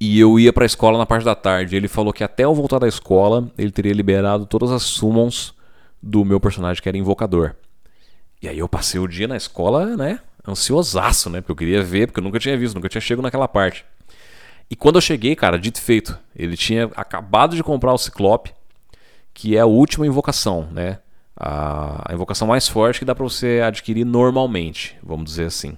E 0.00 0.18
eu 0.18 0.38
ia 0.38 0.52
para 0.52 0.64
a 0.64 0.66
escola 0.66 0.96
na 0.96 1.04
parte 1.04 1.24
da 1.24 1.34
tarde. 1.34 1.76
Ele 1.76 1.86
falou 1.86 2.12
que 2.12 2.24
até 2.24 2.44
eu 2.44 2.54
voltar 2.54 2.78
da 2.78 2.88
escola, 2.88 3.50
ele 3.58 3.70
teria 3.70 3.92
liberado 3.92 4.46
todas 4.46 4.70
as 4.70 4.82
summons 4.82 5.54
do 6.02 6.24
meu 6.24 6.40
personagem, 6.40 6.82
que 6.82 6.88
era 6.88 6.96
invocador. 6.96 7.54
E 8.40 8.48
aí 8.48 8.58
eu 8.58 8.68
passei 8.68 8.98
o 8.98 9.06
dia 9.06 9.28
na 9.28 9.36
escola, 9.36 9.96
né? 9.96 10.20
Ansiosaço, 10.48 11.28
né? 11.28 11.42
Porque 11.42 11.52
eu 11.52 11.56
queria 11.56 11.82
ver, 11.82 12.06
porque 12.06 12.20
eu 12.20 12.24
nunca 12.24 12.38
tinha 12.38 12.56
visto, 12.56 12.74
nunca 12.74 12.88
tinha 12.88 13.00
chegado 13.00 13.22
naquela 13.22 13.46
parte. 13.46 13.84
E 14.70 14.76
quando 14.76 14.96
eu 14.96 15.00
cheguei, 15.00 15.34
cara, 15.34 15.58
dito 15.58 15.78
e 15.78 15.80
feito, 15.80 16.16
ele 16.34 16.56
tinha 16.56 16.84
acabado 16.94 17.56
de 17.56 17.62
comprar 17.62 17.92
o 17.92 17.98
Ciclope, 17.98 18.54
que 19.34 19.56
é 19.56 19.60
a 19.60 19.66
última 19.66 20.06
invocação, 20.06 20.68
né? 20.70 21.00
A, 21.36 22.12
a 22.12 22.14
invocação 22.14 22.46
mais 22.46 22.68
forte 22.68 23.00
que 23.00 23.04
dá 23.04 23.14
para 23.14 23.24
você 23.24 23.60
adquirir 23.64 24.04
normalmente, 24.04 24.96
vamos 25.02 25.24
dizer 25.24 25.46
assim. 25.46 25.76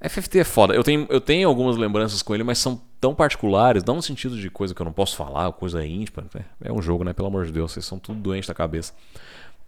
FFT 0.00 0.40
é 0.40 0.44
foda. 0.44 0.74
Eu 0.74 0.82
tenho, 0.82 1.06
eu 1.10 1.20
tenho 1.20 1.48
algumas 1.48 1.76
lembranças 1.76 2.22
com 2.22 2.34
ele, 2.34 2.44
mas 2.44 2.58
são 2.58 2.80
tão 3.00 3.14
particulares, 3.14 3.84
não 3.84 3.96
no 3.96 4.02
sentido 4.02 4.36
de 4.36 4.48
coisa 4.48 4.74
que 4.74 4.80
eu 4.80 4.84
não 4.84 4.92
posso 4.92 5.16
falar, 5.16 5.52
coisa 5.52 5.84
íntima. 5.84 6.24
Né? 6.34 6.44
É 6.62 6.72
um 6.72 6.80
jogo, 6.80 7.04
né? 7.04 7.12
Pelo 7.12 7.28
amor 7.28 7.46
de 7.46 7.52
Deus, 7.52 7.72
vocês 7.72 7.84
são 7.84 7.98
tudo 7.98 8.20
doentes 8.20 8.48
da 8.48 8.54
cabeça. 8.54 8.92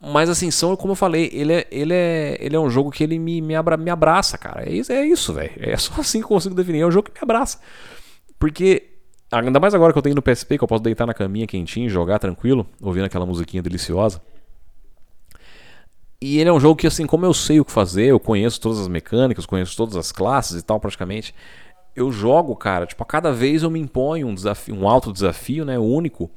Mas 0.03 0.31
assim, 0.31 0.51
são, 0.51 0.75
como 0.77 0.93
eu 0.93 0.97
falei, 0.97 1.29
ele 1.31 1.53
é, 1.53 1.67
ele 1.71 1.93
é, 1.93 2.39
ele 2.41 2.57
é 2.57 2.59
um 2.59 2.71
jogo 2.71 2.91
que 2.91 3.05
ele 3.05 3.19
me, 3.19 3.43
me, 3.43 3.55
abra, 3.55 3.77
me 3.77 3.91
abraça, 3.91 4.39
cara. 4.39 4.67
É 4.67 4.73
isso, 4.73 4.91
é 4.91 5.05
isso 5.05 5.35
velho. 5.35 5.53
É 5.59 5.77
só 5.77 5.93
assim 6.01 6.21
que 6.21 6.25
eu 6.25 6.29
consigo 6.29 6.55
definir. 6.55 6.81
É 6.81 6.87
um 6.87 6.91
jogo 6.91 7.11
que 7.11 7.21
me 7.21 7.23
abraça. 7.23 7.61
Porque, 8.39 8.95
ainda 9.31 9.61
mais 9.61 9.75
agora 9.75 9.93
que 9.93 9.99
eu 9.99 10.03
tenho 10.03 10.15
no 10.15 10.23
PSP, 10.23 10.57
que 10.57 10.65
eu 10.65 10.69
posso 10.69 10.83
deitar 10.83 11.07
na 11.07 11.13
caminha 11.13 11.47
quentinho, 11.47 11.91
jogar 11.91 12.19
tranquilo, 12.19 12.67
ouvindo 12.81 13.05
aquela 13.05 13.27
musiquinha 13.27 13.63
deliciosa. 13.63 14.23
E 16.19 16.39
ele 16.39 16.49
é 16.49 16.53
um 16.53 16.61
jogo 16.61 16.77
que, 16.77 16.87
assim, 16.87 17.07
como 17.07 17.27
eu 17.27 17.35
sei 17.35 17.61
o 17.61 17.65
que 17.65 17.73
fazer, 17.73 18.07
eu 18.07 18.21
conheço 18.21 18.59
todas 18.59 18.79
as 18.81 18.89
mecânicas, 18.89 19.45
conheço 19.45 19.77
todas 19.77 19.97
as 19.97 20.11
classes 20.11 20.61
e 20.61 20.65
tal, 20.65 20.81
praticamente. 20.81 21.35
Eu 21.95 22.11
jogo, 22.11 22.57
cara, 22.57 22.87
tipo, 22.87 23.03
a 23.03 23.07
cada 23.07 23.33
vez 23.33 23.63
eu 23.63 23.71
me 23.71 23.79
imponho 23.79 24.29
um 24.29 24.35
desafio, 24.35 24.75
um 24.75 24.89
alto 24.89 25.13
desafio, 25.13 25.65
né, 25.65 25.79
único. 25.79 26.31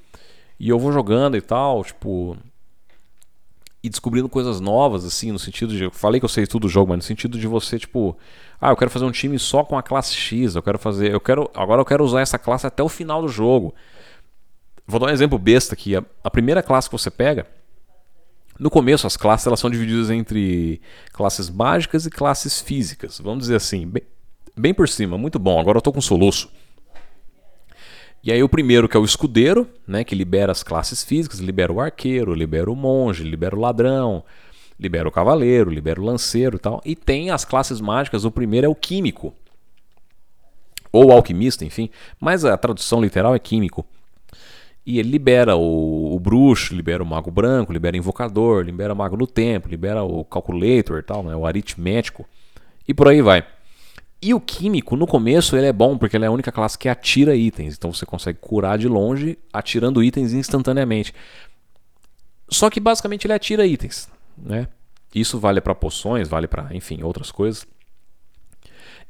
E 0.60 0.68
eu 0.68 0.78
vou 0.78 0.92
jogando 0.92 1.38
e 1.38 1.42
tal, 1.42 1.84
tipo, 1.84 2.38
e 3.84 3.90
descobrindo 3.90 4.30
coisas 4.30 4.62
novas, 4.62 5.04
assim, 5.04 5.34
no 5.34 5.38
sentido 5.38 5.76
de. 5.76 5.84
Eu 5.84 5.92
falei 5.92 6.20
que 6.20 6.24
eu 6.24 6.30
sei 6.30 6.48
tudo 6.48 6.64
do 6.64 6.70
jogo, 6.70 6.90
mas 6.90 6.98
no 6.98 7.04
sentido 7.04 7.38
de 7.38 7.46
você, 7.46 7.78
tipo. 7.78 8.18
Ah, 8.60 8.70
eu 8.70 8.78
quero 8.78 8.90
fazer 8.90 9.04
um 9.04 9.12
time 9.12 9.38
só 9.38 9.62
com 9.66 9.78
a 9.78 9.84
classe 9.84 10.16
X, 10.16 10.56
eu 10.56 10.64
quero 10.64 10.80
fazer. 10.80 11.12
Eu 11.12 11.20
quero. 11.20 11.52
Agora 11.54 11.82
eu 11.82 11.86
quero 11.86 12.04
usar 12.04 12.22
essa 12.22 12.40
classe 12.40 12.66
até 12.66 12.82
o 12.82 12.88
final 12.88 13.22
do 13.22 13.28
jogo. 13.28 13.76
Vou 14.88 15.02
dar 15.02 15.08
um 15.08 15.10
exemplo 15.10 15.38
besta 15.38 15.74
aqui. 15.74 15.98
A, 15.98 16.04
a 16.24 16.32
primeira 16.32 16.64
classe 16.64 16.90
que 16.90 16.98
você 16.98 17.12
pega 17.12 17.46
no 18.58 18.70
começo, 18.70 19.06
as 19.06 19.18
classes 19.18 19.46
elas 19.48 19.60
são 19.60 19.70
divididas 19.70 20.10
entre 20.10 20.82
classes 21.12 21.50
mágicas 21.50 22.06
e 22.06 22.10
classes 22.10 22.62
físicas. 22.62 23.20
Vamos 23.20 23.40
dizer 23.40 23.56
assim, 23.56 23.86
bem, 23.86 24.04
bem 24.56 24.74
por 24.74 24.88
cima. 24.88 25.18
Muito 25.18 25.38
bom. 25.38 25.60
Agora 25.60 25.78
eu 25.78 25.80
estou 25.80 25.92
com 25.92 26.00
soluço. 26.00 26.50
E 28.24 28.32
aí 28.32 28.42
o 28.42 28.48
primeiro 28.48 28.88
que 28.88 28.96
é 28.96 29.00
o 29.00 29.04
escudeiro, 29.04 29.68
né, 29.86 30.04
que 30.04 30.16
libera 30.16 30.52
as 30.52 30.64
classes 30.64 31.04
físicas, 31.04 31.40
libera 31.40 31.74
o 31.74 31.82
arqueiro, 31.82 32.34
libera 32.34 32.72
o 32.72 32.76
monge, 32.76 33.24
libera 33.24 33.54
o 33.54 33.60
ladrão, 33.60 34.24
libera 34.80 35.08
o 35.08 35.12
cavaleiro, 35.12 35.70
libera 35.70 36.00
o 36.00 36.06
lanceiro 36.06 36.56
e 36.56 36.60
tal. 36.60 36.82
E 36.86 36.96
tem 36.96 37.32
as 37.32 37.44
classes 37.44 37.82
mágicas, 37.82 38.24
o 38.24 38.32
primeiro 38.32 38.66
é 38.66 38.70
o 38.70 38.76
químico. 38.76 39.34
Ou 40.92 41.12
alquimista, 41.12 41.66
enfim. 41.66 41.90
Mas 42.18 42.46
a 42.46 42.56
tradução 42.56 43.02
literal 43.02 43.36
é 43.36 43.40
químico. 43.40 43.86
E 44.86 45.00
ele 45.00 45.10
libera 45.10 45.56
o, 45.56 46.16
o, 46.16 46.20
bruxo, 46.20 46.76
libera 46.76 47.04
o 47.04 47.06
mago 47.06 47.32
branco, 47.32 47.74
libera 47.74 47.96
o 47.96 48.00
invocador, 48.00 48.64
libera 48.64 48.94
o 48.94 48.96
mago 48.96 49.18
do 49.18 49.26
tempo, 49.26 49.68
libera 49.68 50.04
o 50.04 50.24
calculator 50.24 51.00
e 51.00 51.04
tal, 51.04 51.24
né, 51.24 51.36
o 51.36 51.46
aritmético. 51.46 52.26
E 52.88 52.94
por 52.94 53.08
aí 53.08 53.22
vai. 53.22 53.46
E 54.24 54.34
o 54.34 54.40
químico, 54.40 54.96
no 54.96 55.06
começo, 55.06 55.58
ele 55.58 55.68
é 55.68 55.74
bom 55.74 55.98
porque 55.98 56.16
ele 56.16 56.24
é 56.24 56.30
a 56.30 56.32
única 56.32 56.50
classe 56.50 56.78
que 56.78 56.88
atira 56.88 57.36
itens. 57.36 57.76
Então 57.76 57.92
você 57.92 58.06
consegue 58.06 58.40
curar 58.40 58.78
de 58.78 58.88
longe 58.88 59.38
atirando 59.52 60.02
itens 60.02 60.32
instantaneamente. 60.32 61.14
Só 62.48 62.70
que 62.70 62.80
basicamente 62.80 63.26
ele 63.28 63.34
atira 63.34 63.66
itens, 63.66 64.08
né? 64.38 64.70
Isso 65.14 65.38
vale 65.38 65.60
para 65.60 65.76
poções, 65.76 66.30
vale 66.30 66.48
para, 66.48 66.74
enfim, 66.74 67.04
outras 67.04 67.32
coisas. 67.32 67.68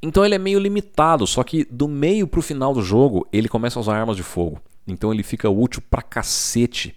Então 0.02 0.26
ele 0.26 0.34
é 0.34 0.40
meio 0.40 0.58
limitado, 0.58 1.28
só 1.28 1.44
que 1.44 1.64
do 1.66 1.88
meio 1.88 2.26
pro 2.26 2.42
final 2.42 2.74
do 2.74 2.82
jogo 2.82 3.28
ele 3.32 3.48
começa 3.48 3.78
a 3.78 3.82
usar 3.82 3.96
armas 3.96 4.18
de 4.18 4.24
fogo. 4.24 4.60
Então 4.88 5.14
ele 5.14 5.22
fica 5.22 5.48
útil 5.48 5.84
pra 5.92 6.02
cacete. 6.02 6.96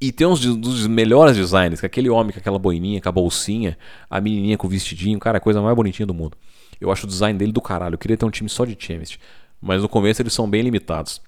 E 0.00 0.12
tem 0.12 0.26
uns 0.26 0.40
dos 0.40 0.86
melhores 0.86 1.36
designs, 1.36 1.80
que 1.80 1.86
é 1.86 1.88
aquele 1.88 2.08
homem 2.08 2.32
com 2.32 2.38
aquela 2.38 2.60
boininha, 2.60 3.00
com 3.00 3.08
a 3.08 3.12
bolsinha, 3.12 3.76
a 4.08 4.20
menininha 4.20 4.56
com 4.56 4.68
o 4.68 4.70
vestidinho, 4.70 5.18
cara, 5.18 5.38
a 5.38 5.40
coisa 5.40 5.60
mais 5.60 5.74
bonitinha 5.74 6.06
do 6.06 6.14
mundo. 6.14 6.36
Eu 6.82 6.90
acho 6.90 7.06
o 7.06 7.08
design 7.08 7.38
dele 7.38 7.52
do 7.52 7.60
caralho. 7.60 7.94
Eu 7.94 7.98
queria 7.98 8.16
ter 8.16 8.24
um 8.24 8.30
time 8.30 8.50
só 8.50 8.64
de 8.64 8.76
Chemist. 8.78 9.20
Mas 9.60 9.80
no 9.80 9.88
começo 9.88 10.20
eles 10.20 10.32
são 10.32 10.50
bem 10.50 10.62
limitados. 10.62 11.22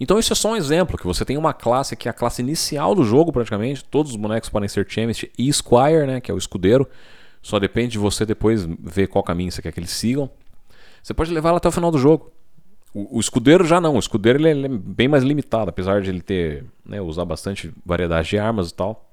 Então 0.00 0.18
isso 0.18 0.32
é 0.32 0.36
só 0.36 0.52
um 0.52 0.56
exemplo, 0.56 0.98
que 0.98 1.06
você 1.06 1.24
tem 1.24 1.36
uma 1.36 1.52
classe 1.52 1.96
que 1.96 2.08
é 2.08 2.10
a 2.10 2.14
classe 2.14 2.40
inicial 2.42 2.94
do 2.94 3.04
jogo 3.04 3.32
praticamente. 3.32 3.84
Todos 3.84 4.12
os 4.12 4.16
bonecos 4.16 4.48
podem 4.48 4.68
ser 4.68 4.86
Chemist 4.88 5.30
e 5.38 5.52
Squire, 5.52 6.06
né, 6.06 6.20
que 6.20 6.30
é 6.30 6.34
o 6.34 6.38
escudeiro. 6.38 6.88
Só 7.42 7.58
depende 7.58 7.92
de 7.92 7.98
você 7.98 8.24
depois 8.24 8.64
ver 8.64 9.06
qual 9.06 9.22
caminho 9.22 9.52
você 9.52 9.62
quer 9.62 9.72
que 9.72 9.78
eles 9.78 9.90
sigam. 9.90 10.30
Você 11.02 11.14
pode 11.14 11.32
levar 11.32 11.50
ela 11.50 11.58
até 11.58 11.68
o 11.68 11.72
final 11.72 11.90
do 11.90 11.98
jogo. 11.98 12.32
O, 12.92 13.20
escudeiro 13.20 13.64
já 13.64 13.78
não. 13.78 13.96
O 13.96 13.98
escudeiro 13.98 14.38
ele 14.38 14.48
é, 14.48 14.50
ele 14.52 14.66
é, 14.66 14.68
bem 14.70 15.06
mais 15.06 15.22
limitado, 15.22 15.68
apesar 15.68 16.00
de 16.00 16.08
ele 16.08 16.22
ter 16.22 16.64
né, 16.84 17.00
usar 17.00 17.26
bastante 17.26 17.70
variedade 17.84 18.30
de 18.30 18.38
armas 18.38 18.70
e 18.70 18.74
tal. 18.74 19.10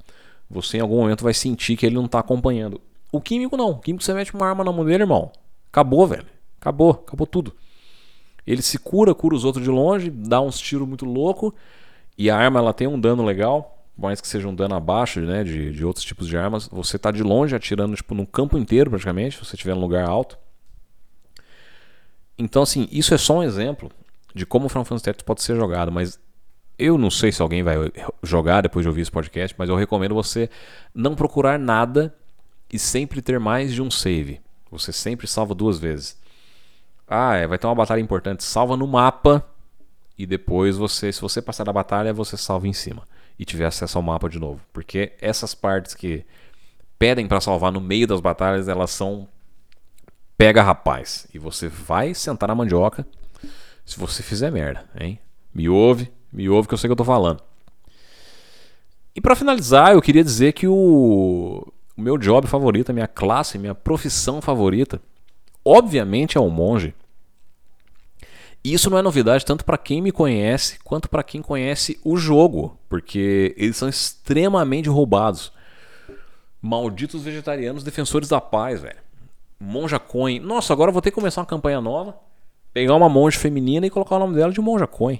Você 0.49 0.77
em 0.77 0.79
algum 0.79 0.97
momento 0.97 1.23
vai 1.23 1.33
sentir 1.33 1.75
que 1.75 1.85
ele 1.85 1.95
não 1.95 2.05
está 2.05 2.19
acompanhando. 2.19 2.79
O 3.13 3.21
químico 3.21 3.55
não. 3.55 3.69
O 3.69 3.79
químico 3.79 4.03
você 4.03 4.11
mete 4.11 4.33
uma 4.33 4.47
arma 4.47 4.63
na 4.63 4.71
mão 4.71 4.83
dele, 4.83 5.03
irmão. 5.03 5.31
Acabou, 5.71 6.07
velho. 6.07 6.25
Acabou. 6.59 7.03
Acabou 7.07 7.27
tudo. 7.27 7.53
Ele 8.45 8.63
se 8.63 8.79
cura, 8.79 9.13
cura 9.13 9.35
os 9.35 9.45
outros 9.45 9.63
de 9.63 9.69
longe, 9.69 10.09
dá 10.09 10.41
uns 10.41 10.57
tiros 10.57 10.87
muito 10.87 11.05
louco. 11.05 11.53
E 12.17 12.27
a 12.31 12.35
arma 12.35 12.59
ela 12.59 12.73
tem 12.73 12.87
um 12.87 12.99
dano 12.99 13.23
legal. 13.23 13.85
Mais 13.95 14.19
que 14.19 14.27
seja 14.27 14.47
um 14.47 14.55
dano 14.55 14.73
abaixo 14.73 15.21
né, 15.21 15.43
de, 15.43 15.71
de 15.71 15.85
outros 15.85 16.03
tipos 16.03 16.27
de 16.27 16.35
armas. 16.35 16.67
Você 16.69 16.97
tá 16.97 17.11
de 17.11 17.21
longe 17.21 17.55
atirando 17.55 17.95
tipo, 17.95 18.15
no 18.15 18.25
campo 18.25 18.57
inteiro, 18.57 18.89
praticamente, 18.89 19.37
se 19.37 19.45
você 19.45 19.55
estiver 19.55 19.75
num 19.75 19.81
lugar 19.81 20.09
alto. 20.09 20.35
Então, 22.35 22.63
assim, 22.63 22.87
isso 22.91 23.13
é 23.13 23.17
só 23.19 23.37
um 23.37 23.43
exemplo 23.43 23.91
de 24.33 24.43
como 24.43 24.65
o 24.65 24.69
Final 24.69 24.85
Fantasy 24.85 25.05
Tactics 25.05 25.23
pode 25.23 25.43
ser 25.43 25.55
jogado, 25.55 25.91
mas 25.91 26.19
eu 26.79 26.97
não 26.97 27.11
sei 27.11 27.31
se 27.31 27.43
alguém 27.43 27.61
vai 27.61 27.75
jogar 28.23 28.61
depois 28.61 28.83
de 28.83 28.89
ouvir 28.89 29.01
esse 29.01 29.11
podcast, 29.11 29.55
mas 29.55 29.69
eu 29.69 29.75
recomendo 29.75 30.15
você 30.15 30.49
não 30.95 31.13
procurar 31.13 31.59
nada 31.59 32.11
e 32.73 32.79
sempre 32.79 33.21
ter 33.21 33.39
mais 33.39 33.71
de 33.71 33.81
um 33.81 33.91
save. 33.91 34.41
Você 34.71 34.91
sempre 34.91 35.27
salva 35.27 35.53
duas 35.53 35.77
vezes. 35.77 36.17
Ah, 37.07 37.35
é, 37.35 37.45
vai 37.45 37.59
ter 37.59 37.67
uma 37.67 37.75
batalha 37.75 38.01
importante. 38.01 38.43
Salva 38.43 38.75
no 38.75 38.87
mapa 38.87 39.47
e 40.17 40.25
depois 40.25 40.75
você, 40.75 41.11
se 41.11 41.21
você 41.21 41.41
passar 41.41 41.63
da 41.63 41.71
batalha, 41.71 42.11
você 42.11 42.35
salva 42.35 42.67
em 42.67 42.73
cima 42.73 43.07
e 43.37 43.45
tiver 43.45 43.65
acesso 43.65 43.97
ao 43.97 44.01
mapa 44.01 44.27
de 44.27 44.39
novo, 44.39 44.61
porque 44.71 45.13
essas 45.19 45.55
partes 45.55 45.93
que 45.95 46.25
pedem 46.97 47.27
para 47.27 47.41
salvar 47.41 47.71
no 47.71 47.81
meio 47.81 48.07
das 48.07 48.21
batalhas, 48.21 48.67
elas 48.67 48.91
são 48.91 49.27
pega 50.37 50.61
rapaz 50.61 51.27
e 51.33 51.39
você 51.39 51.67
vai 51.67 52.13
sentar 52.13 52.47
na 52.47 52.55
mandioca 52.55 53.05
se 53.85 53.99
você 53.99 54.23
fizer 54.23 54.51
merda, 54.51 54.85
hein? 54.99 55.19
Me 55.53 55.67
ouve, 55.67 56.11
me 56.31 56.47
ouve 56.47 56.67
que 56.67 56.73
eu 56.73 56.77
sei 56.77 56.87
que 56.87 56.91
eu 56.91 56.97
tô 56.97 57.03
falando. 57.03 57.41
E 59.15 59.21
para 59.21 59.35
finalizar, 59.35 59.93
eu 59.93 60.01
queria 60.01 60.23
dizer 60.23 60.53
que 60.53 60.67
o 60.67 61.72
o 61.95 62.01
meu 62.01 62.17
job 62.17 62.47
favorito, 62.47 62.89
a 62.89 62.93
minha 62.93 63.07
classe, 63.07 63.57
minha 63.57 63.75
profissão 63.75 64.41
favorita, 64.41 65.01
obviamente 65.63 66.37
é 66.37 66.41
o 66.41 66.49
monge. 66.49 66.93
Isso 68.63 68.89
não 68.89 68.97
é 68.97 69.01
novidade 69.01 69.45
tanto 69.45 69.65
para 69.65 69.77
quem 69.77 70.01
me 70.01 70.11
conhece 70.11 70.79
quanto 70.83 71.09
para 71.09 71.21
quem 71.21 71.41
conhece 71.41 71.99
o 72.03 72.15
jogo, 72.15 72.77
porque 72.87 73.53
eles 73.57 73.75
são 73.75 73.89
extremamente 73.89 74.87
roubados. 74.87 75.51
Malditos 76.61 77.23
vegetarianos 77.23 77.83
defensores 77.83 78.29
da 78.29 78.39
paz, 78.39 78.81
velho. 78.81 79.03
Monja 79.59 79.99
Coin. 79.99 80.39
Nossa, 80.39 80.71
agora 80.71 80.89
eu 80.89 80.93
vou 80.93 81.01
ter 81.01 81.11
que 81.11 81.15
começar 81.15 81.41
uma 81.41 81.47
campanha 81.47 81.81
nova, 81.81 82.17
pegar 82.73 82.95
uma 82.95 83.09
monge 83.09 83.37
feminina 83.37 83.85
e 83.85 83.89
colocar 83.89 84.15
o 84.15 84.19
nome 84.19 84.35
dela 84.35 84.51
de 84.51 84.61
Monja 84.61 84.87
Coin. 84.87 85.19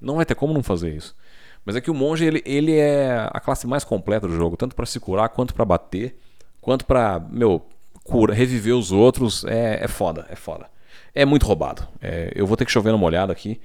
Não 0.00 0.16
vai 0.16 0.24
ter 0.24 0.36
como 0.36 0.54
não 0.54 0.62
fazer 0.62 0.94
isso. 0.94 1.16
Mas 1.64 1.76
é 1.76 1.80
que 1.80 1.90
o 1.90 1.94
monge 1.94 2.24
ele, 2.24 2.42
ele 2.44 2.76
é 2.76 3.28
a 3.32 3.40
classe 3.40 3.66
mais 3.66 3.84
completa 3.84 4.28
do 4.28 4.36
jogo, 4.36 4.56
tanto 4.56 4.76
para 4.76 4.84
se 4.84 5.00
curar 5.00 5.28
quanto 5.30 5.54
para 5.54 5.64
bater, 5.64 6.16
quanto 6.60 6.84
para, 6.84 7.18
meu, 7.30 7.66
cura, 8.02 8.34
reviver 8.34 8.76
os 8.76 8.92
outros. 8.92 9.44
É, 9.44 9.82
é 9.82 9.88
foda, 9.88 10.26
é 10.28 10.36
foda. 10.36 10.68
É 11.14 11.24
muito 11.24 11.46
roubado. 11.46 11.86
É, 12.02 12.32
eu 12.34 12.46
vou 12.46 12.56
ter 12.56 12.64
que 12.64 12.72
chover 12.72 12.92
numa 12.92 13.06
olhada 13.06 13.32
aqui 13.32 13.60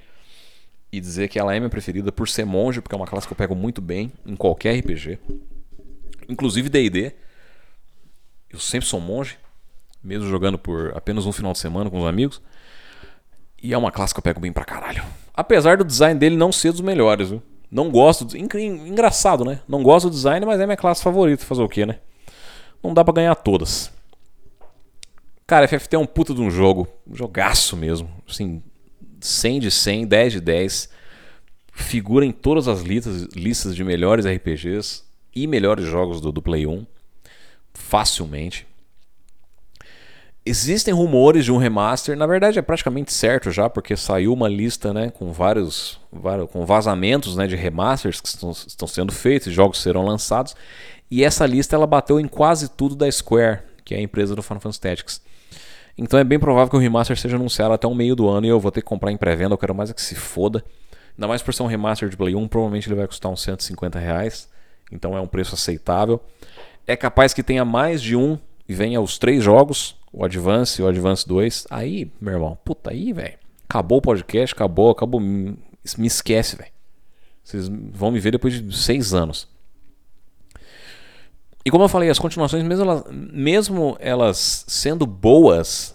e 0.92 1.00
dizer 1.00 1.28
que 1.28 1.38
ela 1.38 1.54
é 1.54 1.60
minha 1.60 1.70
preferida 1.70 2.10
por 2.10 2.28
ser 2.28 2.44
monge, 2.44 2.80
porque 2.80 2.94
é 2.94 2.98
uma 2.98 3.06
classe 3.06 3.26
que 3.26 3.32
eu 3.32 3.36
pego 3.36 3.54
muito 3.54 3.80
bem 3.80 4.10
em 4.26 4.34
qualquer 4.34 4.78
RPG. 4.78 5.18
Inclusive 6.28 6.68
DD. 6.68 7.12
Eu 8.48 8.58
sempre 8.58 8.88
sou 8.88 9.00
monge, 9.00 9.38
mesmo 10.02 10.28
jogando 10.28 10.58
por 10.58 10.92
apenas 10.96 11.26
um 11.26 11.32
final 11.32 11.52
de 11.52 11.58
semana 11.58 11.88
com 11.88 12.00
os 12.00 12.08
amigos. 12.08 12.42
E 13.62 13.72
é 13.72 13.78
uma 13.78 13.92
classe 13.92 14.14
que 14.14 14.18
eu 14.18 14.22
pego 14.22 14.40
bem 14.40 14.52
pra 14.52 14.64
caralho. 14.64 15.04
Apesar 15.34 15.76
do 15.76 15.84
design 15.84 16.18
dele 16.18 16.36
não 16.36 16.50
ser 16.50 16.72
dos 16.72 16.80
melhores, 16.80 17.30
viu? 17.30 17.42
Não 17.70 17.90
gosto. 17.90 18.24
Do... 18.24 18.36
Engraçado, 18.36 19.44
né? 19.44 19.60
Não 19.68 19.82
gosto 19.82 20.08
do 20.08 20.14
design, 20.14 20.44
mas 20.44 20.60
é 20.60 20.66
minha 20.66 20.76
classe 20.76 21.02
favorita. 21.02 21.44
Fazer 21.44 21.62
o 21.62 21.68
quê, 21.68 21.86
né? 21.86 21.98
Não 22.82 22.92
dá 22.92 23.04
para 23.04 23.14
ganhar 23.14 23.34
todas. 23.34 23.92
Cara, 25.46 25.68
FFT 25.68 25.96
é 25.96 25.98
um 25.98 26.06
puta 26.06 26.34
de 26.34 26.40
um 26.40 26.50
jogo. 26.50 26.88
Um 27.06 27.14
jogaço 27.14 27.76
mesmo. 27.76 28.10
Assim, 28.28 28.62
100 29.20 29.60
de 29.60 29.70
100, 29.70 30.06
10 30.06 30.32
de 30.32 30.40
10. 30.40 30.90
Figura 31.72 32.26
em 32.26 32.32
todas 32.32 32.68
as 32.68 32.80
listas, 32.80 33.28
listas 33.34 33.76
de 33.76 33.84
melhores 33.84 34.26
RPGs 34.26 35.02
e 35.34 35.46
melhores 35.46 35.86
jogos 35.86 36.20
do, 36.20 36.32
do 36.32 36.42
Play 36.42 36.66
1. 36.66 36.86
Facilmente. 37.72 38.66
Existem 40.50 40.92
rumores 40.92 41.44
de 41.44 41.52
um 41.52 41.58
remaster, 41.58 42.16
na 42.16 42.26
verdade 42.26 42.58
é 42.58 42.62
praticamente 42.62 43.12
certo 43.12 43.52
já, 43.52 43.70
porque 43.70 43.96
saiu 43.96 44.32
uma 44.32 44.48
lista 44.48 44.92
né, 44.92 45.08
com 45.08 45.32
vários, 45.32 46.00
vários 46.12 46.50
com 46.50 46.66
vazamentos 46.66 47.36
né, 47.36 47.46
de 47.46 47.54
remasters 47.54 48.20
que 48.20 48.26
estão, 48.26 48.50
estão 48.50 48.88
sendo 48.88 49.12
feitos, 49.12 49.52
jogos 49.52 49.80
serão 49.80 50.04
lançados, 50.04 50.56
e 51.08 51.22
essa 51.22 51.46
lista 51.46 51.76
ela 51.76 51.86
bateu 51.86 52.18
em 52.18 52.26
quase 52.26 52.68
tudo 52.68 52.96
da 52.96 53.08
Square, 53.08 53.60
que 53.84 53.94
é 53.94 53.98
a 53.98 54.00
empresa 54.00 54.34
do 54.34 54.42
Final 54.42 54.58
Fantasy 54.58 54.80
Tactics. 54.80 55.22
Então 55.96 56.18
é 56.18 56.24
bem 56.24 56.40
provável 56.40 56.68
que 56.68 56.76
o 56.76 56.80
remaster 56.80 57.16
seja 57.16 57.36
anunciado 57.36 57.72
até 57.72 57.86
o 57.86 57.94
meio 57.94 58.16
do 58.16 58.28
ano 58.28 58.44
e 58.44 58.48
eu 58.48 58.58
vou 58.58 58.72
ter 58.72 58.80
que 58.80 58.88
comprar 58.88 59.12
em 59.12 59.16
pré-venda, 59.16 59.54
eu 59.54 59.58
quero 59.58 59.72
mais 59.72 59.88
é 59.90 59.94
que 59.94 60.02
se 60.02 60.16
foda. 60.16 60.64
Ainda 61.16 61.28
mais 61.28 61.42
por 61.42 61.54
ser 61.54 61.62
um 61.62 61.66
remaster 61.66 62.08
de 62.08 62.16
Play 62.16 62.34
1, 62.34 62.48
provavelmente 62.48 62.88
ele 62.88 62.96
vai 62.96 63.06
custar 63.06 63.30
uns 63.30 63.40
150 63.42 64.00
reais, 64.00 64.48
então 64.90 65.16
é 65.16 65.20
um 65.20 65.28
preço 65.28 65.54
aceitável. 65.54 66.20
É 66.88 66.96
capaz 66.96 67.32
que 67.32 67.44
tenha 67.44 67.64
mais 67.64 68.02
de 68.02 68.16
um 68.16 68.36
e 68.68 68.74
venha 68.74 69.00
os 69.00 69.16
três 69.16 69.44
jogos, 69.44 69.99
o 70.12 70.24
Advance 70.24 70.82
o 70.82 70.88
Advance 70.88 71.26
2. 71.26 71.66
Aí, 71.70 72.10
meu 72.20 72.34
irmão, 72.34 72.58
puta 72.64 72.90
aí, 72.90 73.12
velho. 73.12 73.38
Acabou 73.68 73.98
o 73.98 74.02
podcast, 74.02 74.54
acabou, 74.54 74.90
acabou. 74.90 75.20
Me 75.20 75.56
esquece, 76.06 76.56
velho. 76.56 76.72
Vocês 77.42 77.68
vão 77.68 78.10
me 78.10 78.20
ver 78.20 78.32
depois 78.32 78.54
de 78.54 78.76
seis 78.76 79.14
anos. 79.14 79.48
E 81.64 81.70
como 81.70 81.84
eu 81.84 81.88
falei, 81.88 82.08
as 82.08 82.18
continuações, 82.18 82.64
mesmo 82.64 82.84
elas, 82.84 83.04
mesmo 83.10 83.96
elas 84.00 84.64
sendo 84.66 85.06
boas, 85.06 85.94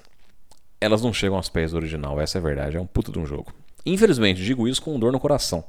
elas 0.80 1.01
não 1.01 1.11
chegam 1.11 1.38
aos 1.38 1.49
pés 1.49 1.72
do 1.72 1.78
original. 1.78 2.20
Essa 2.20 2.38
é 2.38 2.39
a 2.39 2.43
verdade. 2.43 2.78
É 2.78 2.82
um 2.82 2.86
puto 2.86 3.11
de 3.11 3.20
um 3.20 3.26
jogo. 3.26 3.53
Infelizmente, 3.86 4.43
digo 4.43 4.68
isso 4.68 4.82
com 4.82 4.97
dor 4.99 5.11
no 5.11 5.20
coração. 5.20 5.63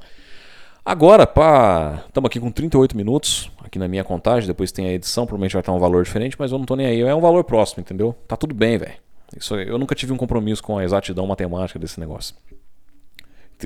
Agora, 0.89 1.27
pá, 1.27 2.05
estamos 2.07 2.29
aqui 2.29 2.39
com 2.39 2.49
38 2.49 2.97
minutos, 2.97 3.51
aqui 3.59 3.77
na 3.77 3.89
minha 3.89 4.05
contagem, 4.05 4.47
depois 4.47 4.71
tem 4.71 4.87
a 4.87 4.93
edição, 4.93 5.27
provavelmente 5.27 5.55
vai 5.55 5.61
estar 5.61 5.73
um 5.73 5.81
valor 5.81 6.05
diferente, 6.05 6.37
mas 6.39 6.53
eu 6.53 6.59
não 6.59 6.65
tô 6.65 6.77
nem 6.77 6.87
aí, 6.87 7.01
é 7.01 7.13
um 7.13 7.21
valor 7.21 7.43
próximo, 7.43 7.81
entendeu? 7.81 8.15
Tá 8.29 8.37
tudo 8.37 8.55
bem, 8.55 8.79
velho. 8.79 8.95
Isso 9.37 9.57
eu 9.57 9.79
nunca 9.79 9.97
tive 9.97 10.13
um 10.13 10.17
compromisso 10.17 10.63
com 10.63 10.79
a 10.79 10.85
exatidão 10.85 11.27
matemática 11.27 11.77
desse 11.77 11.99
negócio. 11.99 12.37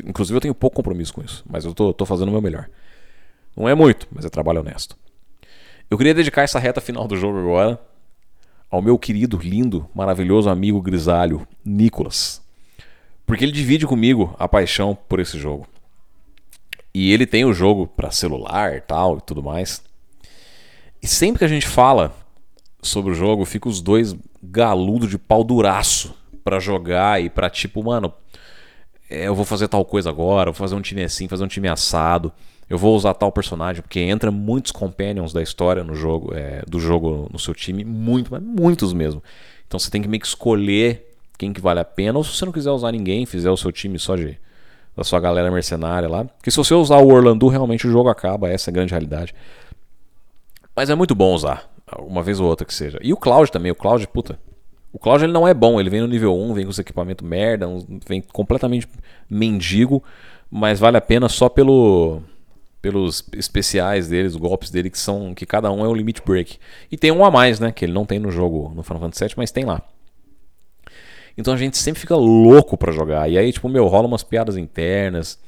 Inclusive 0.02 0.34
eu 0.34 0.40
tenho 0.40 0.54
pouco 0.54 0.76
compromisso 0.76 1.12
com 1.12 1.20
isso, 1.20 1.44
mas 1.46 1.66
eu 1.66 1.74
tô, 1.74 1.92
tô 1.92 2.06
fazendo 2.06 2.28
o 2.28 2.32
meu 2.32 2.40
melhor. 2.40 2.70
Não 3.54 3.68
é 3.68 3.74
muito, 3.74 4.08
mas 4.10 4.24
é 4.24 4.30
trabalho 4.30 4.60
honesto. 4.60 4.96
Eu 5.90 5.98
queria 5.98 6.14
dedicar 6.14 6.40
essa 6.40 6.58
reta 6.58 6.80
final 6.80 7.06
do 7.06 7.18
jogo 7.18 7.38
agora 7.38 7.78
ao 8.70 8.80
meu 8.80 8.98
querido, 8.98 9.36
lindo, 9.36 9.86
maravilhoso 9.94 10.48
amigo 10.48 10.80
grisalho, 10.80 11.46
Nicolas. 11.62 12.40
Porque 13.26 13.44
ele 13.44 13.52
divide 13.52 13.86
comigo 13.86 14.34
a 14.38 14.48
paixão 14.48 14.96
por 15.06 15.20
esse 15.20 15.38
jogo. 15.38 15.68
E 16.92 17.12
ele 17.12 17.26
tem 17.26 17.44
o 17.44 17.52
jogo 17.52 17.86
para 17.86 18.10
celular 18.10 18.80
tal 18.80 19.18
e 19.18 19.20
tudo 19.20 19.42
mais. 19.42 19.82
E 21.02 21.06
sempre 21.06 21.38
que 21.38 21.44
a 21.44 21.48
gente 21.48 21.66
fala 21.66 22.14
sobre 22.82 23.12
o 23.12 23.14
jogo, 23.14 23.44
fica 23.44 23.68
os 23.68 23.80
dois 23.80 24.14
galudo 24.42 25.06
de 25.06 25.18
pau 25.18 25.44
duraço 25.44 26.14
para 26.42 26.58
jogar 26.58 27.22
e 27.22 27.30
para 27.30 27.48
tipo, 27.48 27.82
mano, 27.82 28.12
é, 29.08 29.26
eu 29.26 29.34
vou 29.34 29.44
fazer 29.44 29.68
tal 29.68 29.84
coisa 29.84 30.08
agora, 30.08 30.50
vou 30.50 30.58
fazer 30.58 30.74
um 30.74 30.80
time 30.80 31.02
assim, 31.02 31.28
fazer 31.28 31.44
um 31.44 31.48
time 31.48 31.68
assado. 31.68 32.32
eu 32.68 32.78
vou 32.78 32.94
usar 32.94 33.14
tal 33.14 33.32
personagem, 33.32 33.82
porque 33.82 34.00
entra 34.00 34.30
muitos 34.30 34.72
companions 34.72 35.32
da 35.32 35.42
história 35.42 35.82
no 35.82 35.94
jogo, 35.94 36.34
é, 36.34 36.62
do 36.68 36.78
jogo 36.78 37.28
no 37.32 37.38
seu 37.38 37.54
time, 37.54 37.84
muito, 37.84 38.30
mas 38.30 38.42
muitos 38.42 38.92
mesmo. 38.92 39.22
Então 39.66 39.78
você 39.78 39.90
tem 39.90 40.00
que 40.00 40.08
meio 40.08 40.20
que 40.20 40.26
escolher 40.26 41.06
quem 41.36 41.52
que 41.52 41.60
vale 41.60 41.80
a 41.80 41.84
pena, 41.84 42.18
ou 42.18 42.24
se 42.24 42.36
você 42.36 42.44
não 42.44 42.52
quiser 42.52 42.70
usar 42.70 42.92
ninguém, 42.92 43.26
fizer 43.26 43.50
o 43.50 43.56
seu 43.56 43.72
time 43.72 43.98
só 43.98 44.14
de 44.14 44.38
da 44.96 45.04
sua 45.04 45.20
galera 45.20 45.50
mercenária 45.50 46.08
lá. 46.08 46.24
Porque 46.24 46.50
se 46.50 46.56
você 46.56 46.74
usar 46.74 46.98
o 46.98 47.08
Orlando, 47.08 47.48
realmente 47.48 47.86
o 47.86 47.90
jogo 47.90 48.08
acaba, 48.08 48.48
essa 48.48 48.70
é 48.70 48.72
a 48.72 48.74
grande 48.74 48.90
realidade. 48.90 49.34
Mas 50.74 50.90
é 50.90 50.94
muito 50.94 51.14
bom 51.14 51.34
usar, 51.34 51.68
uma 51.98 52.22
vez 52.22 52.40
ou 52.40 52.48
outra 52.48 52.66
que 52.66 52.74
seja. 52.74 52.98
E 53.02 53.12
o 53.12 53.16
Cloud 53.16 53.50
também, 53.50 53.72
o 53.72 53.74
Cloud, 53.74 54.06
puta. 54.08 54.38
O 54.92 54.98
Cloud 54.98 55.24
ele 55.24 55.32
não 55.32 55.46
é 55.46 55.54
bom, 55.54 55.78
ele 55.78 55.90
vem 55.90 56.00
no 56.00 56.06
nível 56.08 56.36
1, 56.36 56.54
vem 56.54 56.64
com 56.64 56.70
os 56.70 56.78
equipamentos 56.78 57.26
merda, 57.26 57.66
vem 58.06 58.20
completamente 58.20 58.88
mendigo, 59.28 60.02
mas 60.50 60.80
vale 60.80 60.96
a 60.96 61.00
pena 61.00 61.28
só 61.28 61.48
pelo 61.48 62.22
pelos 62.82 63.22
especiais 63.34 64.08
deles, 64.08 64.32
os 64.32 64.40
golpes 64.40 64.70
dele, 64.70 64.88
que 64.90 64.98
são 64.98 65.34
que 65.34 65.44
cada 65.44 65.70
um 65.70 65.84
é 65.84 65.88
um 65.88 65.94
limit 65.94 66.22
break. 66.24 66.58
E 66.90 66.96
tem 66.96 67.12
um 67.12 67.24
a 67.24 67.30
mais, 67.30 67.60
né? 67.60 67.70
Que 67.70 67.84
ele 67.84 67.92
não 67.92 68.06
tem 68.06 68.18
no 68.18 68.30
jogo 68.30 68.72
no 68.74 68.82
Final 68.82 69.00
Fantasy 69.00 69.24
VII, 69.24 69.34
mas 69.36 69.50
tem 69.50 69.64
lá. 69.64 69.82
Então 71.36 71.54
a 71.54 71.56
gente 71.56 71.76
sempre 71.78 72.00
fica 72.00 72.16
louco 72.16 72.76
para 72.76 72.92
jogar. 72.92 73.30
E 73.30 73.38
aí, 73.38 73.52
tipo, 73.52 73.68
meu, 73.68 73.86
rola 73.86 74.06
umas 74.06 74.22
piadas 74.22 74.56
internas. 74.56 75.38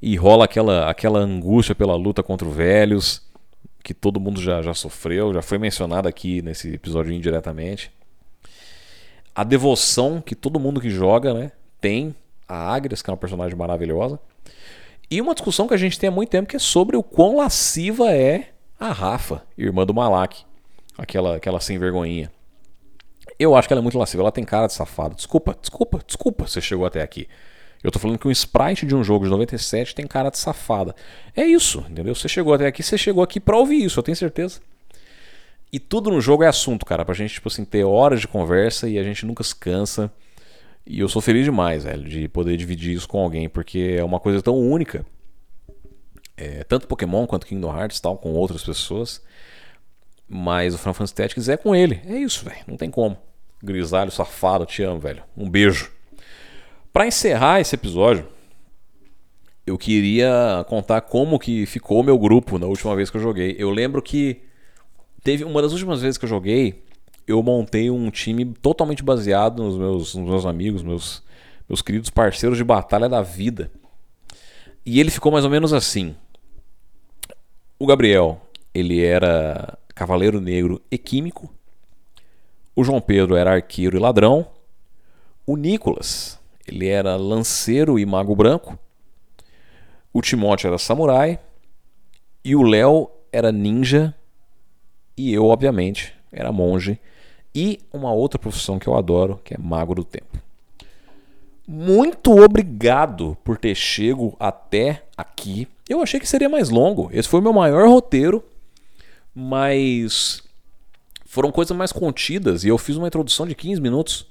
E 0.00 0.16
rola 0.16 0.44
aquela, 0.44 0.90
aquela 0.90 1.18
angústia 1.18 1.74
pela 1.74 1.94
luta 1.94 2.22
contra 2.22 2.46
os 2.46 2.54
velhos. 2.54 3.22
Que 3.82 3.94
todo 3.94 4.20
mundo 4.20 4.40
já, 4.40 4.62
já 4.62 4.74
sofreu. 4.74 5.32
Já 5.32 5.42
foi 5.42 5.58
mencionado 5.58 6.08
aqui 6.08 6.42
nesse 6.42 6.74
episódio 6.74 7.12
indiretamente. 7.12 7.90
A 9.34 9.44
devoção 9.44 10.20
que 10.20 10.34
todo 10.34 10.60
mundo 10.60 10.80
que 10.80 10.90
joga, 10.90 11.32
né? 11.32 11.52
Tem. 11.80 12.14
A 12.48 12.74
Agres, 12.74 13.00
que 13.00 13.08
é 13.08 13.12
uma 13.12 13.16
personagem 13.16 13.56
maravilhosa. 13.56 14.18
E 15.10 15.20
uma 15.20 15.34
discussão 15.34 15.68
que 15.68 15.74
a 15.74 15.78
gente 15.78 15.98
tem 15.98 16.08
há 16.08 16.10
muito 16.10 16.30
tempo 16.30 16.48
que 16.48 16.56
é 16.56 16.58
sobre 16.58 16.96
o 16.96 17.02
quão 17.02 17.36
lasciva 17.36 18.10
é 18.10 18.50
a 18.80 18.90
Rafa, 18.92 19.42
irmã 19.56 19.86
do 19.86 19.94
Malak. 19.94 20.44
Aquela, 20.98 21.36
aquela 21.36 21.60
sem 21.60 21.78
vergonhinha. 21.78 22.30
Eu 23.38 23.54
acho 23.56 23.68
que 23.68 23.74
ela 23.74 23.80
é 23.80 23.82
muito 23.82 23.98
lasciva, 23.98 24.22
ela 24.22 24.32
tem 24.32 24.44
cara 24.44 24.66
de 24.66 24.72
safado. 24.72 25.14
Desculpa, 25.14 25.56
desculpa, 25.60 26.00
desculpa, 26.06 26.46
você 26.46 26.60
chegou 26.60 26.86
até 26.86 27.02
aqui. 27.02 27.28
Eu 27.82 27.90
tô 27.90 27.98
falando 27.98 28.18
que 28.18 28.28
um 28.28 28.30
sprite 28.30 28.86
de 28.86 28.94
um 28.94 29.02
jogo 29.02 29.24
de 29.24 29.30
97 29.30 29.94
tem 29.94 30.06
cara 30.06 30.30
de 30.30 30.38
safada. 30.38 30.94
É 31.34 31.44
isso, 31.44 31.84
entendeu? 31.90 32.14
Você 32.14 32.28
chegou 32.28 32.54
até 32.54 32.66
aqui, 32.66 32.82
você 32.82 32.96
chegou 32.96 33.22
aqui 33.22 33.40
pra 33.40 33.56
ouvir 33.56 33.84
isso, 33.84 33.98
eu 33.98 34.02
tenho 34.04 34.16
certeza. 34.16 34.60
E 35.72 35.80
tudo 35.80 36.10
no 36.10 36.20
jogo 36.20 36.44
é 36.44 36.46
assunto, 36.48 36.84
cara, 36.84 37.04
pra 37.04 37.14
gente, 37.14 37.34
tipo 37.34 37.48
assim, 37.48 37.64
ter 37.64 37.82
horas 37.82 38.20
de 38.20 38.28
conversa 38.28 38.88
e 38.88 38.98
a 38.98 39.02
gente 39.02 39.26
nunca 39.26 39.42
se 39.42 39.56
cansa. 39.56 40.12
E 40.86 41.00
eu 41.00 41.08
sou 41.08 41.22
feliz 41.22 41.44
demais, 41.44 41.84
velho, 41.84 42.08
de 42.08 42.28
poder 42.28 42.56
dividir 42.56 42.94
isso 42.94 43.08
com 43.08 43.20
alguém, 43.20 43.48
porque 43.48 43.96
é 43.98 44.04
uma 44.04 44.20
coisa 44.20 44.42
tão 44.42 44.56
única. 44.58 45.04
É, 46.36 46.62
tanto 46.64 46.86
Pokémon 46.86 47.26
quanto 47.26 47.46
Kingdom 47.46 47.76
Hearts 47.76 48.00
tal, 48.00 48.18
com 48.18 48.32
outras 48.32 48.62
pessoas. 48.62 49.22
Mas 50.34 50.74
o 50.74 50.78
Final 50.78 50.94
Fantasy 50.94 51.14
Tactics 51.14 51.48
é 51.50 51.58
com 51.58 51.76
ele. 51.76 52.00
É 52.06 52.16
isso, 52.16 52.42
velho. 52.46 52.64
Não 52.66 52.78
tem 52.78 52.90
como. 52.90 53.18
Grisalho, 53.62 54.10
safado, 54.10 54.64
te 54.64 54.82
amo, 54.82 54.98
velho. 54.98 55.22
Um 55.36 55.46
beijo. 55.46 55.92
Para 56.90 57.06
encerrar 57.06 57.60
esse 57.60 57.74
episódio, 57.74 58.26
eu 59.66 59.76
queria 59.76 60.64
contar 60.70 61.02
como 61.02 61.38
que 61.38 61.66
ficou 61.66 62.00
o 62.00 62.02
meu 62.02 62.18
grupo 62.18 62.58
na 62.58 62.66
última 62.66 62.96
vez 62.96 63.10
que 63.10 63.18
eu 63.18 63.20
joguei. 63.20 63.54
Eu 63.58 63.68
lembro 63.68 64.00
que 64.00 64.40
teve 65.22 65.44
uma 65.44 65.60
das 65.60 65.72
últimas 65.72 66.00
vezes 66.00 66.16
que 66.16 66.24
eu 66.24 66.30
joguei, 66.30 66.82
eu 67.26 67.42
montei 67.42 67.90
um 67.90 68.10
time 68.10 68.46
totalmente 68.46 69.02
baseado 69.02 69.62
nos 69.62 69.76
meus, 69.76 70.14
nos 70.14 70.30
meus 70.30 70.46
amigos, 70.46 70.82
meus, 70.82 71.22
meus 71.68 71.82
queridos 71.82 72.08
parceiros 72.08 72.56
de 72.56 72.64
batalha 72.64 73.06
da 73.06 73.20
vida. 73.20 73.70
E 74.84 74.98
ele 74.98 75.10
ficou 75.10 75.30
mais 75.30 75.44
ou 75.44 75.50
menos 75.50 75.74
assim. 75.74 76.16
O 77.78 77.86
Gabriel, 77.86 78.40
ele 78.72 79.04
era 79.04 79.78
cavaleiro 80.02 80.40
negro 80.40 80.82
e 80.90 80.98
químico. 80.98 81.48
O 82.74 82.82
João 82.82 83.00
Pedro 83.00 83.36
era 83.36 83.52
arqueiro 83.52 83.96
e 83.96 84.00
ladrão. 84.00 84.44
O 85.46 85.56
Nicolas, 85.56 86.40
ele 86.66 86.88
era 86.88 87.14
lanceiro 87.14 88.00
e 88.00 88.04
mago 88.04 88.34
branco. 88.34 88.76
O 90.12 90.20
Timóteo 90.20 90.66
era 90.66 90.76
samurai. 90.76 91.38
E 92.44 92.56
o 92.56 92.62
Léo 92.62 93.08
era 93.32 93.52
ninja. 93.52 94.12
E 95.16 95.32
eu, 95.32 95.46
obviamente, 95.46 96.12
era 96.32 96.50
monge 96.50 96.98
e 97.54 97.78
uma 97.92 98.12
outra 98.12 98.40
profissão 98.40 98.80
que 98.80 98.88
eu 98.88 98.96
adoro, 98.96 99.40
que 99.44 99.54
é 99.54 99.58
mago 99.58 99.94
do 99.94 100.02
tempo. 100.02 100.36
Muito 101.68 102.32
obrigado 102.42 103.36
por 103.44 103.56
ter 103.56 103.76
chego 103.76 104.34
até 104.40 105.04
aqui. 105.16 105.68
Eu 105.88 106.02
achei 106.02 106.18
que 106.18 106.28
seria 106.28 106.48
mais 106.48 106.70
longo. 106.70 107.08
Esse 107.12 107.28
foi 107.28 107.38
o 107.38 107.42
meu 107.42 107.52
maior 107.52 107.86
roteiro, 107.86 108.42
mas 109.34 110.42
foram 111.26 111.50
coisas 111.50 111.76
mais 111.76 111.92
contidas 111.92 112.64
e 112.64 112.68
eu 112.68 112.76
fiz 112.76 112.96
uma 112.96 113.06
introdução 113.06 113.46
de 113.46 113.54
15 113.54 113.80
minutos. 113.80 114.26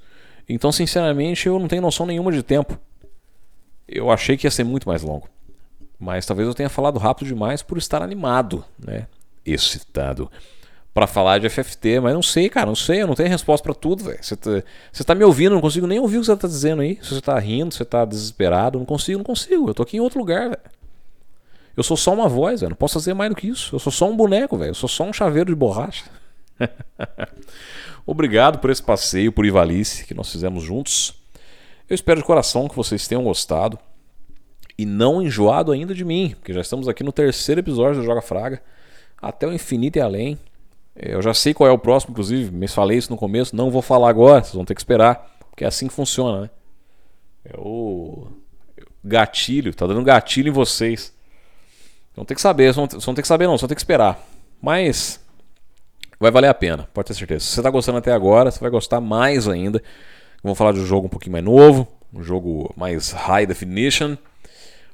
Então, 0.48 0.72
sinceramente, 0.72 1.48
eu 1.48 1.58
não 1.58 1.68
tenho 1.68 1.82
noção 1.82 2.06
nenhuma 2.06 2.32
de 2.32 2.44
tempo. 2.44 2.78
Eu 3.88 4.12
achei 4.12 4.38
que 4.38 4.46
ia 4.46 4.52
ser 4.52 4.64
muito 4.64 4.88
mais 4.88 5.02
longo. 5.02 5.28
Mas 6.00 6.26
talvez 6.26 6.48
eu 6.48 6.54
tenha 6.54 6.70
falado 6.70 6.98
rápido 7.00 7.28
demais 7.28 7.62
por 7.62 7.78
estar 7.78 8.02
animado, 8.02 8.66
né? 8.78 9.08
Excitado 9.46 10.30
para 10.94 11.08
falar 11.08 11.40
de 11.40 11.50
FFT, 11.50 12.00
mas 12.02 12.14
não 12.14 12.22
sei, 12.22 12.50
cara, 12.50 12.66
não 12.66 12.76
sei, 12.76 13.02
eu 13.02 13.08
não 13.08 13.16
tenho 13.16 13.30
resposta 13.30 13.64
para 13.64 13.74
tudo, 13.74 14.04
velho. 14.04 14.20
Você 14.22 14.36
tá, 14.36 14.62
tá 15.06 15.16
me 15.16 15.24
ouvindo, 15.24 15.54
não 15.54 15.62
consigo 15.62 15.88
nem 15.88 16.00
ouvir 16.00 16.18
o 16.18 16.20
que 16.22 16.26
você 16.26 16.36
tá 16.36 16.48
dizendo 16.48 16.82
aí. 16.82 17.00
Se 17.02 17.16
você 17.16 17.22
tá 17.22 17.40
rindo, 17.40 17.74
você 17.74 17.86
tá 17.86 18.04
desesperado, 18.04 18.78
não 18.78 18.86
consigo, 18.86 19.20
não 19.20 19.24
consigo. 19.24 19.70
Eu 19.70 19.74
tô 19.74 19.84
aqui 19.84 19.98
em 19.98 20.02
outro 20.02 20.20
lugar, 20.20 20.50
velho. 20.50 20.62
Eu 21.82 21.84
sou 21.84 21.98
só 21.98 22.14
uma 22.14 22.30
voz, 22.30 22.62
velho. 22.62 22.70
Não 22.70 22.78
posso 22.78 22.94
fazer 22.94 23.16
mais 23.16 23.32
do 23.32 23.36
que 23.36 23.48
isso. 23.48 23.76
Eu 23.76 23.80
sou 23.80 23.92
só 23.92 24.08
um 24.08 24.16
boneco, 24.16 24.56
velho. 24.56 24.70
Eu 24.70 24.76
sou 24.76 24.88
só 24.88 25.04
um 25.04 25.12
chaveiro 25.12 25.50
de 25.50 25.56
borracha. 25.56 26.06
Obrigado 28.06 28.60
por 28.60 28.70
esse 28.70 28.84
passeio 28.84 29.32
por 29.32 29.48
Ivalice 29.48 30.06
que 30.06 30.14
nós 30.14 30.32
fizemos 30.32 30.62
juntos. 30.62 31.16
Eu 31.90 31.96
espero 31.96 32.20
de 32.20 32.26
coração 32.26 32.68
que 32.68 32.76
vocês 32.76 33.08
tenham 33.08 33.24
gostado 33.24 33.80
e 34.78 34.86
não 34.86 35.24
enjoado 35.24 35.72
ainda 35.72 35.96
de 35.96 36.06
mim, 36.06 36.36
porque 36.38 36.54
já 36.54 36.62
estamos 36.62 36.88
aqui 36.88 37.04
no 37.04 37.12
terceiro 37.12 37.62
episódio 37.62 38.02
do 38.02 38.06
Joga 38.06 38.22
Fraga, 38.22 38.62
até 39.20 39.48
o 39.48 39.52
infinito 39.52 39.98
e 39.98 40.02
além. 40.02 40.38
Eu 40.96 41.20
já 41.20 41.34
sei 41.34 41.52
qual 41.52 41.68
é 41.68 41.74
o 41.74 41.80
próximo, 41.80 42.12
inclusive, 42.12 42.52
me 42.52 42.68
falei 42.68 43.00
isso 43.00 43.12
no 43.12 43.18
começo, 43.18 43.56
não 43.56 43.72
vou 43.72 43.82
falar 43.82 44.10
agora, 44.10 44.44
vocês 44.44 44.54
vão 44.54 44.66
ter 44.66 44.76
que 44.76 44.82
esperar, 44.82 45.36
porque 45.50 45.64
é 45.64 45.68
assim 45.68 45.88
que 45.88 45.94
funciona, 45.94 46.42
né? 46.42 46.50
É 47.44 47.58
o 47.58 48.28
gatilho, 49.04 49.74
tá 49.74 49.88
dando 49.88 50.04
gatilho 50.04 50.50
em 50.50 50.54
vocês. 50.54 51.12
Vão 52.22 52.26
ter 52.28 52.36
que 52.36 52.42
saber, 52.42 52.72
vão 52.72 52.88
ter 52.88 53.22
que 53.24 53.28
saber 53.28 53.48
não, 53.48 53.58
só 53.58 53.68
ter 53.68 53.74
que 53.74 53.82
esperar. 53.82 54.24
Mas 54.62 55.20
vai 56.20 56.30
valer 56.30 56.50
a 56.50 56.54
pena, 56.54 56.88
pode 56.94 57.08
ter 57.08 57.16
certeza. 57.16 57.44
Se 57.44 57.56
você 57.56 57.64
tá 57.64 57.70
gostando 57.72 57.98
até 57.98 58.14
agora, 58.14 58.52
você 58.52 58.60
vai 58.60 58.70
gostar 58.70 59.02
mais 59.02 59.48
ainda. 59.48 59.82
Vamos 60.44 60.56
falar 60.56 60.72
de 60.74 60.82
um 60.82 60.86
jogo 60.86 61.08
um 61.08 61.10
pouquinho 61.10 61.32
mais 61.32 61.44
novo, 61.44 61.88
um 62.14 62.22
jogo 62.22 62.72
mais 62.78 63.10
high 63.10 63.48
definition, 63.48 64.16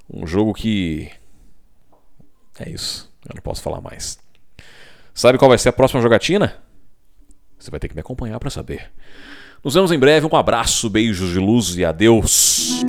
um 0.10 0.26
jogo 0.26 0.54
que 0.54 1.12
é 2.62 2.70
isso. 2.70 3.12
Eu 3.28 3.36
não 3.36 3.42
posso 3.42 3.62
falar 3.62 3.82
mais. 3.82 4.18
Sabe 5.14 5.38
qual 5.38 5.50
vai 5.50 5.58
ser 5.58 5.68
a 5.68 5.74
próxima 5.74 6.02
jogatina? 6.02 6.56
Você 7.60 7.70
vai 7.70 7.78
ter 7.82 7.90
que 7.90 7.94
me 7.94 8.00
acompanhar 8.00 8.40
para 8.40 8.50
saber. 8.50 8.90
Nos 9.62 9.74
vemos 9.74 9.92
em 9.92 10.00
breve. 10.00 10.26
Um 10.32 10.38
abraço, 10.38 10.90
beijos 10.90 11.32
de 11.34 11.40
luz 11.40 11.76
e 11.76 11.84
adeus. 11.84 12.86